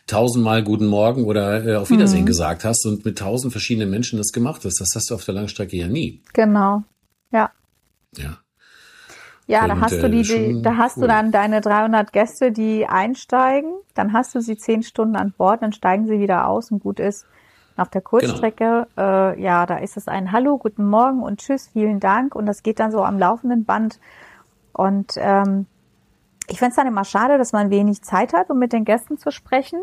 tausendmal 0.07 0.63
Guten 0.63 0.87
Morgen 0.87 1.25
oder 1.25 1.67
äh, 1.67 1.77
auf 1.77 1.91
Wiedersehen 1.91 2.25
gesagt 2.27 2.65
hast 2.65 2.87
und 2.87 3.05
mit 3.05 3.19
tausend 3.19 3.53
verschiedenen 3.53 3.91
Menschen 3.91 4.17
das 4.17 4.33
gemacht 4.33 4.65
hast, 4.65 4.81
das 4.81 4.95
hast 4.95 5.11
du 5.11 5.15
auf 5.15 5.25
der 5.25 5.35
Langstrecke 5.35 5.77
ja 5.77 5.87
nie. 5.87 6.23
Genau. 6.33 6.83
Ja. 7.31 7.53
Ja. 8.17 8.39
Ja, 9.49 9.67
da 9.67 9.75
Und, 9.75 9.81
hast 9.81 10.03
du 10.03 10.07
äh, 10.07 10.11
die, 10.11 10.23
die 10.23 10.63
da 10.63 10.77
hast 10.77 10.99
cool. 10.99 11.05
du 11.05 11.09
dann 11.09 11.33
deine 11.33 11.61
300 11.63 12.13
Gäste, 12.13 12.53
die 12.53 12.87
einsteigen, 12.87 13.73
dann 13.95 14.13
hast 14.13 14.35
du 14.35 14.41
sie 14.41 14.57
zehn 14.59 14.83
Stunden 14.83 15.17
an 15.17 15.33
Bord, 15.37 15.63
dann 15.63 15.73
steigen 15.73 16.07
sie 16.07 16.21
wieder 16.21 16.47
aus 16.47 16.71
und 16.71 16.81
gut 16.81 17.01
ist. 17.01 17.27
Auf 17.77 17.89
der 17.89 18.03
Kurzstrecke, 18.03 18.87
Genau. 18.95 19.31
äh, 19.33 19.41
ja, 19.41 19.65
da 19.65 19.79
ist 19.79 19.97
es 19.97 20.07
ein 20.09 20.33
Hallo, 20.33 20.59
guten 20.59 20.87
Morgen 20.89 21.23
und 21.23 21.41
Tschüss, 21.41 21.69
vielen 21.73 21.99
Dank 22.01 22.35
und 22.35 22.45
das 22.47 22.63
geht 22.63 22.79
dann 22.79 22.91
so 22.91 23.03
am 23.03 23.19
laufenden 23.19 23.65
Band 23.65 23.99
Und 24.73 25.15
ähm, 25.17 25.67
ich 26.49 26.59
finde 26.59 26.71
es 26.71 26.77
dann 26.77 26.87
immer 26.87 27.05
schade, 27.05 27.39
dass 27.39 27.53
man 27.53 27.71
wenig 27.71 28.03
Zeit 28.03 28.33
hat, 28.35 28.51
um 28.51 28.59
mit 28.59 28.73
den 28.73 28.85
Gästen 28.85 29.17
zu 29.19 29.31
sprechen. 29.31 29.81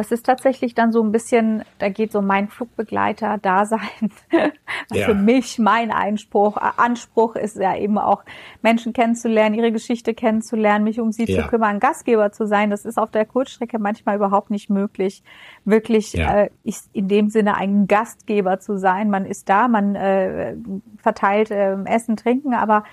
Das 0.00 0.12
ist 0.12 0.24
tatsächlich 0.24 0.74
dann 0.74 0.92
so 0.92 1.02
ein 1.02 1.12
bisschen, 1.12 1.62
da 1.78 1.90
geht 1.90 2.10
so 2.10 2.22
mein 2.22 2.48
Flugbegleiter-Dasein. 2.48 4.10
ja. 4.94 5.04
Für 5.04 5.12
mich 5.12 5.58
mein 5.58 5.90
Einspruch, 5.90 6.56
Anspruch 6.56 7.36
ist 7.36 7.56
ja 7.56 7.76
eben 7.76 7.98
auch, 7.98 8.22
Menschen 8.62 8.94
kennenzulernen, 8.94 9.54
ihre 9.54 9.72
Geschichte 9.72 10.14
kennenzulernen, 10.14 10.84
mich 10.84 11.00
um 11.00 11.12
sie 11.12 11.30
ja. 11.30 11.42
zu 11.42 11.48
kümmern, 11.48 11.80
Gastgeber 11.80 12.32
zu 12.32 12.46
sein. 12.46 12.70
Das 12.70 12.86
ist 12.86 12.96
auf 12.96 13.10
der 13.10 13.26
Kurzstrecke 13.26 13.78
manchmal 13.78 14.16
überhaupt 14.16 14.50
nicht 14.50 14.70
möglich, 14.70 15.22
wirklich 15.66 16.14
ja. 16.14 16.44
äh, 16.44 16.50
in 16.94 17.08
dem 17.08 17.28
Sinne 17.28 17.58
ein 17.58 17.86
Gastgeber 17.86 18.58
zu 18.58 18.78
sein. 18.78 19.10
Man 19.10 19.26
ist 19.26 19.50
da, 19.50 19.68
man 19.68 19.96
äh, 19.96 20.56
verteilt 20.96 21.50
äh, 21.50 21.76
Essen, 21.84 22.16
Trinken, 22.16 22.54
aber 22.54 22.84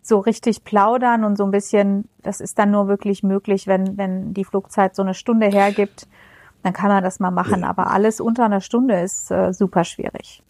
so 0.00 0.18
richtig 0.18 0.64
plaudern 0.64 1.24
und 1.24 1.36
so 1.36 1.44
ein 1.44 1.50
bisschen, 1.50 2.08
das 2.22 2.40
ist 2.40 2.58
dann 2.58 2.70
nur 2.70 2.88
wirklich 2.88 3.22
möglich, 3.22 3.66
wenn, 3.66 3.98
wenn 3.98 4.32
die 4.32 4.44
Flugzeit 4.46 4.96
so 4.96 5.02
eine 5.02 5.12
Stunde 5.12 5.48
hergibt 5.48 6.08
dann 6.64 6.72
kann 6.72 6.88
man 6.88 7.02
das 7.02 7.20
mal 7.20 7.30
machen. 7.30 7.60
Ja. 7.60 7.68
Aber 7.68 7.90
alles 7.90 8.20
unter 8.20 8.44
einer 8.44 8.60
Stunde 8.60 9.00
ist 9.00 9.30
äh, 9.30 9.52
super 9.52 9.84
schwierig. 9.84 10.42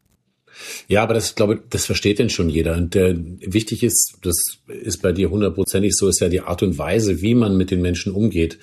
Ja, 0.86 1.02
aber 1.02 1.14
das, 1.14 1.34
glaube 1.34 1.62
das 1.68 1.84
versteht 1.86 2.20
denn 2.20 2.30
schon 2.30 2.48
jeder. 2.48 2.76
Und 2.76 2.94
äh, 2.94 3.16
wichtig 3.40 3.82
ist, 3.82 4.18
das 4.22 4.36
ist 4.68 5.02
bei 5.02 5.12
dir 5.12 5.30
hundertprozentig 5.30 5.92
so, 5.94 6.08
ist 6.08 6.20
ja 6.20 6.28
die 6.28 6.42
Art 6.42 6.62
und 6.62 6.78
Weise, 6.78 7.20
wie 7.20 7.34
man 7.34 7.56
mit 7.56 7.70
den 7.70 7.82
Menschen 7.82 8.12
umgeht. 8.12 8.58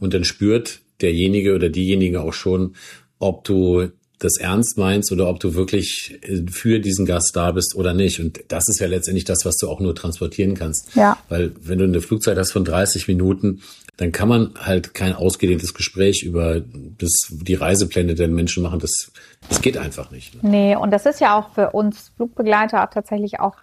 Und 0.00 0.14
dann 0.14 0.24
spürt 0.24 0.80
derjenige 1.02 1.54
oder 1.54 1.68
diejenige 1.68 2.22
auch 2.22 2.32
schon, 2.32 2.74
ob 3.18 3.44
du 3.44 3.88
das 4.18 4.36
ernst 4.36 4.78
meinst 4.78 5.12
oder 5.12 5.28
ob 5.28 5.40
du 5.40 5.54
wirklich 5.54 6.18
äh, 6.22 6.42
für 6.50 6.80
diesen 6.80 7.06
Gast 7.06 7.34
da 7.34 7.52
bist 7.52 7.74
oder 7.74 7.94
nicht. 7.94 8.20
Und 8.20 8.44
das 8.48 8.68
ist 8.68 8.78
ja 8.78 8.86
letztendlich 8.86 9.24
das, 9.24 9.44
was 9.44 9.56
du 9.56 9.68
auch 9.68 9.80
nur 9.80 9.94
transportieren 9.94 10.54
kannst. 10.54 10.94
Ja. 10.94 11.18
Weil 11.28 11.52
wenn 11.60 11.78
du 11.78 11.84
eine 11.84 12.00
Flugzeit 12.00 12.38
hast 12.38 12.52
von 12.52 12.64
30 12.64 13.08
Minuten, 13.08 13.60
dann 13.96 14.12
kann 14.12 14.28
man 14.28 14.54
halt 14.58 14.94
kein 14.94 15.14
ausgedehntes 15.14 15.74
Gespräch 15.74 16.22
über 16.22 16.60
das, 16.60 17.28
die 17.30 17.54
Reisepläne 17.54 18.14
der 18.14 18.28
Menschen 18.28 18.62
machen. 18.62 18.80
Das, 18.80 19.12
das 19.48 19.60
geht 19.60 19.76
einfach 19.76 20.10
nicht. 20.10 20.42
Ne? 20.42 20.50
Nee, 20.50 20.76
und 20.76 20.90
das 20.90 21.06
ist 21.06 21.20
ja 21.20 21.38
auch 21.38 21.54
für 21.54 21.70
uns 21.70 22.12
Flugbegleiter 22.16 22.82
auch 22.82 22.90
tatsächlich 22.90 23.40
auch 23.40 23.56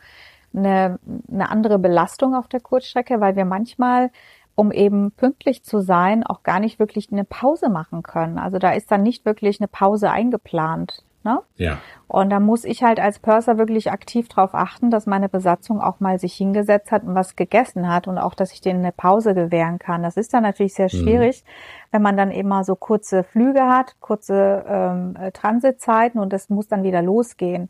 eine, 0.53 0.99
eine 1.31 1.49
andere 1.49 1.79
Belastung 1.79 2.35
auf 2.35 2.47
der 2.47 2.59
Kurzstrecke, 2.59 3.19
weil 3.19 3.35
wir 3.35 3.45
manchmal 3.45 4.09
um 4.55 4.71
eben 4.71 5.11
pünktlich 5.11 5.63
zu 5.63 5.79
sein, 5.79 6.25
auch 6.25 6.43
gar 6.43 6.59
nicht 6.59 6.79
wirklich 6.79 7.11
eine 7.11 7.23
Pause 7.23 7.69
machen 7.69 8.03
können. 8.03 8.37
Also 8.37 8.59
da 8.59 8.71
ist 8.71 8.91
dann 8.91 9.03
nicht 9.03 9.25
wirklich 9.25 9.59
eine 9.59 9.67
Pause 9.67 10.11
eingeplant. 10.11 11.03
Ne? 11.23 11.39
Ja. 11.55 11.77
Und 12.07 12.31
da 12.31 12.39
muss 12.39 12.65
ich 12.65 12.81
halt 12.81 12.99
als 12.99 13.19
Purser 13.19 13.59
wirklich 13.59 13.91
aktiv 13.91 14.27
darauf 14.27 14.55
achten, 14.55 14.89
dass 14.89 15.05
meine 15.05 15.29
Besatzung 15.29 15.79
auch 15.79 15.99
mal 15.99 16.19
sich 16.19 16.33
hingesetzt 16.33 16.91
hat 16.91 17.03
und 17.03 17.13
was 17.13 17.35
gegessen 17.35 17.87
hat 17.87 18.07
und 18.07 18.17
auch, 18.17 18.33
dass 18.33 18.51
ich 18.53 18.61
denen 18.61 18.79
eine 18.79 18.91
Pause 18.91 19.35
gewähren 19.35 19.77
kann. 19.77 20.01
Das 20.01 20.17
ist 20.17 20.33
dann 20.33 20.41
natürlich 20.41 20.73
sehr 20.73 20.89
mhm. 20.91 20.97
schwierig, 20.97 21.43
mhm. 21.43 21.49
Wenn 21.91 22.01
man 22.01 22.17
dann 22.17 22.31
immer 22.31 22.63
so 22.63 22.75
kurze 22.75 23.23
Flüge 23.23 23.67
hat, 23.67 23.95
kurze 23.99 24.63
ähm, 24.67 25.15
äh, 25.19 25.31
Transitzeiten 25.31 26.19
und 26.19 26.31
das 26.33 26.49
muss 26.49 26.67
dann 26.67 26.83
wieder 26.83 27.01
losgehen. 27.01 27.69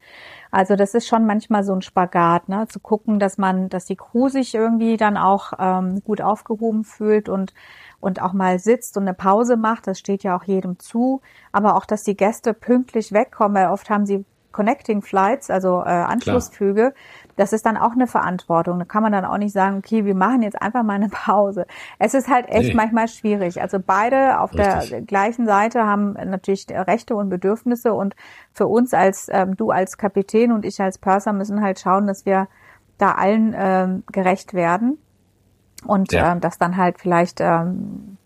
Also 0.52 0.76
das 0.76 0.94
ist 0.94 1.08
schon 1.08 1.26
manchmal 1.26 1.64
so 1.64 1.74
ein 1.74 1.82
Spagat, 1.82 2.48
ne? 2.48 2.68
zu 2.68 2.80
gucken, 2.80 3.20
dass 3.20 3.38
man, 3.38 3.70
dass 3.70 3.86
die 3.86 3.96
Crew 3.96 4.30
sich 4.30 4.54
irgendwie 4.54 4.98
dann 4.98 5.18
auch 5.18 5.54
ähm, 5.60 6.04
gut 6.04 6.22
aufgehoben 6.22 6.84
fühlt 6.84 7.30
und 7.30 7.54
und 8.00 8.20
auch 8.20 8.34
mal 8.34 8.58
sitzt 8.58 8.98
und 8.98 9.04
eine 9.04 9.14
Pause 9.14 9.58
macht, 9.58 9.86
das 9.86 10.00
steht 10.00 10.24
ja 10.24 10.36
auch 10.36 10.44
jedem 10.44 10.80
zu, 10.80 11.22
aber 11.52 11.76
auch, 11.76 11.86
dass 11.86 12.02
die 12.02 12.18
Gäste 12.18 12.56
pünktlich 12.56 13.12
wegkommen, 13.12 13.56
weil 13.56 13.70
oft 13.70 13.92
haben 13.92 14.08
sie 14.08 14.26
Connecting 14.52 15.02
Flights, 15.02 15.50
also 15.50 15.82
äh, 15.82 15.90
Anschlussflüge, 15.90 16.82
Klar. 16.82 16.94
Das 17.42 17.54
ist 17.54 17.66
dann 17.66 17.76
auch 17.76 17.94
eine 17.94 18.06
Verantwortung. 18.06 18.78
Da 18.78 18.86
kann 18.86 19.02
man 19.02 19.12
dann 19.12 19.26
auch 19.26 19.40
nicht 19.40 19.52
sagen, 19.52 19.80
okay, 19.80 20.06
wir 20.06 20.14
machen 20.14 20.44
jetzt 20.44 20.62
einfach 20.62 20.84
mal 20.84 20.94
eine 20.94 21.10
Pause. 21.10 21.66
Es 21.98 22.14
ist 22.14 22.30
halt 22.30 22.48
echt 22.50 22.70
nee. 22.70 22.76
manchmal 22.76 23.08
schwierig. 23.08 23.60
Also 23.64 23.80
beide 23.84 24.40
auf 24.40 24.54
Richtig. 24.54 24.92
der 24.92 25.02
gleichen 25.02 25.48
Seite 25.48 25.84
haben 25.84 26.14
natürlich 26.14 26.68
Rechte 26.70 27.16
und 27.16 27.30
Bedürfnisse 27.30 27.96
und 27.96 28.16
für 28.54 28.68
uns 28.68 28.94
als 28.94 29.28
ähm, 29.32 29.58
du 29.58 29.72
als 29.72 29.98
Kapitän 29.98 30.52
und 30.52 30.66
ich 30.66 30.80
als 30.80 31.00
Purser 31.00 31.34
müssen 31.34 31.64
halt 31.64 31.80
schauen, 31.80 32.06
dass 32.06 32.28
wir 32.28 32.48
da 33.00 33.14
allen 33.14 33.56
ähm, 33.58 34.04
gerecht 34.12 34.54
werden 34.54 35.00
und 35.88 36.14
ja. 36.14 36.34
ähm, 36.34 36.42
das 36.42 36.60
dann 36.60 36.78
halt 36.78 37.00
vielleicht 37.00 37.42
ähm, 37.42 38.18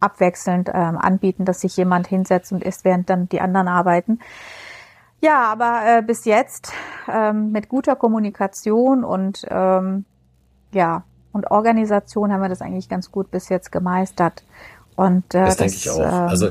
abwechselnd 0.00 0.70
ähm, 0.72 0.96
anbieten, 0.96 1.44
dass 1.44 1.60
sich 1.60 1.76
jemand 1.76 2.06
hinsetzt 2.06 2.52
und 2.52 2.64
isst, 2.64 2.86
während 2.86 3.10
dann 3.10 3.28
die 3.28 3.42
anderen 3.42 3.68
arbeiten. 3.68 4.18
Ja, 5.22 5.44
aber 5.52 5.82
äh, 5.86 6.02
bis 6.02 6.24
jetzt 6.24 6.72
ähm, 7.08 7.52
mit 7.52 7.68
guter 7.68 7.94
Kommunikation 7.94 9.04
und 9.04 9.46
ähm, 9.48 10.04
ja 10.74 11.04
und 11.32 11.50
Organisation 11.50 12.32
haben 12.32 12.42
wir 12.42 12.48
das 12.48 12.60
eigentlich 12.60 12.88
ganz 12.88 13.10
gut 13.10 13.30
bis 13.30 13.48
jetzt 13.48 13.72
gemeistert. 13.72 14.44
Und 14.96 15.34
äh, 15.34 15.44
das, 15.44 15.56
das 15.56 15.56
denke 15.56 15.74
ich 15.76 15.90
auch. 15.90 16.00
Ähm, 16.00 16.28
also 16.28 16.50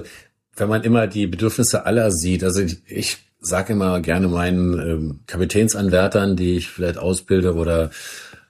wenn 0.56 0.70
man 0.70 0.84
immer 0.84 1.08
die 1.08 1.28
Bedürfnisse 1.28 1.86
aller 1.86 2.12
sieht, 2.12 2.44
also 2.44 2.62
ich, 2.62 2.82
ich 2.88 3.18
sage 3.40 3.74
immer 3.74 4.00
gerne 4.02 4.28
meinen 4.28 4.80
ähm, 4.80 5.20
Kapitänsanwärtern, 5.28 6.36
die 6.36 6.58
ich 6.58 6.70
vielleicht 6.70 6.98
ausbilde 6.98 7.56
oder 7.56 7.92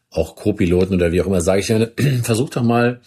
auch 0.09 0.35
Co-Piloten 0.35 0.95
oder 0.95 1.11
wie 1.11 1.21
auch 1.21 1.27
immer, 1.27 1.41
sage 1.41 1.59
ich 1.61 1.67
ja, 1.69 1.87
versucht 2.23 2.55
doch 2.55 2.63
mal 2.63 3.01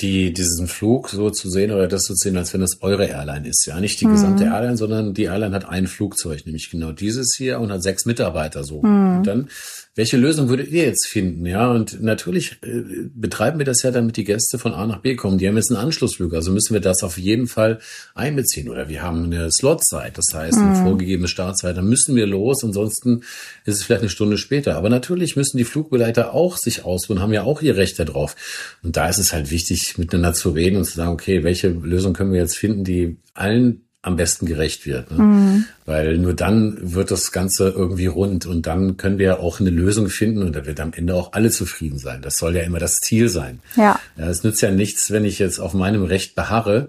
die, 0.00 0.32
diesen 0.32 0.68
Flug 0.68 1.08
so 1.08 1.30
zu 1.30 1.48
sehen 1.48 1.70
oder 1.70 1.88
das 1.88 2.04
zu 2.04 2.14
sehen, 2.14 2.36
als 2.36 2.52
wenn 2.52 2.62
es 2.62 2.82
eure 2.82 3.06
Airline 3.06 3.48
ist. 3.48 3.66
Ja, 3.66 3.80
nicht 3.80 4.00
die 4.00 4.06
mhm. 4.06 4.12
gesamte 4.12 4.44
Airline, 4.44 4.76
sondern 4.76 5.14
die 5.14 5.24
Airline 5.24 5.54
hat 5.54 5.68
ein 5.68 5.86
Flugzeug, 5.86 6.44
nämlich 6.44 6.70
genau 6.70 6.92
dieses 6.92 7.34
hier 7.36 7.60
und 7.60 7.72
hat 7.72 7.82
sechs 7.82 8.04
Mitarbeiter 8.04 8.64
so. 8.64 8.82
Mhm. 8.82 9.18
Und 9.18 9.26
dann 9.26 9.48
welche 9.96 10.18
Lösung 10.18 10.50
würdet 10.50 10.68
ihr 10.68 10.84
jetzt 10.84 11.08
finden? 11.08 11.46
Ja, 11.46 11.70
und 11.70 12.02
natürlich 12.02 12.58
äh, 12.62 12.82
betreiben 13.14 13.58
wir 13.58 13.64
das 13.64 13.82
ja, 13.82 13.90
damit 13.90 14.18
die 14.18 14.24
Gäste 14.24 14.58
von 14.58 14.74
A 14.74 14.86
nach 14.86 15.00
B 15.00 15.16
kommen. 15.16 15.38
Die 15.38 15.48
haben 15.48 15.56
jetzt 15.56 15.70
einen 15.70 15.80
Anschlussflug, 15.80 16.34
also 16.34 16.52
müssen 16.52 16.74
wir 16.74 16.82
das 16.82 17.02
auf 17.02 17.16
jeden 17.16 17.46
Fall 17.46 17.80
einbeziehen. 18.14 18.68
Oder 18.68 18.90
wir 18.90 19.02
haben 19.02 19.24
eine 19.24 19.50
Slotzeit, 19.50 20.18
das 20.18 20.34
heißt 20.34 20.58
eine 20.58 20.78
mhm. 20.78 20.84
vorgegebene 20.84 21.28
Startzeit, 21.28 21.78
dann 21.78 21.88
müssen 21.88 22.14
wir 22.14 22.26
los, 22.26 22.62
ansonsten 22.62 23.22
ist 23.64 23.76
es 23.76 23.84
vielleicht 23.84 24.02
eine 24.02 24.10
Stunde 24.10 24.36
später. 24.36 24.76
Aber 24.76 24.90
natürlich 24.90 25.34
müssen 25.34 25.56
die 25.56 25.64
Flugbegleiter 25.64 26.34
auch 26.34 26.58
sich 26.58 26.84
ausruhen, 26.84 27.22
haben 27.22 27.32
ja 27.32 27.44
auch 27.44 27.62
ihr 27.62 27.78
Recht 27.78 27.98
darauf. 27.98 28.36
Und 28.82 28.98
da 28.98 29.08
ist 29.08 29.18
es 29.18 29.32
halt 29.32 29.50
wichtig, 29.50 29.96
miteinander 29.96 30.34
zu 30.34 30.50
reden 30.50 30.76
und 30.76 30.84
zu 30.84 30.94
sagen, 30.94 31.12
okay, 31.12 31.42
welche 31.42 31.68
Lösung 31.68 32.12
können 32.12 32.32
wir 32.32 32.40
jetzt 32.40 32.58
finden, 32.58 32.84
die 32.84 33.16
allen 33.32 33.85
am 34.06 34.16
besten 34.16 34.46
gerecht 34.46 34.86
wird. 34.86 35.10
Ne? 35.10 35.22
Mhm. 35.22 35.64
Weil 35.84 36.16
nur 36.18 36.32
dann 36.32 36.94
wird 36.94 37.10
das 37.10 37.32
Ganze 37.32 37.70
irgendwie 37.70 38.06
rund 38.06 38.46
und 38.46 38.66
dann 38.66 38.96
können 38.96 39.18
wir 39.18 39.40
auch 39.40 39.58
eine 39.58 39.70
Lösung 39.70 40.08
finden 40.08 40.42
und 40.42 40.54
da 40.54 40.64
wird 40.64 40.78
am 40.78 40.92
Ende 40.92 41.14
auch 41.14 41.32
alle 41.32 41.50
zufrieden 41.50 41.98
sein. 41.98 42.22
Das 42.22 42.38
soll 42.38 42.54
ja 42.54 42.62
immer 42.62 42.78
das 42.78 43.00
Ziel 43.00 43.28
sein. 43.28 43.58
Ja. 43.74 43.98
ja 44.16 44.28
es 44.28 44.44
nützt 44.44 44.62
ja 44.62 44.70
nichts, 44.70 45.10
wenn 45.10 45.24
ich 45.24 45.40
jetzt 45.40 45.58
auf 45.58 45.74
meinem 45.74 46.04
Recht 46.04 46.36
beharre. 46.36 46.88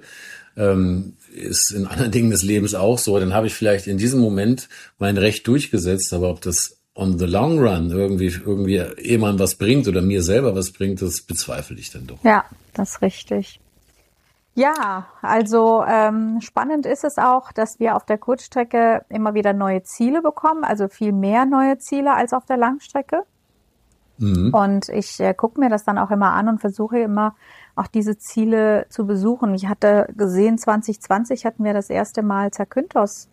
Ähm, 0.55 1.13
ist 1.33 1.71
in 1.71 1.87
anderen 1.87 2.11
Dingen 2.11 2.29
des 2.29 2.43
Lebens 2.43 2.75
auch 2.75 2.99
so. 2.99 3.19
Dann 3.19 3.33
habe 3.33 3.47
ich 3.47 3.53
vielleicht 3.53 3.87
in 3.87 3.97
diesem 3.97 4.19
Moment 4.19 4.69
mein 4.99 5.17
Recht 5.17 5.47
durchgesetzt, 5.47 6.13
aber 6.13 6.29
ob 6.29 6.41
das 6.41 6.77
on 6.93 7.17
the 7.17 7.25
long 7.25 7.59
run 7.59 7.91
irgendwie 7.91 8.27
irgendwie 8.27 8.83
jemand 9.01 9.39
was 9.39 9.55
bringt 9.55 9.87
oder 9.87 10.01
mir 10.01 10.23
selber 10.23 10.55
was 10.55 10.71
bringt, 10.71 11.01
das 11.01 11.21
bezweifle 11.21 11.77
ich 11.77 11.91
dann 11.91 12.07
doch. 12.07 12.23
Ja, 12.23 12.45
das 12.73 12.91
ist 12.91 13.01
richtig. 13.01 13.59
Ja, 14.57 15.05
also 15.21 15.83
ähm, 15.87 16.41
spannend 16.41 16.87
ist 16.87 17.03
es 17.03 17.19
auch, 17.19 17.51
dass 17.51 17.79
wir 17.79 17.95
auf 17.95 18.05
der 18.05 18.17
Kurzstrecke 18.17 19.05
immer 19.07 19.35
wieder 19.35 19.53
neue 19.53 19.83
Ziele 19.83 20.23
bekommen, 20.23 20.63
also 20.63 20.87
viel 20.87 21.11
mehr 21.11 21.45
neue 21.45 21.77
Ziele 21.77 22.15
als 22.15 22.33
auf 22.33 22.43
der 22.47 22.57
Langstrecke. 22.57 23.21
Mhm. 24.17 24.51
Und 24.51 24.89
ich 24.89 25.19
äh, 25.19 25.35
gucke 25.35 25.59
mir 25.59 25.69
das 25.69 25.83
dann 25.83 25.99
auch 25.99 26.09
immer 26.09 26.31
an 26.31 26.49
und 26.49 26.59
versuche 26.59 26.97
immer 26.97 27.35
auch 27.75 27.85
diese 27.85 28.17
Ziele 28.17 28.87
zu 28.89 29.05
besuchen. 29.05 29.53
Ich 29.53 29.67
hatte 29.67 30.07
gesehen, 30.17 30.57
2020 30.57 31.45
hatten 31.45 31.63
wir 31.63 31.75
das 31.75 31.91
erste 31.91 32.23
Mal 32.23 32.49
Zakynthos 32.49 33.29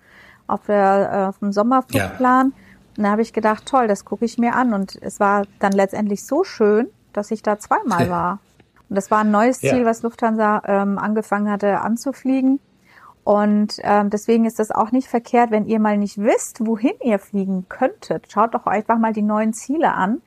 auf, 0.47 0.66
der, 0.66 1.11
äh, 1.11 1.25
auf 1.29 1.39
dem 1.39 1.53
Sommerflugplan. 1.53 2.53
Ja. 2.55 2.62
Und 2.99 3.03
da 3.03 3.11
habe 3.11 3.22
ich 3.22 3.33
gedacht, 3.33 3.64
toll, 3.64 3.89
das 3.89 4.05
gucke 4.05 4.27
ich 4.27 4.37
mir 4.37 4.55
an. 4.55 4.75
Und 4.75 4.99
es 5.01 5.20
war 5.20 5.47
dann 5.59 5.72
letztendlich 5.72 6.27
so 6.27 6.45
schön, 6.45 6.89
dass 7.14 7.31
ich 7.31 7.43
da 7.43 7.59
zweimal 7.59 8.11
war. 8.11 8.41
Und 8.95 8.99
das 8.99 9.11
war 9.11 9.22
ein 9.22 9.32
neues 9.32 9.59
Ziel, 9.59 9.80
ja. 9.80 9.84
was 9.84 10.03
Lufthansa 10.03 10.62
ähm, 10.68 10.99
angefangen 10.99 11.51
hatte 11.51 11.80
anzufliegen. 11.80 12.61
Und 13.24 13.80
ähm, 13.82 14.09
deswegen 14.09 14.45
ist 14.45 14.61
das 14.61 14.70
auch 14.70 14.92
nicht 14.92 15.09
verkehrt, 15.09 15.51
wenn 15.51 15.66
ihr 15.66 15.80
mal 15.80 15.99
nicht 15.99 16.16
wisst, 16.16 16.64
wohin 16.64 16.92
ihr 17.03 17.18
fliegen 17.18 17.66
könntet. 17.68 18.30
Schaut 18.30 18.55
doch 18.55 18.66
einfach 18.66 18.97
mal 18.97 19.12
die 19.12 19.22
neuen 19.22 19.53
Ziele 19.53 19.95
an 19.95 20.22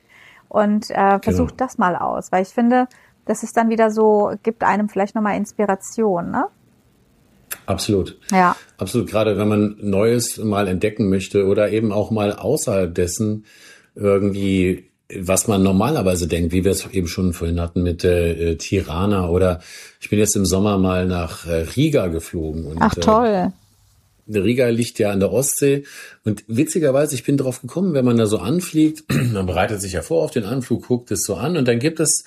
und 0.50 0.90
äh, 0.90 1.18
versucht 1.18 1.56
genau. 1.56 1.66
das 1.66 1.78
mal 1.78 1.96
aus. 1.96 2.30
Weil 2.30 2.42
ich 2.42 2.50
finde, 2.50 2.88
das 3.24 3.42
ist 3.42 3.56
dann 3.56 3.70
wieder 3.70 3.90
so, 3.90 4.32
gibt 4.42 4.62
einem 4.62 4.90
vielleicht 4.90 5.14
nochmal 5.14 5.38
Inspiration, 5.38 6.30
ne? 6.30 6.44
Absolut. 7.64 8.18
Ja. 8.30 8.54
Absolut. 8.76 9.08
Gerade 9.08 9.38
wenn 9.38 9.48
man 9.48 9.76
Neues 9.80 10.36
mal 10.36 10.68
entdecken 10.68 11.08
möchte 11.08 11.46
oder 11.46 11.70
eben 11.70 11.90
auch 11.90 12.10
mal 12.10 12.34
außerhalb 12.34 12.94
dessen 12.94 13.46
irgendwie 13.94 14.87
was 15.14 15.48
man 15.48 15.62
normalerweise 15.62 16.26
denkt, 16.26 16.52
wie 16.52 16.64
wir 16.64 16.72
es 16.72 16.86
eben 16.86 17.08
schon 17.08 17.32
vorhin 17.32 17.60
hatten 17.60 17.82
mit 17.82 18.04
äh, 18.04 18.56
Tirana 18.56 19.28
oder 19.28 19.60
ich 20.00 20.10
bin 20.10 20.18
jetzt 20.18 20.36
im 20.36 20.44
Sommer 20.44 20.78
mal 20.78 21.06
nach 21.06 21.46
äh, 21.46 21.66
Riga 21.76 22.08
geflogen. 22.08 22.66
Und, 22.66 22.78
Ach 22.80 22.96
äh, 22.96 23.00
toll. 23.00 23.52
Riga 24.30 24.68
liegt 24.68 24.98
ja 24.98 25.10
an 25.10 25.20
der 25.20 25.32
Ostsee 25.32 25.84
und 26.24 26.44
witzigerweise, 26.48 27.14
ich 27.14 27.24
bin 27.24 27.38
drauf 27.38 27.62
gekommen, 27.62 27.94
wenn 27.94 28.04
man 28.04 28.18
da 28.18 28.26
so 28.26 28.38
anfliegt, 28.38 29.04
man 29.32 29.46
bereitet 29.46 29.80
sich 29.80 29.92
ja 29.92 30.02
vor 30.02 30.22
auf 30.22 30.30
den 30.30 30.44
Anflug, 30.44 30.86
guckt 30.86 31.10
es 31.10 31.22
so 31.22 31.36
an 31.36 31.56
und 31.56 31.66
dann 31.66 31.78
gibt 31.78 31.98
es 31.98 32.24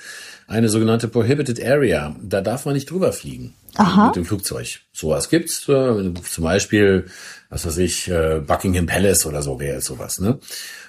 eine 0.47 0.67
sogenannte 0.69 1.07
Prohibited 1.07 1.63
Area. 1.63 2.15
Da 2.23 2.41
darf 2.41 2.65
man 2.65 2.73
nicht 2.73 2.89
drüber 2.89 3.13
fliegen 3.13 3.53
Aha. 3.81 4.07
mit 4.07 4.15
dem 4.15 4.25
Flugzeug. 4.25 4.79
Sowas 4.91 5.29
gibt's, 5.29 5.67
äh, 5.67 6.13
zum 6.13 6.43
Beispiel, 6.43 7.05
was 7.49 7.65
weiß 7.65 7.77
ich, 7.79 8.07
äh, 8.09 8.41
Buckingham 8.45 8.85
Palace 8.85 9.25
oder 9.25 9.41
so 9.41 9.59
wäre 9.59 9.81
sowas, 9.81 10.19
ne? 10.19 10.39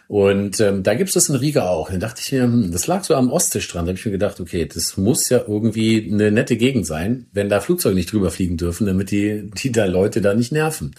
Und 0.08 0.60
ähm, 0.60 0.82
da 0.82 0.94
gibt 0.94 1.14
es 1.14 1.28
in 1.28 1.36
Riga 1.36 1.68
auch. 1.68 1.88
Dann 1.88 2.00
dachte 2.00 2.20
ich 2.22 2.32
mir, 2.32 2.42
hm, 2.42 2.70
das 2.70 2.86
lag 2.86 3.02
so 3.02 3.14
am 3.14 3.32
Ostseestrand. 3.32 3.86
Da 3.86 3.90
habe 3.90 3.98
ich 3.98 4.04
mir 4.04 4.12
gedacht, 4.12 4.40
okay, 4.40 4.66
das 4.66 4.98
muss 4.98 5.28
ja 5.30 5.38
irgendwie 5.38 6.10
eine 6.12 6.30
nette 6.30 6.56
Gegend 6.56 6.86
sein, 6.86 7.26
wenn 7.32 7.48
da 7.48 7.60
Flugzeuge 7.60 7.94
nicht 7.94 8.12
drüber 8.12 8.30
fliegen 8.30 8.58
dürfen, 8.58 8.86
damit 8.86 9.10
die, 9.10 9.50
die 9.62 9.72
da 9.72 9.86
Leute 9.86 10.20
da 10.20 10.34
nicht 10.34 10.52
nerven. 10.52 10.94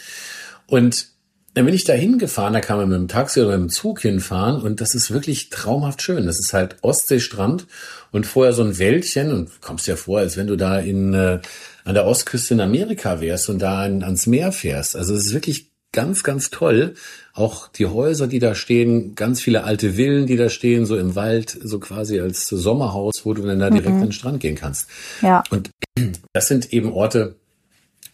Und 0.65 1.13
dann 1.53 1.65
bin 1.65 1.75
ich 1.75 1.83
da 1.83 1.93
hingefahren, 1.93 2.53
da 2.53 2.61
kann 2.61 2.77
man 2.77 2.89
mit 2.89 2.97
dem 2.97 3.07
Taxi 3.07 3.39
oder 3.41 3.51
mit 3.51 3.69
dem 3.69 3.69
Zug 3.69 4.01
hinfahren 4.01 4.61
und 4.61 4.81
das 4.81 4.95
ist 4.95 5.11
wirklich 5.11 5.51
traumhaft 5.51 6.01
schön. 6.01 6.25
Das 6.25 6.39
ist 6.39 6.53
halt 6.53 6.77
Ostseestrand 6.81 7.67
und 8.11 8.25
vorher 8.25 8.53
so 8.53 8.63
ein 8.63 8.79
Wäldchen 8.79 9.31
und 9.31 9.61
kommst 9.61 9.85
ja 9.85 9.95
vor, 9.95 10.19
als 10.19 10.35
wenn 10.35 10.47
du 10.47 10.55
da 10.55 10.79
in 10.79 11.13
äh, 11.13 11.39
an 11.83 11.93
der 11.93 12.05
Ostküste 12.05 12.53
in 12.53 12.61
Amerika 12.61 13.19
wärst 13.19 13.49
und 13.49 13.59
da 13.59 13.83
an, 13.83 14.03
ans 14.03 14.27
Meer 14.27 14.51
fährst. 14.51 14.95
Also 14.95 15.13
es 15.15 15.27
ist 15.27 15.33
wirklich 15.33 15.71
ganz, 15.91 16.23
ganz 16.23 16.49
toll. 16.49 16.95
Auch 17.33 17.69
die 17.69 17.85
Häuser, 17.85 18.27
die 18.27 18.39
da 18.39 18.55
stehen, 18.55 19.15
ganz 19.15 19.41
viele 19.41 19.63
alte 19.63 19.93
Villen, 19.93 20.27
die 20.27 20.35
da 20.37 20.49
stehen, 20.49 20.85
so 20.85 20.97
im 20.97 21.15
Wald, 21.15 21.57
so 21.63 21.79
quasi 21.79 22.19
als 22.19 22.45
Sommerhaus, 22.45 23.21
wo 23.23 23.33
du 23.33 23.43
dann 23.43 23.59
da 23.59 23.69
direkt 23.69 23.89
mhm. 23.89 23.95
an 23.95 24.07
den 24.07 24.11
Strand 24.11 24.39
gehen 24.39 24.55
kannst. 24.55 24.87
Ja. 25.21 25.43
Und 25.49 25.69
das 26.33 26.47
sind 26.47 26.73
eben 26.73 26.91
Orte, 26.91 27.35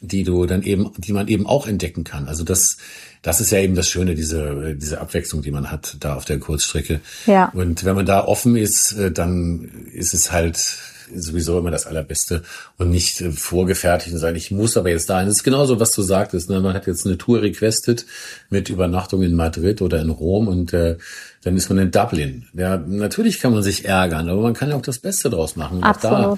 die 0.02 0.24
du 0.24 0.46
dann 0.46 0.64
eben, 0.64 0.92
die 0.98 1.12
man 1.12 1.28
eben 1.28 1.46
auch 1.46 1.68
entdecken 1.68 2.04
kann. 2.04 2.28
Also 2.28 2.44
das, 2.44 2.78
das 3.22 3.42
ist 3.42 3.52
ja 3.52 3.60
eben 3.60 3.76
das 3.76 3.90
Schöne, 3.90 4.16
diese, 4.16 4.76
diese 4.76 5.02
Abwechslung, 5.02 5.42
die 5.42 5.52
man 5.52 5.72
hat 5.72 5.98
da 6.00 6.16
auf 6.16 6.26
der 6.26 6.40
Kurzstrecke. 6.40 7.02
Ja. 7.26 7.50
Und 7.54 7.84
wenn 7.84 7.96
man 7.96 8.06
da 8.06 8.24
offen 8.24 8.56
ist, 8.56 8.94
äh, 8.94 9.12
dann 9.12 9.88
ist 9.92 10.14
es 10.14 10.32
halt 10.32 10.78
sowieso 11.16 11.60
immer 11.60 11.72
das 11.72 11.88
Allerbeste 11.88 12.44
und 12.78 12.90
nicht 12.90 13.22
äh, 13.22 13.32
vorgefertigt 13.32 14.14
und 14.14 14.20
sagen, 14.20 14.36
ich 14.36 14.52
muss 14.52 14.78
aber 14.78 14.90
jetzt 14.90 15.10
dahin. 15.10 15.28
Das 15.28 15.38
ist 15.38 15.44
genauso, 15.44 15.80
was 15.80 15.92
du 15.92 16.02
sagtest. 16.02 16.50
Ne? 16.50 16.60
Man 16.60 16.74
hat 16.74 16.88
jetzt 16.88 17.06
eine 17.06 17.18
Tour 17.18 17.42
requested 17.42 18.06
mit 18.50 18.70
Übernachtung 18.70 19.24
in 19.24 19.36
Madrid 19.36 19.82
oder 19.82 20.02
in 20.02 20.10
Rom 20.10 20.48
und 20.48 20.74
äh, 20.74 20.98
dann 21.44 21.56
ist 21.56 21.70
man 21.70 21.78
in 21.80 21.92
Dublin. 21.92 22.48
Ja, 22.54 22.78
natürlich 22.78 23.40
kann 23.40 23.54
man 23.54 23.64
sich 23.64 23.86
ärgern, 23.86 24.30
aber 24.30 24.42
man 24.42 24.54
kann 24.54 24.70
ja 24.70 24.76
auch 24.76 24.82
das 24.82 25.00
Beste 25.00 25.30
draus 25.30 25.56
machen. 25.56 25.78
Und 25.78 25.84
Absolut. 25.84 26.20
auch 26.20 26.38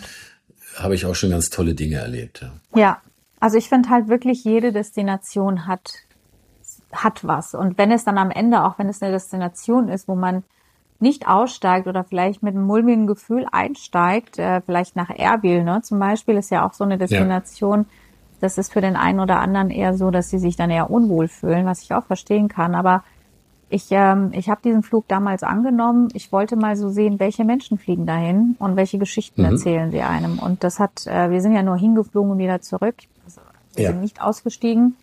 da 0.78 0.84
habe 0.84 0.96
ich 0.96 1.06
auch 1.06 1.16
schon 1.16 1.32
ganz 1.32 1.50
tolle 1.50 1.74
Dinge 1.74 1.98
erlebt. 1.98 2.42
Ja, 2.42 2.80
ja. 2.80 3.02
also 3.40 3.58
ich 3.58 3.70
finde 3.70 3.90
halt 3.90 4.08
wirklich, 4.08 4.44
jede 4.44 4.72
Destination 4.72 5.68
hat 5.68 5.92
hat 6.94 7.26
was. 7.26 7.54
Und 7.54 7.78
wenn 7.78 7.92
es 7.92 8.04
dann 8.04 8.18
am 8.18 8.32
Ende, 8.32 8.64
auch 8.64 8.78
wenn 8.78 8.90
es 8.90 9.02
eine 9.02 9.12
Destination 9.12 9.90
ist, 9.90 10.08
wo 10.08 10.16
man 10.16 10.44
nicht 11.02 11.28
aussteigt 11.28 11.88
oder 11.88 12.04
vielleicht 12.04 12.44
mit 12.44 12.56
einem 12.56 12.66
mulmigen 12.66 13.08
Gefühl 13.08 13.46
einsteigt, 13.52 14.40
äh, 14.40 14.62
vielleicht 14.62 14.96
nach 14.96 15.10
Erbil, 15.10 15.64
ne? 15.64 15.82
Zum 15.82 16.00
Beispiel 16.00 16.36
ist 16.36 16.52
ja 16.52 16.66
auch 16.66 16.74
so 16.74 16.84
eine 16.84 16.98
Destination, 16.98 17.80
ja. 17.80 17.86
das 18.42 18.58
ist 18.58 18.72
für 18.72 18.82
den 18.82 18.96
einen 18.96 19.20
oder 19.20 19.40
anderen 19.40 19.70
eher 19.70 19.94
so, 19.94 20.12
dass 20.12 20.30
sie 20.30 20.40
sich 20.40 20.56
dann 20.56 20.70
eher 20.70 20.90
unwohl 20.90 21.28
fühlen, 21.28 21.66
was 21.66 21.82
ich 21.82 21.94
auch 21.94 22.06
verstehen 22.06 22.48
kann. 22.48 22.76
Aber 22.76 23.04
ich, 23.70 23.88
ähm, 23.92 24.32
ich 24.34 24.50
habe 24.50 24.62
diesen 24.64 24.84
Flug 24.84 25.08
damals 25.08 25.44
angenommen. 25.44 26.10
Ich 26.14 26.32
wollte 26.32 26.58
mal 26.58 26.76
so 26.76 26.90
sehen, 26.90 27.20
welche 27.20 27.46
Menschen 27.46 27.78
fliegen 27.78 28.06
dahin 28.06 28.56
und 28.60 28.76
welche 28.76 28.98
Geschichten 28.98 29.42
mhm. 29.42 29.52
erzählen 29.52 29.92
sie 29.92 30.02
einem. 30.02 30.40
Und 30.40 30.64
das 30.64 30.80
hat, 30.80 31.08
äh, 31.08 31.32
wir 31.32 31.42
sind 31.42 31.54
ja 31.54 31.64
nur 31.64 31.78
hingeflogen 31.78 32.32
und 32.32 32.38
wieder 32.38 32.62
zurück. 32.62 32.96
Also, 33.24 33.42
wir 33.76 33.84
ja. 33.86 33.92
sind 33.92 34.02
nicht 34.02 34.22
ausgestiegen. 34.22 34.98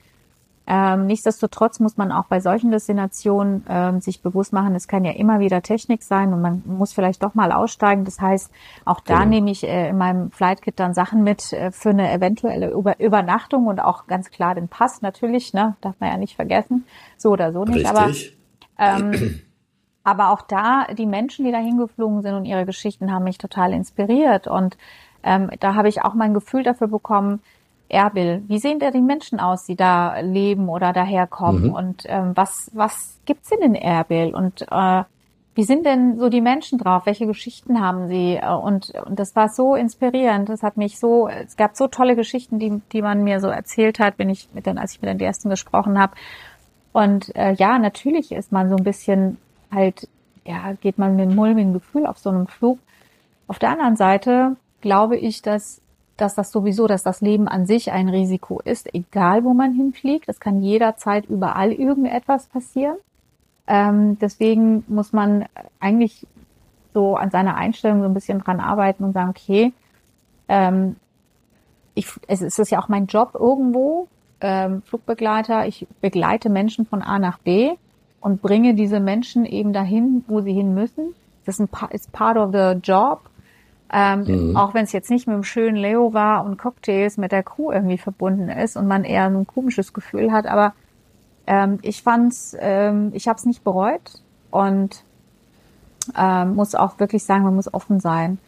Ähm, 0.71 1.07
nichtsdestotrotz 1.07 1.81
muss 1.81 1.97
man 1.97 2.13
auch 2.13 2.27
bei 2.27 2.41
solchen 2.41 2.71
Destinationen 2.71 3.65
ähm, 3.71 4.03
sich 4.03 4.21
bewusst 4.21 4.53
machen, 4.53 4.75
es 4.75 4.87
kann 4.87 5.03
ja 5.03 5.13
immer 5.13 5.41
wieder 5.41 5.63
Technik 5.63 6.03
sein 6.03 6.35
und 6.35 6.43
man 6.43 6.63
muss 6.67 6.93
vielleicht 6.93 7.23
doch 7.23 7.35
mal 7.35 7.53
aussteigen. 7.53 8.05
Das 8.05 8.21
heißt, 8.21 8.53
auch 8.85 9.01
da 9.01 9.21
genau. 9.21 9.31
nehme 9.31 9.51
ich 9.51 9.67
äh, 9.67 9.89
in 9.89 9.97
meinem 9.97 10.31
Flightkit 10.31 10.79
dann 10.79 10.93
Sachen 10.93 11.25
mit 11.25 11.55
äh, 11.55 11.73
für 11.73 11.89
eine 11.89 12.13
eventuelle 12.13 12.71
Über 12.71 13.01
Übernachtung 13.01 13.67
und 13.67 13.81
auch 13.81 14.07
ganz 14.07 14.31
klar 14.31 14.55
den 14.55 14.69
Pass 14.69 15.01
natürlich, 15.01 15.55
ne, 15.55 15.75
darf 15.81 15.95
man 16.01 16.11
ja 16.11 16.19
nicht 16.19 16.37
vergessen, 16.37 16.85
so 17.17 17.31
oder 17.31 17.51
so 17.51 17.65
nicht. 17.65 17.91
Richtig. 17.91 18.37
Aber 18.77 19.01
ähm, 19.01 19.41
aber 20.05 20.33
auch 20.33 20.43
da, 20.43 20.87
die 20.93 21.07
Menschen, 21.07 21.47
die 21.47 21.53
da 21.53 21.59
hingeflogen 21.59 22.21
sind 22.21 22.35
und 22.35 22.45
ihre 22.45 22.67
Geschichten 22.67 23.11
haben 23.11 23.25
mich 23.25 23.39
total 23.39 23.73
inspiriert. 23.73 24.47
Und 24.47 24.77
ähm, 25.23 25.51
da 25.61 25.75
habe 25.75 25.89
ich 25.89 26.03
auch 26.03 26.15
mein 26.15 26.35
Gefühl 26.35 26.63
dafür 26.63 26.89
bekommen, 26.89 27.41
Erbil. 27.89 28.43
Wie 28.49 28.59
sehen 28.59 28.79
da 28.79 28.91
die 28.91 29.01
Menschen 29.01 29.41
aus, 29.41 29.65
die 29.65 29.77
da 29.77 30.21
leben 30.21 30.69
oder 30.69 30.93
daherkommen? 30.93 31.69
Mhm. 31.69 31.73
Und 31.73 32.03
ähm, 32.07 32.33
was, 32.35 32.71
was 32.75 33.19
gibt's 33.25 33.49
denn 33.51 33.63
in 33.63 33.75
Erbil? 33.75 34.35
Und 34.35 34.67
äh, 34.71 35.05
wie 35.55 35.65
sind 35.65 35.87
denn 35.87 36.19
so 36.19 36.29
die 36.29 36.41
Menschen 36.41 36.79
drauf? 36.79 37.07
Welche 37.07 37.27
Geschichten 37.27 37.81
haben 37.81 38.07
sie? 38.07 38.39
Und, 38.63 38.93
und 39.07 39.19
das 39.19 39.35
war 39.35 39.49
so 39.49 39.75
inspirierend. 39.75 40.49
Das 40.49 40.63
hat 40.63 40.77
mich 40.77 41.01
so, 41.01 41.29
es 41.29 41.57
gab 41.57 41.77
so 41.77 41.89
tolle 41.89 42.15
Geschichten, 42.15 42.59
die, 42.59 42.81
die 42.93 43.03
man 43.03 43.25
mir 43.25 43.41
so 43.41 43.49
erzählt 43.49 43.99
hat, 43.99 44.15
wenn 44.19 44.31
ich 44.31 44.49
mit 44.53 44.67
den, 44.67 44.79
als 44.79 44.93
ich 44.93 45.03
mit 45.03 45.11
den 45.11 45.19
ersten 45.19 45.51
gesprochen 45.51 45.99
habe. 45.99 46.15
Und 46.93 47.35
äh, 47.35 47.55
ja, 47.55 47.79
natürlich 47.79 48.31
ist 48.33 48.53
man 48.53 48.69
so 48.69 48.77
ein 48.77 48.85
bisschen 48.85 49.39
halt, 49.73 50.09
ja, 50.45 50.75
geht 50.81 50.99
man 50.99 51.17
mit 51.17 51.27
einem 51.27 51.35
mulmigen 51.35 51.73
Gefühl 51.73 52.07
auf 52.07 52.19
so 52.19 52.31
einem 52.31 52.47
Flug. 52.47 52.79
Auf 53.49 53.59
der 53.59 53.71
anderen 53.71 53.97
Seite 53.97 54.57
glaube 54.81 55.17
ich, 55.17 55.43
dass 55.43 55.81
dass 56.19 56.35
das 56.35 56.51
sowieso, 56.51 56.87
dass 56.87 57.03
das 57.03 57.21
Leben 57.21 57.49
an 57.49 57.65
sich 57.65 57.93
ein 57.93 58.09
Risiko 58.09 58.61
ist, 58.65 58.93
egal 58.95 59.45
wo 59.45 59.55
man 59.55 59.73
hinfliegt. 59.73 60.29
Es 60.29 60.41
kann 60.41 60.63
jederzeit 60.63 61.27
überall 61.27 61.73
irgendetwas 61.73 62.47
passieren. 62.47 62.97
Ähm, 63.67 64.19
deswegen 64.19 64.85
muss 64.89 65.13
man 65.13 65.47
eigentlich 65.79 66.27
so 66.93 67.17
an 67.17 67.31
seiner 67.31 67.55
Einstellung 67.57 68.01
so 68.01 68.07
ein 68.07 68.15
bisschen 68.15 68.41
dran 68.41 68.61
arbeiten 68.61 69.05
und 69.05 69.13
sagen, 69.13 69.31
okay, 69.31 69.73
ähm, 70.49 70.97
ich, 71.95 72.09
es 72.27 72.43
ist 72.43 72.71
ja 72.71 72.81
auch 72.81 72.89
mein 72.89 73.07
Job 73.07 73.35
irgendwo, 73.35 74.09
ähm, 74.41 74.83
Flugbegleiter. 74.83 75.67
Ich 75.67 75.87
begleite 76.01 76.49
Menschen 76.49 76.87
von 76.87 77.03
A 77.03 77.19
nach 77.19 77.39
B 77.39 77.73
und 78.21 78.43
bringe 78.43 78.75
diese 78.75 79.01
Menschen 79.01 79.45
eben 79.45 79.73
dahin, 79.73 80.25
wo 80.27 80.41
sie 80.41 80.53
hin 80.53 80.75
müssen. 80.75 81.15
Das 81.45 81.61
ist 81.61 82.13
part 82.13 82.37
of 82.37 82.53
the 82.53 82.79
job. 82.83 83.21
Ähm, 83.93 84.51
mhm. 84.51 84.57
Auch 84.57 84.75
wenn 84.75 84.85
es 84.85 84.93
jetzt 84.93 85.11
nicht 85.11 85.27
mit 85.27 85.35
einem 85.35 85.45
schönen 85.45 85.77
Leo 85.77 86.13
war 86.13 86.45
und 86.45 86.59
Cocktails 86.59 87.17
mit 87.17 87.33
der 87.33 87.43
Crew 87.43 87.73
irgendwie 87.73 87.99
verbunden 87.99 88.49
ist 88.51 88.77
und 88.77 88.87
man 88.87 89.05
eher 89.05 89.27
ein 89.27 89.47
komisches 89.47 89.93
Gefühl 89.93 90.31
hat. 90.31 90.47
Aber 90.47 90.75
ähm, 91.47 91.79
ich 91.83 92.03
fand's, 92.03 92.57
ähm, 92.61 93.11
ich 93.15 93.29
habe 93.29 93.39
es 93.39 93.47
nicht 93.47 93.65
bereut 93.65 94.23
und 94.51 95.05
ähm, 96.17 96.55
muss 96.55 96.75
auch 96.75 96.99
wirklich 96.99 97.25
sagen, 97.25 97.45
man 97.45 97.55
muss 97.55 97.73
offen 97.73 98.01
sein. 98.01 98.39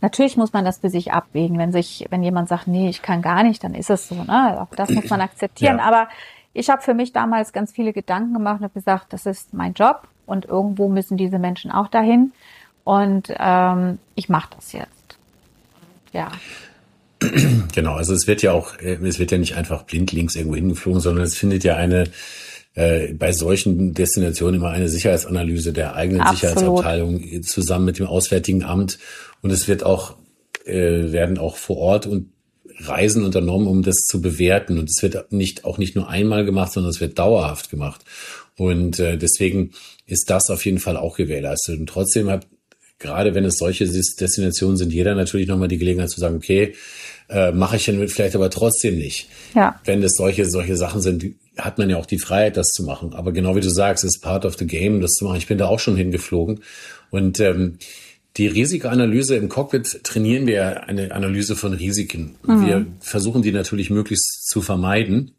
Natürlich 0.00 0.36
muss 0.36 0.52
man 0.52 0.64
das 0.64 0.78
für 0.78 0.90
sich 0.90 1.12
abwägen. 1.12 1.58
Wenn 1.58 1.72
sich, 1.72 2.06
wenn 2.10 2.22
jemand 2.22 2.48
sagt, 2.48 2.66
nee, 2.66 2.88
ich 2.88 3.02
kann 3.02 3.22
gar 3.22 3.42
nicht, 3.42 3.62
dann 3.62 3.74
ist 3.74 3.90
es 3.90 4.08
so. 4.08 4.16
Ne? 4.16 4.60
Auch 4.60 4.74
das 4.74 4.90
muss 4.90 5.08
man 5.10 5.20
akzeptieren. 5.20 5.78
Ja. 5.78 5.84
Aber 5.84 6.08
ich 6.52 6.70
habe 6.70 6.82
für 6.82 6.94
mich 6.94 7.12
damals 7.12 7.52
ganz 7.52 7.70
viele 7.70 7.92
Gedanken 7.92 8.32
gemacht 8.32 8.58
und 8.58 8.64
habe 8.64 8.74
gesagt, 8.74 9.12
das 9.12 9.26
ist 9.26 9.54
mein 9.54 9.74
Job 9.74 10.08
und 10.26 10.46
irgendwo 10.46 10.88
müssen 10.88 11.16
diese 11.16 11.38
Menschen 11.38 11.70
auch 11.70 11.88
dahin. 11.88 12.32
Und 12.84 13.28
ähm, 13.38 13.98
ich 14.14 14.28
mache 14.28 14.50
das 14.56 14.72
jetzt. 14.72 15.18
Ja. 16.12 16.30
Genau, 17.72 17.94
also 17.94 18.14
es 18.14 18.26
wird 18.26 18.42
ja 18.42 18.52
auch, 18.52 18.78
äh, 18.78 18.94
es 19.06 19.18
wird 19.18 19.30
ja 19.30 19.38
nicht 19.38 19.54
einfach 19.54 19.84
blindlings 19.84 20.34
irgendwo 20.34 20.56
hingeflogen, 20.56 21.00
sondern 21.00 21.24
es 21.24 21.36
findet 21.36 21.62
ja 21.62 21.76
eine 21.76 22.04
äh, 22.74 23.12
bei 23.14 23.32
solchen 23.32 23.94
Destinationen 23.94 24.60
immer 24.60 24.70
eine 24.70 24.88
Sicherheitsanalyse 24.88 25.72
der 25.72 25.94
eigenen 25.94 26.22
Absolut. 26.22 26.56
Sicherheitsabteilung 26.56 27.42
zusammen 27.42 27.84
mit 27.84 27.98
dem 27.98 28.06
Auswärtigen 28.06 28.64
Amt 28.64 28.98
und 29.42 29.50
es 29.50 29.68
wird 29.68 29.82
auch 29.84 30.16
äh, 30.64 31.12
werden 31.12 31.38
auch 31.38 31.56
vor 31.56 31.78
Ort 31.78 32.06
und 32.06 32.30
Reisen 32.78 33.24
unternommen, 33.24 33.66
um 33.66 33.82
das 33.82 33.96
zu 33.96 34.22
bewerten 34.22 34.78
und 34.78 34.88
es 34.88 35.02
wird 35.02 35.32
nicht 35.32 35.64
auch 35.64 35.78
nicht 35.78 35.96
nur 35.96 36.08
einmal 36.08 36.44
gemacht, 36.44 36.72
sondern 36.72 36.90
es 36.90 37.00
wird 37.00 37.18
dauerhaft 37.18 37.70
gemacht 37.70 38.04
und 38.56 38.98
äh, 38.98 39.18
deswegen 39.18 39.72
ist 40.06 40.30
das 40.30 40.48
auf 40.48 40.64
jeden 40.64 40.78
Fall 40.78 40.96
auch 40.96 41.16
gewährleistet 41.16 41.78
und 41.78 41.88
trotzdem 41.88 42.30
hat 42.30 42.46
gerade 43.00 43.34
wenn 43.34 43.44
es 43.44 43.56
solche 43.56 43.88
Destinationen 43.88 44.76
sind, 44.76 44.92
jeder 44.92 45.16
natürlich 45.16 45.48
nochmal 45.48 45.68
die 45.68 45.78
Gelegenheit 45.78 46.10
zu 46.10 46.20
sagen, 46.20 46.36
okay, 46.36 46.74
äh, 47.28 47.50
mache 47.50 47.76
ich 47.76 47.86
dann 47.86 48.06
vielleicht 48.08 48.36
aber 48.36 48.50
trotzdem 48.50 48.98
nicht. 48.98 49.28
Ja. 49.54 49.80
Wenn 49.84 50.02
es 50.02 50.16
solche, 50.16 50.46
solche 50.46 50.76
Sachen 50.76 51.00
sind, 51.00 51.34
hat 51.56 51.78
man 51.78 51.90
ja 51.90 51.96
auch 51.96 52.06
die 52.06 52.18
Freiheit, 52.18 52.56
das 52.56 52.68
zu 52.68 52.84
machen. 52.84 53.14
Aber 53.14 53.32
genau 53.32 53.56
wie 53.56 53.60
du 53.60 53.70
sagst, 53.70 54.04
ist 54.04 54.20
part 54.20 54.44
of 54.44 54.56
the 54.56 54.66
game, 54.66 55.00
das 55.00 55.12
zu 55.12 55.24
machen. 55.24 55.38
Ich 55.38 55.46
bin 55.46 55.58
da 55.58 55.66
auch 55.66 55.80
schon 55.80 55.96
hingeflogen. 55.96 56.60
Und 57.10 57.40
ähm, 57.40 57.78
die 58.36 58.46
Risikoanalyse 58.46 59.36
im 59.36 59.48
Cockpit 59.48 60.04
trainieren 60.04 60.46
wir 60.46 60.84
eine 60.84 61.12
Analyse 61.12 61.56
von 61.56 61.72
Risiken. 61.72 62.36
Mhm. 62.46 62.66
Wir 62.66 62.86
versuchen 63.00 63.42
die 63.42 63.52
natürlich 63.52 63.90
möglichst 63.90 64.46
zu 64.46 64.62
vermeiden 64.62 65.32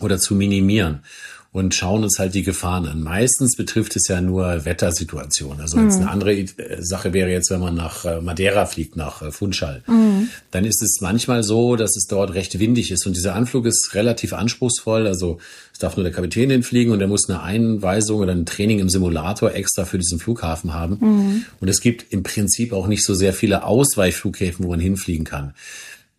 oder 0.00 0.18
zu 0.18 0.34
minimieren. 0.34 1.02
Und 1.50 1.74
schauen 1.74 2.04
uns 2.04 2.18
halt 2.18 2.34
die 2.34 2.42
Gefahren 2.42 2.86
an. 2.86 3.02
Meistens 3.02 3.56
betrifft 3.56 3.96
es 3.96 4.06
ja 4.08 4.20
nur 4.20 4.66
Wettersituationen. 4.66 5.60
Also 5.62 5.78
mhm. 5.78 5.90
eine 5.90 6.10
andere 6.10 6.32
äh, 6.34 6.46
Sache 6.80 7.14
wäre 7.14 7.30
jetzt, 7.30 7.50
wenn 7.50 7.60
man 7.60 7.74
nach 7.74 8.04
äh, 8.04 8.20
Madeira 8.20 8.66
fliegt, 8.66 8.96
nach 8.96 9.22
äh, 9.22 9.30
Funchal. 9.30 9.82
Mhm. 9.86 10.28
Dann 10.50 10.66
ist 10.66 10.82
es 10.82 11.00
manchmal 11.00 11.42
so, 11.42 11.76
dass 11.76 11.96
es 11.96 12.06
dort 12.06 12.34
recht 12.34 12.58
windig 12.58 12.90
ist 12.90 13.06
und 13.06 13.16
dieser 13.16 13.34
Anflug 13.34 13.64
ist 13.64 13.94
relativ 13.94 14.34
anspruchsvoll. 14.34 15.06
Also 15.06 15.38
es 15.72 15.78
darf 15.78 15.96
nur 15.96 16.04
der 16.04 16.12
Kapitän 16.12 16.50
hinfliegen 16.50 16.92
und 16.92 17.00
er 17.00 17.08
muss 17.08 17.30
eine 17.30 17.42
Einweisung 17.42 18.20
oder 18.20 18.32
ein 18.32 18.44
Training 18.44 18.80
im 18.80 18.90
Simulator 18.90 19.54
extra 19.54 19.86
für 19.86 19.98
diesen 19.98 20.18
Flughafen 20.18 20.74
haben. 20.74 20.98
Mhm. 21.00 21.44
Und 21.60 21.68
es 21.68 21.80
gibt 21.80 22.12
im 22.12 22.24
Prinzip 22.24 22.74
auch 22.74 22.88
nicht 22.88 23.04
so 23.04 23.14
sehr 23.14 23.32
viele 23.32 23.64
Ausweichflughäfen, 23.64 24.66
wo 24.66 24.70
man 24.70 24.80
hinfliegen 24.80 25.24
kann. 25.24 25.54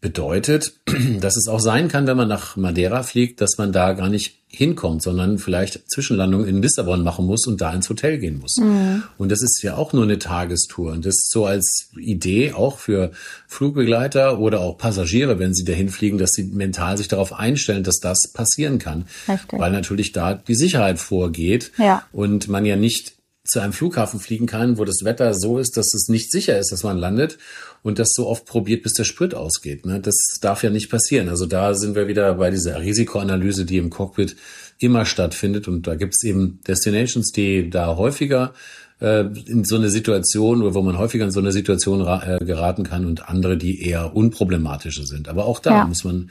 Bedeutet, 0.01 0.73
dass 1.19 1.35
es 1.35 1.47
auch 1.47 1.59
sein 1.59 1.87
kann, 1.89 2.07
wenn 2.07 2.17
man 2.17 2.27
nach 2.27 2.55
Madeira 2.55 3.03
fliegt, 3.03 3.41
dass 3.41 3.57
man 3.57 3.71
da 3.71 3.93
gar 3.93 4.09
nicht 4.09 4.39
hinkommt, 4.51 5.03
sondern 5.03 5.37
vielleicht 5.37 5.91
Zwischenlandung 5.91 6.47
in 6.47 6.61
Lissabon 6.61 7.03
machen 7.03 7.25
muss 7.25 7.45
und 7.45 7.61
da 7.61 7.71
ins 7.71 7.87
Hotel 7.87 8.17
gehen 8.17 8.39
muss. 8.39 8.57
Mhm. 8.57 9.03
Und 9.17 9.31
das 9.31 9.43
ist 9.43 9.61
ja 9.61 9.75
auch 9.75 9.93
nur 9.93 10.03
eine 10.03 10.17
Tagestour. 10.17 10.93
Und 10.93 11.05
das 11.05 11.15
ist 11.15 11.31
so 11.31 11.45
als 11.45 11.89
Idee 11.97 12.53
auch 12.53 12.79
für 12.79 13.11
Flugbegleiter 13.47 14.39
oder 14.39 14.61
auch 14.61 14.77
Passagiere, 14.77 15.37
wenn 15.37 15.53
sie 15.53 15.65
dahin 15.65 15.89
fliegen, 15.89 16.17
dass 16.17 16.31
sie 16.31 16.45
mental 16.45 16.97
sich 16.97 17.07
darauf 17.07 17.33
einstellen, 17.33 17.83
dass 17.83 17.99
das 17.99 18.31
passieren 18.33 18.79
kann. 18.79 19.05
Richtig. 19.27 19.59
Weil 19.59 19.71
natürlich 19.71 20.13
da 20.13 20.33
die 20.33 20.55
Sicherheit 20.55 20.97
vorgeht 20.97 21.71
ja. 21.77 22.03
und 22.11 22.47
man 22.47 22.65
ja 22.65 22.75
nicht 22.75 23.18
zu 23.49 23.59
einem 23.59 23.73
Flughafen 23.73 24.19
fliegen 24.19 24.45
kann, 24.45 24.77
wo 24.77 24.85
das 24.85 25.03
Wetter 25.03 25.33
so 25.33 25.59
ist, 25.59 25.77
dass 25.77 25.93
es 25.93 26.07
nicht 26.07 26.31
sicher 26.31 26.57
ist, 26.57 26.71
dass 26.71 26.83
man 26.83 26.97
landet 26.97 27.37
und 27.83 27.99
das 27.99 28.09
so 28.13 28.27
oft 28.27 28.45
probiert, 28.45 28.83
bis 28.83 28.93
der 28.93 29.03
Sprit 29.03 29.33
ausgeht. 29.33 29.85
Ne? 29.85 29.99
Das 29.99 30.15
darf 30.41 30.63
ja 30.63 30.69
nicht 30.69 30.89
passieren. 30.89 31.29
Also 31.29 31.45
da 31.45 31.73
sind 31.73 31.95
wir 31.95 32.07
wieder 32.07 32.33
bei 32.35 32.51
dieser 32.51 32.79
Risikoanalyse, 32.79 33.65
die 33.65 33.77
im 33.77 33.89
Cockpit 33.89 34.35
immer 34.79 35.05
stattfindet. 35.05 35.67
Und 35.67 35.87
da 35.87 35.95
gibt 35.95 36.13
es 36.15 36.23
eben 36.23 36.59
Destinations, 36.67 37.31
die 37.31 37.69
da 37.69 37.97
häufiger 37.97 38.53
äh, 38.99 39.25
in 39.45 39.63
so 39.63 39.75
eine 39.75 39.89
Situation 39.89 40.61
oder 40.61 40.73
wo 40.75 40.81
man 40.81 40.97
häufiger 40.97 41.25
in 41.25 41.31
so 41.31 41.39
eine 41.39 41.51
Situation 41.51 42.01
äh, 42.01 42.43
geraten 42.43 42.83
kann 42.83 43.05
und 43.05 43.29
andere, 43.29 43.57
die 43.57 43.83
eher 43.83 44.15
unproblematische 44.15 45.05
sind. 45.05 45.27
Aber 45.27 45.45
auch 45.45 45.59
da 45.59 45.71
ja. 45.71 45.85
muss 45.85 46.03
man 46.03 46.29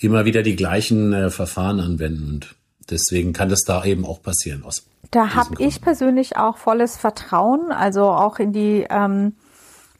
immer 0.00 0.24
wieder 0.24 0.42
die 0.42 0.56
gleichen 0.56 1.12
äh, 1.12 1.30
Verfahren 1.30 1.80
anwenden 1.80 2.28
und 2.28 2.54
deswegen 2.90 3.32
kann 3.32 3.48
das 3.48 3.62
da 3.62 3.84
eben 3.84 4.04
auch 4.04 4.22
passieren. 4.22 4.64
Aus 4.64 4.86
da 5.10 5.34
habe 5.34 5.54
ich 5.58 5.80
persönlich 5.80 6.36
auch 6.36 6.58
volles 6.58 6.96
Vertrauen, 6.96 7.72
also 7.72 8.04
auch 8.04 8.38
in 8.38 8.52
die 8.52 8.86
ähm, 8.88 9.34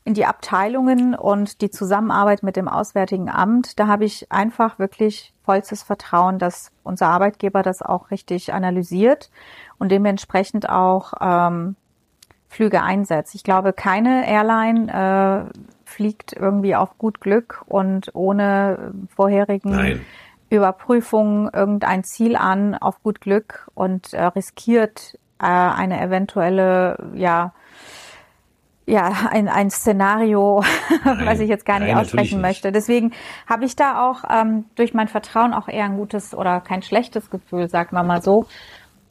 in 0.05 0.15
die 0.15 0.25
Abteilungen 0.25 1.15
und 1.15 1.61
die 1.61 1.71
Zusammenarbeit 1.71 2.43
mit 2.43 2.57
dem 2.57 2.67
Auswärtigen 2.67 3.29
Amt. 3.29 3.79
Da 3.79 3.89
habe 3.89 4.07
ich 4.07 4.33
einfach 4.33 4.79
wirklich 4.79 5.35
vollstes 5.45 5.83
Vertrauen, 5.83 6.39
dass 6.39 6.73
unser 6.83 7.09
Arbeitgeber 7.09 7.63
das 7.63 7.83
auch 7.83 8.11
richtig 8.11 8.55
analysiert 8.55 9.31
und 9.79 9.93
dementsprechend 9.93 10.71
auch 10.71 11.13
ähm, 11.21 11.77
Flüge 12.49 12.83
einsetzt. 12.83 13.35
Ich 13.35 13.45
glaube, 13.45 13.75
keine 13.75 14.27
Airline 14.27 15.51
äh, 15.53 15.61
fliegt 15.85 16.33
irgendwie 16.33 16.75
auf 16.75 16.97
gut 16.97 17.21
Glück 17.21 17.63
und 17.67 18.15
ohne 18.15 18.95
vorherigen 19.15 19.71
Nein. 19.71 20.01
Überprüfung 20.51 21.51
irgendein 21.53 22.05
Ziel 22.05 22.37
an 22.37 22.75
auf 22.75 23.03
gut 23.03 23.21
Glück 23.21 23.69
und 23.75 24.13
äh, 24.15 24.25
riskiert 24.25 25.19
äh, 25.41 25.45
eine 25.45 26.01
eventuelle, 26.01 27.11
ja, 27.15 27.53
ja, 28.87 29.29
ein, 29.31 29.49
ein 29.49 29.71
Szenario, 29.71 30.65
nein, 31.05 31.27
was 31.27 31.41
ich 31.41 31.49
jetzt 31.49 31.67
gar 31.67 31.79
nicht 31.79 31.93
nein, 31.93 31.99
aussprechen 31.99 32.41
möchte. 32.41 32.73
Deswegen 32.73 33.13
habe 33.47 33.67
ich 33.67 33.77
da 33.77 34.09
auch 34.09 34.25
ähm, 34.31 34.65
durch 34.77 34.95
mein 34.95 35.09
Vertrauen 35.09 35.53
auch 35.53 35.69
eher 35.69 35.85
ein 35.85 35.97
gutes 35.97 36.35
oder 36.35 36.61
kein 36.61 36.83
schlechtes 36.83 37.29
Gefühl, 37.29 37.69
sagen 37.69 37.95
wir 37.95 38.03
mal 38.03 38.23
so. 38.23 38.47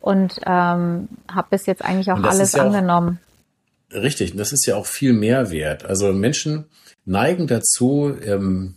Und 0.01 0.39
ähm, 0.45 1.09
habe 1.31 1.47
bis 1.51 1.65
jetzt 1.67 1.83
eigentlich 1.85 2.11
auch 2.11 2.23
alles 2.23 2.53
ja 2.53 2.63
angenommen. 2.63 3.19
Auch, 3.91 4.01
richtig, 4.01 4.35
das 4.35 4.51
ist 4.51 4.65
ja 4.65 4.75
auch 4.75 4.85
viel 4.85 5.13
mehr 5.13 5.51
wert. 5.51 5.85
Also 5.85 6.11
Menschen 6.11 6.65
neigen 7.05 7.45
dazu, 7.45 8.15
ähm, 8.23 8.75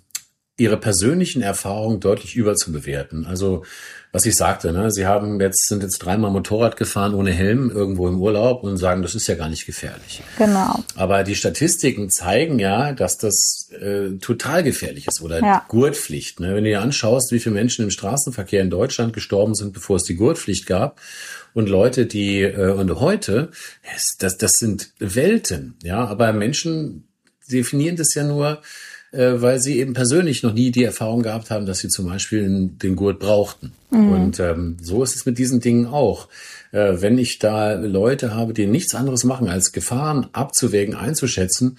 ihre 0.60 0.76
persönlichen 0.76 1.40
Erfahrungen 1.42 2.00
deutlich 2.00 2.36
überzubewerten. 2.36 3.26
Also 3.26 3.64
was 4.12 4.26
ich 4.26 4.34
sagte, 4.34 4.72
ne, 4.72 4.90
sie 4.90 5.06
haben 5.06 5.40
jetzt 5.40 5.68
sind 5.68 5.82
jetzt 5.82 5.98
dreimal 5.98 6.32
Motorrad 6.32 6.76
gefahren 6.76 7.14
ohne 7.14 7.30
Helm 7.30 7.70
irgendwo 7.70 8.08
im 8.08 8.20
Urlaub 8.20 8.64
und 8.64 8.76
sagen, 8.76 9.02
das 9.02 9.14
ist 9.14 9.28
ja 9.28 9.36
gar 9.36 9.48
nicht 9.48 9.66
gefährlich. 9.66 10.22
Genau. 10.36 10.84
Aber 10.96 11.22
die 11.22 11.36
Statistiken 11.36 12.10
zeigen 12.10 12.58
ja, 12.58 12.92
dass 12.92 13.18
das 13.18 13.70
äh, 13.80 14.18
total 14.20 14.64
gefährlich 14.64 15.06
ist 15.06 15.22
oder 15.22 15.40
ja. 15.40 15.64
Gurtpflicht. 15.68 16.40
Ne? 16.40 16.56
Wenn 16.56 16.64
du 16.64 16.70
dir 16.70 16.82
anschaust, 16.82 17.30
wie 17.30 17.38
viele 17.38 17.54
Menschen 17.54 17.84
im 17.84 17.90
Straßenverkehr 17.90 18.62
in 18.62 18.70
Deutschland 18.70 19.12
gestorben 19.12 19.54
sind, 19.54 19.72
bevor 19.72 19.96
es 19.96 20.02
die 20.02 20.16
Gurtpflicht 20.16 20.66
gab 20.66 21.00
und 21.54 21.68
Leute, 21.68 22.06
die 22.06 22.42
äh, 22.42 22.72
und 22.72 23.00
heute, 23.00 23.50
das 24.18 24.36
das 24.36 24.52
sind 24.54 24.90
Welten, 24.98 25.76
ja. 25.84 26.04
Aber 26.04 26.32
Menschen 26.32 27.06
definieren 27.50 27.96
das 27.96 28.12
ja 28.14 28.24
nur 28.24 28.60
äh, 29.12 29.32
weil 29.36 29.58
sie 29.60 29.78
eben 29.78 29.92
persönlich 29.92 30.42
noch 30.42 30.52
nie 30.52 30.70
die 30.70 30.84
Erfahrung 30.84 31.22
gehabt 31.22 31.50
haben, 31.50 31.66
dass 31.66 31.78
sie 31.78 31.88
zum 31.88 32.06
Beispiel 32.06 32.70
den 32.82 32.96
Gurt 32.96 33.18
brauchten. 33.18 33.72
Mhm. 33.90 34.12
Und 34.12 34.40
ähm, 34.40 34.76
so 34.80 35.02
ist 35.02 35.16
es 35.16 35.26
mit 35.26 35.38
diesen 35.38 35.60
Dingen 35.60 35.86
auch. 35.86 36.28
Äh, 36.72 37.00
wenn 37.00 37.18
ich 37.18 37.38
da 37.38 37.74
Leute 37.74 38.34
habe, 38.34 38.54
die 38.54 38.66
nichts 38.66 38.94
anderes 38.94 39.24
machen, 39.24 39.48
als 39.48 39.72
Gefahren 39.72 40.28
abzuwägen, 40.32 40.94
einzuschätzen, 40.94 41.78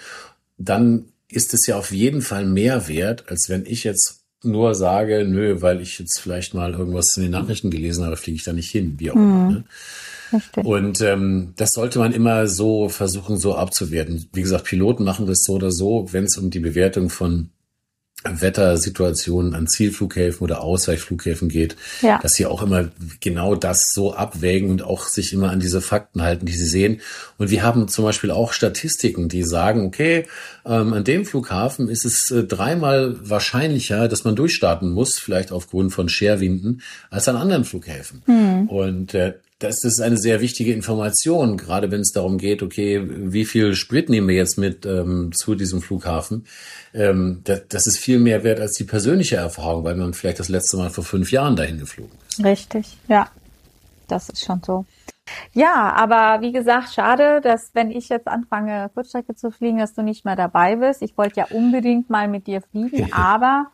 dann 0.57 1.05
ist 1.29 1.53
es 1.53 1.65
ja 1.65 1.77
auf 1.77 1.91
jeden 1.91 2.21
Fall 2.21 2.45
mehr 2.45 2.87
wert, 2.87 3.25
als 3.29 3.47
wenn 3.47 3.65
ich 3.65 3.83
jetzt 3.83 4.21
nur 4.43 4.75
sage, 4.75 5.25
nö, 5.25 5.61
weil 5.61 5.81
ich 5.81 5.99
jetzt 5.99 6.19
vielleicht 6.19 6.53
mal 6.53 6.73
irgendwas 6.73 7.15
in 7.15 7.23
den 7.23 7.31
Nachrichten 7.31 7.69
gelesen 7.69 8.05
habe, 8.05 8.17
fliege 8.17 8.37
ich 8.37 8.43
da 8.43 8.53
nicht 8.53 8.71
hin, 8.71 8.95
wie 8.97 9.11
auch 9.11 9.15
immer. 9.15 9.45
Mhm. 9.45 9.53
Ne? 9.53 9.63
Richtig. 10.31 10.65
Und 10.65 11.01
ähm, 11.01 11.53
das 11.57 11.69
sollte 11.73 11.99
man 11.99 12.13
immer 12.13 12.47
so 12.47 12.89
versuchen, 12.89 13.37
so 13.37 13.55
abzuwerten. 13.55 14.29
Wie 14.33 14.41
gesagt, 14.41 14.65
Piloten 14.65 15.03
machen 15.03 15.27
das 15.27 15.43
so 15.43 15.53
oder 15.53 15.71
so, 15.71 16.07
wenn 16.11 16.25
es 16.25 16.37
um 16.37 16.49
die 16.49 16.59
Bewertung 16.59 17.09
von 17.09 17.49
Wettersituationen 18.23 19.55
an 19.55 19.67
Zielflughäfen 19.67 20.43
oder 20.43 20.61
Ausweichflughäfen 20.61 21.49
geht, 21.49 21.75
ja. 22.01 22.19
dass 22.19 22.33
sie 22.33 22.45
auch 22.45 22.61
immer 22.61 22.89
genau 23.19 23.55
das 23.55 23.91
so 23.93 24.13
abwägen 24.13 24.69
und 24.69 24.83
auch 24.83 25.05
sich 25.05 25.33
immer 25.33 25.49
an 25.49 25.59
diese 25.59 25.81
Fakten 25.81 26.21
halten, 26.21 26.45
die 26.45 26.53
sie 26.53 26.65
sehen. 26.65 27.01
Und 27.39 27.49
wir 27.49 27.63
haben 27.63 27.87
zum 27.87 28.05
Beispiel 28.05 28.29
auch 28.29 28.53
Statistiken, 28.53 29.27
die 29.27 29.43
sagen, 29.43 29.85
okay, 29.85 30.27
ähm, 30.65 30.93
an 30.93 31.03
dem 31.03 31.25
Flughafen 31.25 31.89
ist 31.89 32.05
es 32.05 32.29
äh, 32.29 32.43
dreimal 32.43 33.17
wahrscheinlicher, 33.27 34.07
dass 34.07 34.23
man 34.23 34.35
durchstarten 34.35 34.91
muss, 34.91 35.17
vielleicht 35.17 35.51
aufgrund 35.51 35.91
von 35.91 36.07
Scherwinden, 36.07 36.81
als 37.09 37.27
an 37.27 37.37
anderen 37.37 37.65
Flughäfen. 37.65 38.21
Mhm. 38.27 38.67
Und 38.69 39.13
äh, 39.15 39.33
das 39.61 39.83
ist 39.83 40.01
eine 40.01 40.17
sehr 40.17 40.41
wichtige 40.41 40.73
Information, 40.73 41.55
gerade 41.55 41.91
wenn 41.91 42.01
es 42.01 42.11
darum 42.11 42.37
geht, 42.37 42.63
okay, 42.63 43.01
wie 43.07 43.45
viel 43.45 43.75
Sprit 43.75 44.09
nehmen 44.09 44.27
wir 44.27 44.35
jetzt 44.35 44.57
mit 44.57 44.85
ähm, 44.85 45.31
zu 45.33 45.55
diesem 45.55 45.81
Flughafen? 45.81 46.45
Ähm, 46.93 47.41
das, 47.43 47.67
das 47.69 47.87
ist 47.87 47.99
viel 47.99 48.19
mehr 48.19 48.43
wert 48.43 48.59
als 48.59 48.73
die 48.73 48.83
persönliche 48.83 49.35
Erfahrung, 49.35 49.83
weil 49.83 49.95
man 49.95 50.13
vielleicht 50.13 50.39
das 50.39 50.49
letzte 50.49 50.77
Mal 50.77 50.89
vor 50.89 51.03
fünf 51.03 51.31
Jahren 51.31 51.55
dahin 51.55 51.79
geflogen 51.79 52.17
ist. 52.27 52.43
Richtig, 52.43 52.97
ja. 53.07 53.29
Das 54.07 54.27
ist 54.27 54.43
schon 54.43 54.61
so. 54.65 54.85
Ja, 55.53 55.93
aber 55.93 56.41
wie 56.41 56.51
gesagt, 56.51 56.93
schade, 56.93 57.39
dass 57.41 57.69
wenn 57.73 57.91
ich 57.91 58.09
jetzt 58.09 58.27
anfange, 58.27 58.89
Kurzstrecke 58.93 59.35
zu 59.35 59.51
fliegen, 59.51 59.77
dass 59.77 59.93
du 59.93 60.01
nicht 60.01 60.25
mehr 60.25 60.35
dabei 60.35 60.75
bist. 60.75 61.01
Ich 61.01 61.17
wollte 61.17 61.41
ja 61.41 61.45
unbedingt 61.51 62.09
mal 62.09 62.27
mit 62.27 62.47
dir 62.47 62.61
fliegen, 62.61 63.13
aber 63.13 63.67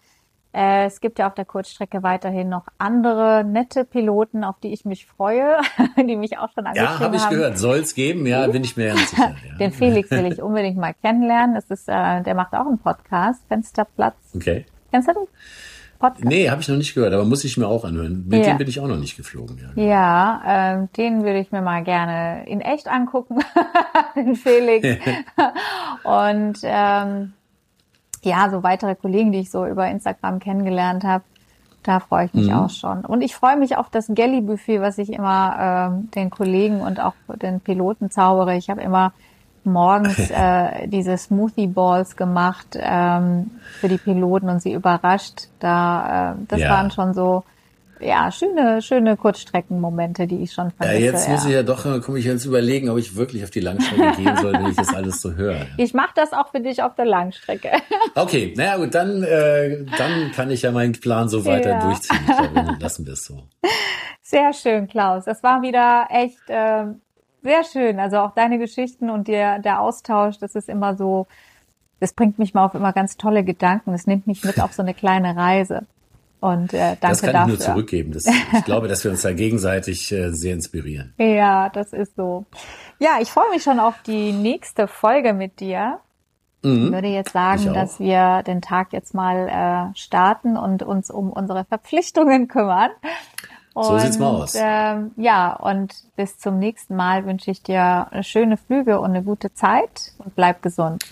es 0.60 1.02
gibt 1.02 1.20
ja 1.20 1.28
auf 1.28 1.36
der 1.36 1.46
Kurzstrecke 1.46 2.02
weiterhin 2.02 2.50
noch 2.50 2.66
andere 2.80 3.44
nette 3.44 3.86
Piloten, 3.86 4.44
auf 4.44 4.60
die 4.60 4.74
ich 4.74 4.86
mich 4.86 5.06
freue, 5.06 5.60
die 5.98 6.16
mich 6.16 6.40
auch 6.40 6.52
schon 6.54 6.66
angeschrieben 6.66 6.90
haben. 6.90 7.00
Ja, 7.00 7.06
habe 7.06 7.16
ich 7.16 7.30
gehört. 7.30 7.60
Soll 7.60 7.78
es 7.78 7.94
geben? 7.94 8.26
Ja, 8.26 8.48
bin 8.48 8.64
ich 8.64 8.76
mir 8.76 8.88
ganz 8.88 9.12
sicher. 9.12 9.36
Ja. 9.48 9.56
Den 9.60 9.72
Felix 9.72 10.10
will 10.10 10.32
ich 10.32 10.42
unbedingt 10.42 10.78
mal 10.78 10.96
kennenlernen. 10.96 11.54
Das 11.54 11.66
ist, 11.66 11.88
äh, 11.88 12.24
der 12.24 12.34
macht 12.34 12.54
auch 12.54 12.66
einen 12.66 12.80
Podcast, 12.80 13.42
Fensterplatz. 13.48 14.16
Okay. 14.36 14.66
Kennst 14.92 15.10
du 15.10 15.14
den? 15.14 15.28
Podcast? 16.00 16.26
Nee, 16.26 16.50
habe 16.50 16.62
ich 16.62 16.68
noch 16.68 16.78
nicht 16.78 16.96
gehört, 16.96 17.14
aber 17.14 17.26
muss 17.26 17.44
ich 17.44 17.58
mir 17.58 17.68
auch 17.68 17.86
anhören. 17.86 18.26
Mit 18.28 18.44
ja. 18.44 18.52
dem 18.52 18.58
bin 18.58 18.68
ich 18.68 18.80
auch 18.80 18.88
noch 18.88 18.98
nicht 18.98 19.16
geflogen. 19.16 19.60
Ja, 19.76 19.84
ja 19.84 20.74
ähm, 20.74 20.90
den 20.98 21.24
würde 21.24 21.40
ich 21.40 21.52
mir 21.52 21.62
mal 21.62 21.84
gerne 21.84 22.48
in 22.48 22.62
echt 22.62 22.88
angucken, 22.88 23.38
den 24.16 24.36
Felix. 24.36 24.88
Und 26.04 26.60
ähm, 26.64 27.34
ja, 28.28 28.50
so 28.50 28.64
weitere 28.64 28.96
Kollegen, 28.96 29.32
die 29.32 29.40
ich 29.40 29.52
so 29.52 29.66
über 29.66 29.88
Instagram 29.88 30.40
kennengelernt 30.40 31.04
habe, 31.04 31.24
da 31.84 32.00
freue 32.00 32.26
ich 32.26 32.34
mich 32.34 32.48
mhm. 32.48 32.54
auch 32.54 32.70
schon. 32.70 33.06
Und 33.06 33.22
ich 33.22 33.34
freue 33.36 33.56
mich 33.58 33.78
auf 33.78 33.90
das 33.90 34.08
Gelly-Buffet, 34.10 34.82
was 34.82 34.98
ich 34.98 35.14
immer 35.14 35.90
ähm, 35.90 36.12
den 36.12 36.30
Kollegen 36.30 36.82
und 36.82 37.00
auch 37.00 37.14
den 37.42 37.62
Piloten 37.62 38.12
zaubere. 38.12 38.58
Ich 38.58 38.70
habe 38.70 38.82
immer 38.82 39.14
morgens 39.64 40.30
äh, 40.32 40.88
diese 40.88 41.18
Smoothie 41.18 41.68
Balls 41.68 42.18
gemacht 42.18 42.78
ähm, 42.78 43.52
für 43.80 43.88
die 43.88 43.98
Piloten 43.98 44.50
und 44.50 44.62
sie 44.62 44.74
überrascht. 44.74 45.48
Da, 45.60 46.32
äh, 46.32 46.36
das 46.48 46.60
ja. 46.60 46.70
waren 46.70 46.92
schon 46.92 47.14
so 47.14 47.44
ja, 48.00 48.32
schöne, 48.32 48.82
schöne 48.82 49.18
Kurzstreckenmomente, 49.18 50.28
die 50.28 50.44
ich 50.44 50.54
schon 50.54 50.72
vermisse. 50.72 51.00
Ja, 51.00 51.06
jetzt 51.12 51.30
muss 51.30 51.46
ich 51.46 51.52
ja 51.52 51.64
doch, 51.64 51.84
komme 52.02 52.20
ich 52.20 52.26
jetzt 52.26 52.46
überlegen, 52.46 52.90
ob 52.90 52.98
ich 52.98 53.16
wirklich 53.16 53.44
auf 53.44 53.50
die 53.50 53.60
Langstrecke 53.60 54.22
gehen 54.22 54.38
soll, 54.38 54.54
wenn 54.54 54.68
ich 54.68 54.76
das 54.76 54.94
alles 54.94 55.22
so 55.22 55.34
höre. 55.34 55.66
Ich 55.78 55.94
mache 55.94 56.12
das 56.16 56.34
auch 56.34 56.50
für 56.50 56.60
dich 56.60 56.82
auf 56.82 56.96
der 56.96 57.06
Langstrecke. 57.06 57.72
Okay, 58.16 58.54
naja 58.58 58.78
gut, 58.78 58.96
dann, 58.96 59.22
äh, 59.22 59.86
dann 59.98 60.32
kann 60.32 60.50
ich 60.50 60.64
ja 60.64 60.72
meinen 60.72 60.94
Plan 60.94 61.30
so 61.30 61.46
weiter 61.46 61.72
ja. 61.72 61.86
durchziehen. 61.86 62.20
Glaube, 62.26 62.78
lassen 62.80 63.06
wir 63.06 63.14
es 63.14 63.26
so. 63.26 63.44
Sehr 64.24 64.54
schön, 64.54 64.88
Klaus. 64.88 65.26
Das 65.26 65.44
war 65.44 65.62
wieder 65.62 66.08
echt 66.10 66.50
äh, 66.50 66.86
sehr 67.44 67.64
schön. 67.64 68.00
Also 68.00 68.18
auch 68.18 68.34
deine 68.34 68.58
Geschichten 68.58 69.10
und 69.10 69.28
der, 69.28 69.60
der 69.60 69.82
Austausch, 69.82 70.40
das 70.40 70.56
ist 70.56 70.68
immer 70.68 70.96
so, 70.96 71.28
das 72.00 72.14
bringt 72.14 72.40
mich 72.40 72.54
mal 72.54 72.66
auf 72.66 72.74
immer 72.74 72.92
ganz 72.92 73.18
tolle 73.18 73.44
Gedanken. 73.44 73.92
Das 73.92 74.08
nimmt 74.08 74.28
mich 74.28 74.44
mit 74.44 74.60
auf 74.60 74.74
so 74.74 74.82
eine 74.82 74.94
kleine 74.94 75.36
Reise. 75.36 75.86
Und 76.40 76.74
äh, 76.74 76.96
danke 77.00 77.00
Das 77.02 77.22
kann 77.22 77.34
dafür. 77.34 77.54
ich 77.54 77.60
nur 77.60 77.66
zurückgeben. 77.68 78.12
Das, 78.12 78.26
ich 78.26 78.66
glaube, 78.66 78.88
dass 78.88 79.04
wir 79.04 79.12
uns 79.12 79.22
da 79.24 79.34
gegenseitig 79.34 80.12
äh, 80.12 80.32
sehr 80.32 80.54
inspirieren. 80.54 81.14
Ja, 81.18 81.70
das 81.70 81.94
ist 81.94 82.16
so. 82.16 82.46
Ja, 83.00 83.18
ich 83.22 83.32
freue 83.32 83.50
mich 83.52 83.64
schon 83.64 83.80
auf 83.80 83.96
die 84.06 84.32
nächste 84.32 84.88
Folge 84.88 85.34
mit 85.34 85.60
dir. 85.60 86.00
Mhm. 86.64 86.86
Ich 86.86 86.92
würde 86.92 87.08
jetzt 87.08 87.34
sagen, 87.34 87.74
dass 87.74 88.00
wir 88.00 88.44
den 88.44 88.62
Tag 88.62 88.94
jetzt 88.94 89.14
mal 89.14 89.48
äh, 89.94 89.98
starten 89.98 90.58
und 90.58 90.84
uns 90.84 91.10
um 91.10 91.32
unsere 91.32 91.66
Verpflichtungen 91.66 92.48
kümmern. 92.48 92.92
Und, 93.74 93.84
So 93.84 94.00
sieht's 94.00 94.18
mal 94.18 94.42
aus. 94.42 94.56
Ähm, 94.60 95.12
ja, 95.18 95.54
und 95.54 95.94
bis 96.16 96.40
zum 96.40 96.58
nächsten 96.58 96.96
Mal 96.96 97.26
wünsche 97.26 97.52
ich 97.52 97.62
dir 97.62 98.08
schöne 98.22 98.58
Flüge 98.58 99.00
und 99.00 99.12
eine 99.12 99.24
gute 99.24 99.54
Zeit 99.54 100.14
und 100.18 100.36
bleib 100.36 100.64
gesund. 100.64 101.04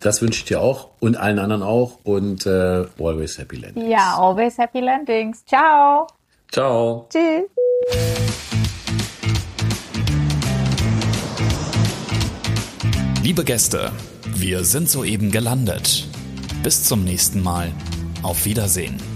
Das 0.00 0.22
wünsche 0.22 0.38
ich 0.40 0.44
dir 0.46 0.62
auch 0.62 0.88
und 0.98 1.18
allen 1.18 1.38
anderen 1.38 1.62
auch 1.62 1.98
und 2.04 2.46
äh, 2.46 2.86
always 2.98 3.36
happy 3.36 3.56
landing. 3.56 3.90
Ja, 3.90 4.16
always 4.16 4.56
happy 4.56 4.80
landings. 4.80 5.44
Ciao. 5.44 6.06
Ciao. 6.50 7.06
Tschüss. 7.10 7.44
Liebe 13.22 13.44
Gäste, 13.44 13.92
wir 14.34 14.64
sind 14.64 14.88
soeben 14.88 15.30
gelandet. 15.30 16.08
Bis 16.62 16.84
zum 16.84 17.04
nächsten 17.04 17.42
Mal. 17.42 17.70
Auf 18.22 18.46
Wiedersehen. 18.46 19.09